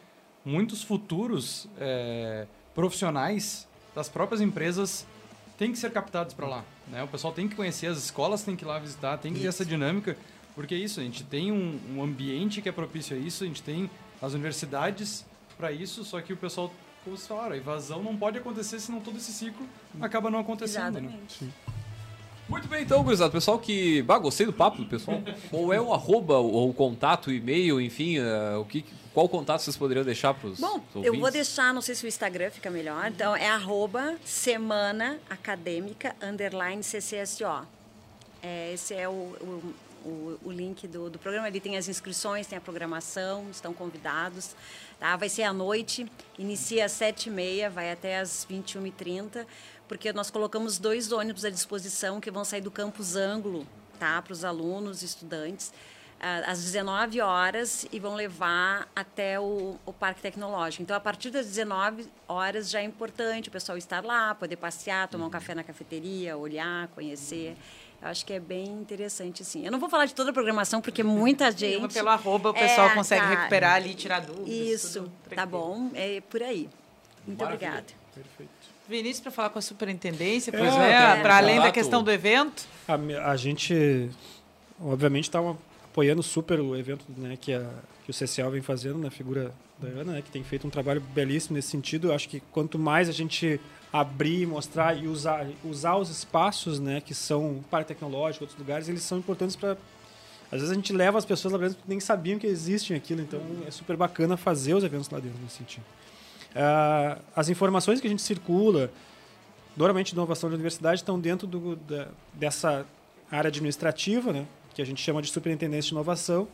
muitos 0.43 0.83
futuros 0.83 1.69
é, 1.79 2.45
profissionais 2.73 3.67
das 3.95 4.09
próprias 4.09 4.41
empresas 4.41 5.05
têm 5.57 5.71
que 5.71 5.77
ser 5.77 5.91
captados 5.91 6.33
para 6.33 6.47
lá. 6.47 6.65
Né? 6.87 7.01
O 7.01 7.07
pessoal 7.07 7.33
tem 7.33 7.47
que 7.47 7.55
conhecer, 7.55 7.87
as 7.87 7.97
escolas 7.97 8.43
têm 8.43 8.55
que 8.55 8.63
ir 8.63 8.67
lá 8.67 8.77
visitar, 8.77 9.17
tem 9.17 9.31
que 9.31 9.37
isso. 9.37 9.43
ter 9.43 9.49
essa 9.49 9.65
dinâmica 9.65 10.17
porque 10.55 10.73
é 10.73 10.77
isso, 10.77 11.01
a 11.01 11.03
gente 11.03 11.23
tem 11.23 11.51
um, 11.51 11.79
um 11.95 12.01
ambiente 12.01 12.61
que 12.61 12.69
é 12.69 12.71
propício 12.71 13.15
a 13.15 13.19
isso, 13.19 13.43
a 13.43 13.47
gente 13.47 13.61
tem 13.61 13.89
as 14.21 14.33
universidades 14.33 15.25
para 15.57 15.71
isso, 15.71 16.03
só 16.05 16.21
que 16.21 16.31
o 16.31 16.37
pessoal, 16.37 16.71
como 17.03 17.17
vocês 17.17 17.27
falaram, 17.27 17.51
a 17.51 17.57
evasão 17.57 18.01
não 18.01 18.15
pode 18.15 18.37
acontecer 18.37 18.79
senão 18.79 19.01
todo 19.01 19.17
esse 19.17 19.33
ciclo 19.33 19.67
acaba 20.01 20.31
não 20.31 20.39
acontecendo. 20.39 21.01
Né? 21.01 21.09
Exatamente. 21.09 21.43
Né? 21.43 21.51
Muito 22.47 22.67
bem, 22.67 22.83
então, 22.83 23.03
gurizada. 23.03 23.31
Pessoal 23.31 23.57
que. 23.57 24.01
Bah, 24.03 24.19
gostei 24.19 24.45
do 24.45 24.53
papo 24.53 24.77
do 24.77 24.85
pessoal. 24.85 25.21
Qual 25.49 25.73
é 25.73 25.81
o 25.81 25.93
arroba, 25.93 26.37
ou 26.37 26.69
o 26.69 26.73
contato, 26.73 27.27
o 27.27 27.33
e-mail, 27.33 27.81
enfim, 27.81 28.19
uh, 28.19 28.59
o 28.59 28.65
que, 28.65 28.85
qual 29.13 29.27
contato 29.27 29.61
vocês 29.61 29.77
poderiam 29.77 30.03
deixar 30.03 30.33
para 30.33 30.49
os 30.49 30.59
Bom, 30.59 30.81
ouvintes? 30.93 31.05
eu 31.05 31.19
vou 31.19 31.31
deixar, 31.31 31.73
não 31.73 31.81
sei 31.81 31.95
se 31.95 32.05
o 32.05 32.07
Instagram 32.07 32.51
fica 32.51 32.69
melhor, 32.69 33.07
então 33.07 33.35
é 33.35 33.49
arroba 33.49 34.15
semana 34.23 35.17
acadêmica 35.29 36.15
underline 36.21 36.83
CCSO. 36.83 37.65
É, 38.43 38.73
esse 38.73 38.93
é 38.93 39.07
o, 39.09 39.11
o 39.11 39.73
o, 40.05 40.39
o 40.45 40.51
link 40.51 40.87
do, 40.87 41.09
do 41.09 41.17
programa. 41.17 41.47
Ali 41.47 41.59
tem 41.59 41.75
as 41.77 41.89
inscrições, 41.89 42.45
tem 42.45 42.57
a 42.57 42.61
programação, 42.61 43.47
estão 43.49 43.73
convidados. 43.73 44.55
Tá? 44.99 45.17
Vai 45.17 45.27
ser 45.27 45.43
à 45.43 45.51
noite, 45.51 46.05
inicia 46.37 46.85
às 46.85 46.93
7h30, 46.93 47.69
vai 47.69 47.91
até 47.91 48.19
às 48.19 48.47
21h30, 48.49 49.45
porque 49.87 50.11
nós 50.13 50.29
colocamos 50.29 50.77
dois 50.77 51.11
ônibus 51.11 51.45
à 51.45 51.49
disposição 51.49 52.19
que 52.19 52.31
vão 52.31 52.43
sair 52.43 52.61
do 52.61 52.71
campus 52.71 53.15
Ângulo 53.15 53.65
tá? 53.99 54.21
para 54.21 54.33
os 54.33 54.43
alunos 54.43 55.01
e 55.01 55.05
estudantes 55.05 55.71
às 56.45 56.63
19 56.63 57.21
horas 57.21 57.85
e 57.91 57.99
vão 57.99 58.15
levar 58.15 58.87
até 58.95 59.39
o, 59.39 59.77
o, 59.85 59.93
Parque 59.93 60.21
Tecnológico. 60.21 60.81
Então, 60.81 60.95
a 60.95 60.99
partir 60.99 61.29
das 61.29 61.45
19 61.45 62.07
horas 62.27 62.69
já 62.69 62.79
é 62.79 62.83
importante 62.83 63.49
o 63.49 63.51
pessoal 63.51 63.77
estar 63.77 64.03
lá, 64.03 64.33
poder 64.33 64.55
passear, 64.55 65.07
tomar 65.07 65.27
um 65.27 65.29
café 65.29 65.53
na 65.53 65.63
cafeteria, 65.63 66.37
olhar, 66.37 66.87
conhecer. 66.89 67.55
Acho 68.01 68.25
que 68.25 68.33
é 68.33 68.39
bem 68.39 68.67
interessante, 68.67 69.43
sim. 69.43 69.65
Eu 69.65 69.71
não 69.71 69.79
vou 69.79 69.89
falar 69.89 70.05
de 70.05 70.13
toda 70.15 70.29
a 70.29 70.33
programação, 70.33 70.81
porque 70.81 71.03
muita 71.03 71.51
gente... 71.53 71.93
Pelo 71.93 72.09
arroba 72.09 72.49
o 72.49 72.53
pessoal 72.53 72.89
é, 72.89 72.93
consegue 72.93 73.21
tá, 73.21 73.29
recuperar 73.29 73.75
ali, 73.75 73.93
tirar 73.93 74.21
dúvidas. 74.21 74.49
Isso, 74.49 75.11
tá 75.33 75.45
bom. 75.45 75.91
É 75.93 76.21
por 76.21 76.41
aí. 76.41 76.69
Muito 77.25 77.43
Maravilha. 77.43 77.69
obrigada. 77.69 77.93
Perfeito. 78.13 78.54
Vinícius, 78.87 79.21
para 79.21 79.31
falar 79.31 79.49
com 79.49 79.59
a 79.59 79.61
superintendência, 79.61 80.51
é, 80.51 80.59
é, 80.59 81.21
para 81.21 81.37
além 81.37 81.59
da 81.59 81.71
questão 81.71 82.03
do 82.03 82.11
evento. 82.11 82.65
A, 82.87 83.31
a 83.31 83.35
gente, 83.35 84.09
obviamente, 84.79 85.25
está 85.25 85.39
apoiando 85.83 86.21
super 86.21 86.59
o 86.59 86.75
evento 86.75 87.05
né, 87.17 87.37
que, 87.39 87.53
a, 87.53 87.67
que 88.03 88.11
o 88.11 88.13
CCL 88.13 88.51
vem 88.51 88.61
fazendo 88.61 88.97
na 88.97 89.09
figura 89.09 89.51
da 89.79 89.87
Ana, 89.87 90.13
né, 90.13 90.21
que 90.21 90.31
tem 90.31 90.43
feito 90.43 90.67
um 90.67 90.69
trabalho 90.69 91.01
belíssimo 91.01 91.55
nesse 91.55 91.69
sentido. 91.69 92.09
Eu 92.09 92.13
acho 92.13 92.29
que 92.29 92.39
quanto 92.51 92.77
mais 92.77 93.09
a 93.09 93.11
gente 93.11 93.59
abrir, 93.91 94.45
mostrar 94.45 94.97
e 94.97 95.07
usar, 95.07 95.47
usar 95.63 95.95
os 95.95 96.09
espaços, 96.09 96.79
né, 96.79 97.01
que 97.01 97.13
são 97.13 97.63
para 97.69 97.83
tecnológico, 97.83 98.43
outros 98.43 98.59
lugares, 98.59 98.89
eles 98.89 99.03
são 99.03 99.17
importantes 99.17 99.55
para 99.55 99.77
às 100.51 100.61
vezes 100.61 100.71
a 100.71 100.75
gente 100.75 100.93
leva 100.93 101.17
as 101.17 101.25
pessoas 101.25 101.53
lá 101.53 101.59
dentro 101.59 101.75
que 101.75 101.89
nem 101.89 101.99
sabiam 101.99 102.37
que 102.37 102.47
existem 102.47 102.95
aquilo, 102.95 103.21
então 103.21 103.41
é 103.67 103.71
super 103.71 103.97
bacana 103.97 104.37
fazer 104.37 104.73
os 104.73 104.83
eventos 104.83 105.09
lá 105.09 105.19
dentro 105.19 105.39
nesse 105.41 105.57
sentido. 105.57 105.83
Uh, 106.55 107.21
as 107.35 107.49
informações 107.49 107.99
que 107.99 108.07
a 108.07 108.09
gente 108.09 108.21
circula, 108.21 108.89
normalmente 109.75 110.07
de 110.07 110.15
inovação 110.15 110.49
de 110.49 110.55
universidade, 110.55 111.01
estão 111.01 111.19
dentro 111.19 111.45
do, 111.45 111.75
da, 111.75 112.07
dessa 112.33 112.85
área 113.29 113.49
administrativa, 113.49 114.31
né, 114.31 114.45
que 114.73 114.81
a 114.81 114.85
gente 114.85 115.01
chama 115.01 115.21
de 115.21 115.29
superintendência 115.29 115.89
de 115.89 115.93
inovação. 115.93 116.47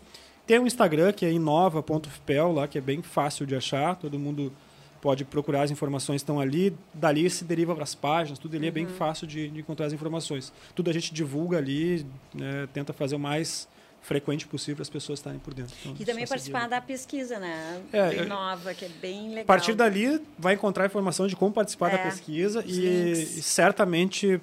Tem 0.47 0.59
um 0.59 0.65
Instagram 0.65 1.13
que 1.13 1.25
é 1.25 1.31
inova.fpel 1.31 2.51
lá, 2.51 2.67
que 2.67 2.77
é 2.77 2.81
bem 2.81 3.01
fácil 3.03 3.45
de 3.45 3.55
achar, 3.55 3.95
todo 3.95 4.17
mundo 4.17 4.51
pode 4.99 5.25
procurar 5.25 5.63
as 5.63 5.71
informações 5.71 6.21
estão 6.21 6.39
ali, 6.39 6.75
dali 6.93 7.27
se 7.29 7.43
deriva 7.43 7.73
para 7.73 7.83
as 7.83 7.95
páginas, 7.95 8.37
tudo 8.37 8.55
ali 8.55 8.65
uhum. 8.65 8.69
é 8.69 8.71
bem 8.71 8.85
uhum. 8.85 8.93
fácil 8.93 9.25
de, 9.25 9.49
de, 9.49 9.59
encontrar 9.59 9.87
as 9.87 9.93
informações. 9.93 10.53
Tudo 10.75 10.89
a 10.89 10.93
gente 10.93 11.13
divulga 11.13 11.57
ali, 11.57 12.05
né, 12.33 12.67
tenta 12.73 12.93
fazer 12.93 13.15
o 13.15 13.19
mais 13.19 13.67
frequente 14.01 14.47
possível 14.47 14.77
para 14.77 14.83
as 14.83 14.89
pessoas 14.89 15.19
estarem 15.19 15.39
por 15.39 15.53
dentro. 15.53 15.75
Então, 15.81 15.95
e 15.99 16.05
também 16.05 16.27
participar 16.27 16.67
da 16.67 16.81
pesquisa, 16.81 17.39
né? 17.39 17.81
É, 17.93 18.09
bem 18.09 18.25
nova, 18.25 18.73
que 18.73 18.85
é 18.85 18.89
bem 18.89 19.29
legal. 19.29 19.43
A 19.43 19.45
partir 19.45 19.73
dali, 19.73 20.21
vai 20.37 20.55
encontrar 20.55 20.85
informação 20.85 21.27
de 21.27 21.35
como 21.35 21.53
participar 21.53 21.93
é, 21.93 21.97
da 21.97 22.03
pesquisa 22.03 22.63
e, 22.65 23.11
e, 23.11 23.41
certamente 23.41 24.41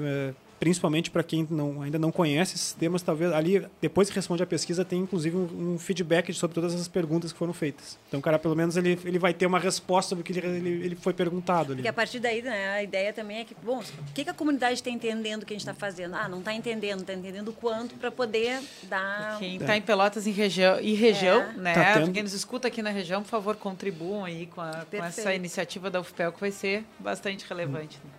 é, 0.00 0.34
principalmente 0.58 1.10
para 1.10 1.22
quem 1.22 1.46
não, 1.50 1.82
ainda 1.82 1.98
não 1.98 2.10
conhece 2.10 2.56
esses 2.56 2.72
temas, 2.72 3.02
talvez 3.02 3.32
ali, 3.32 3.64
depois 3.80 4.08
que 4.08 4.16
responde 4.16 4.42
a 4.42 4.46
pesquisa, 4.46 4.84
tem 4.84 5.00
inclusive 5.00 5.36
um, 5.36 5.74
um, 5.74 5.78
feedback 5.78 6.32
sobre 6.32 6.54
todas 6.54 6.74
as 6.74 6.88
perguntas 6.88 7.32
que 7.32 7.38
foram 7.38 7.52
feitas. 7.52 7.98
Então, 8.08 8.20
o 8.20 8.22
cara, 8.22 8.38
pelo 8.38 8.56
menos, 8.56 8.76
ele, 8.76 8.98
ele 9.04 9.18
vai 9.18 9.32
ter 9.32 9.46
uma 9.46 9.58
resposta 9.58 10.10
sobre 10.10 10.22
o 10.22 10.24
que 10.24 10.38
ele, 10.38 10.46
ele, 10.46 10.84
ele 10.86 10.96
foi 10.96 11.12
perguntado. 11.12 11.72
Ali. 11.72 11.76
Porque 11.76 11.88
a 11.88 11.92
partir 11.92 12.18
daí, 12.18 12.42
né, 12.42 12.70
a 12.70 12.82
ideia 12.82 13.12
também 13.12 13.38
é 13.38 13.44
que, 13.44 13.54
bom, 13.62 13.78
o 13.78 14.12
que, 14.12 14.24
que 14.24 14.30
a 14.30 14.34
comunidade 14.34 14.74
está 14.74 14.90
entendendo 14.90 15.46
que 15.46 15.52
a 15.52 15.56
gente 15.56 15.66
está 15.66 15.74
fazendo? 15.74 16.14
Ah, 16.14 16.28
não 16.28 16.38
está 16.38 16.52
entendendo, 16.52 16.96
não 16.96 17.02
está 17.02 17.14
entendendo 17.14 17.52
quanto 17.52 17.94
para 17.94 18.10
poder 18.10 18.60
dar... 18.84 19.38
Quem 19.38 19.56
está 19.56 19.74
é. 19.74 19.78
em 19.78 19.82
Pelotas 19.82 20.26
e 20.26 20.30
região, 20.30 20.80
e 20.80 20.94
região 20.94 21.40
é. 21.40 21.52
né, 21.52 21.74
tá 21.74 22.10
quem 22.10 22.22
nos 22.22 22.32
escuta 22.32 22.68
aqui 22.68 22.82
na 22.82 22.90
região, 22.90 23.22
por 23.22 23.28
favor, 23.28 23.56
contribuam 23.56 24.24
aí 24.24 24.46
com, 24.46 24.60
a, 24.60 24.84
com 24.90 25.04
essa 25.04 25.34
iniciativa 25.34 25.90
da 25.90 26.00
UFPEL, 26.00 26.32
que 26.32 26.40
vai 26.40 26.50
ser 26.50 26.84
bastante 26.98 27.46
relevante. 27.48 27.98
Hum. 28.04 28.08
Né? 28.08 28.17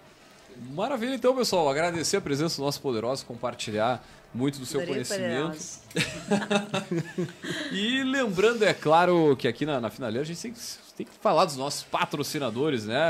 Maravilha, 0.71 1.15
então, 1.15 1.35
pessoal. 1.35 1.69
Agradecer 1.69 2.17
a 2.17 2.21
presença 2.21 2.57
do 2.57 2.63
nosso 2.63 2.81
poderoso, 2.81 3.25
compartilhar 3.25 4.05
muito 4.33 4.59
do 4.59 4.65
seu 4.65 4.85
conhecimento. 4.85 5.57
e 7.71 8.03
lembrando, 8.03 8.63
é 8.63 8.73
claro, 8.73 9.35
que 9.37 9.47
aqui 9.47 9.65
na, 9.65 9.79
na 9.79 9.89
Finaleira 9.89 10.21
a 10.21 10.25
gente 10.25 10.41
tem, 10.41 10.53
tem, 10.97 11.05
que 11.05 11.11
falar 11.19 11.45
dos 11.45 11.55
nossos 11.55 11.83
patrocinadores, 11.83 12.85
né? 12.85 13.09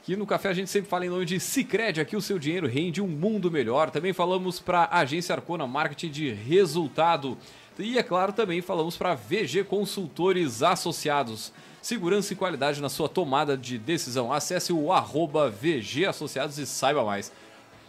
Aqui 0.00 0.16
no 0.16 0.26
café 0.26 0.48
a 0.48 0.54
gente 0.54 0.70
sempre 0.70 0.88
fala 0.88 1.06
em 1.06 1.08
nome 1.08 1.24
de 1.24 1.40
Cicred, 1.40 2.00
aqui 2.00 2.16
o 2.16 2.20
seu 2.20 2.38
dinheiro 2.38 2.66
rende 2.66 3.00
um 3.00 3.08
mundo 3.08 3.50
melhor. 3.50 3.90
Também 3.90 4.12
falamos 4.12 4.60
para 4.60 4.84
a 4.84 5.00
Agência 5.00 5.34
Arcona 5.34 5.66
Marketing 5.66 6.10
de 6.10 6.32
Resultado. 6.32 7.36
E, 7.78 7.98
é 7.98 8.02
claro, 8.02 8.32
também 8.32 8.62
falamos 8.62 8.96
para 8.96 9.14
VG 9.14 9.64
Consultores 9.64 10.62
Associados 10.62 11.52
segurança 11.86 12.32
e 12.32 12.36
qualidade 12.36 12.82
na 12.82 12.88
sua 12.88 13.08
tomada 13.08 13.56
de 13.56 13.78
decisão. 13.78 14.32
Acesse 14.32 14.72
o 14.72 14.92
arroba 14.92 15.48
VG 15.48 16.06
Associados 16.06 16.58
e 16.58 16.66
saiba 16.66 17.04
mais. 17.04 17.30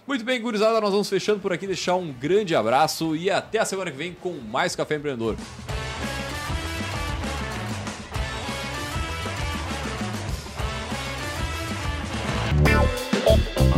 Muito 0.05 0.23
bem, 0.23 0.39
gurizada, 0.39 0.79
nós 0.79 0.91
vamos 0.91 1.09
fechando 1.09 1.39
por 1.39 1.51
aqui, 1.51 1.65
deixar 1.65 1.95
um 1.95 2.13
grande 2.13 2.55
abraço 2.55 3.15
e 3.15 3.31
até 3.31 3.57
a 3.57 3.65
semana 3.65 3.89
que 3.89 3.97
vem 3.97 4.13
com 4.13 4.33
mais 4.33 4.75
Café 4.75 4.95
Empreendedor. 4.95 5.35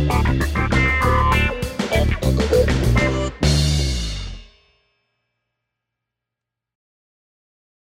Música 0.00 0.79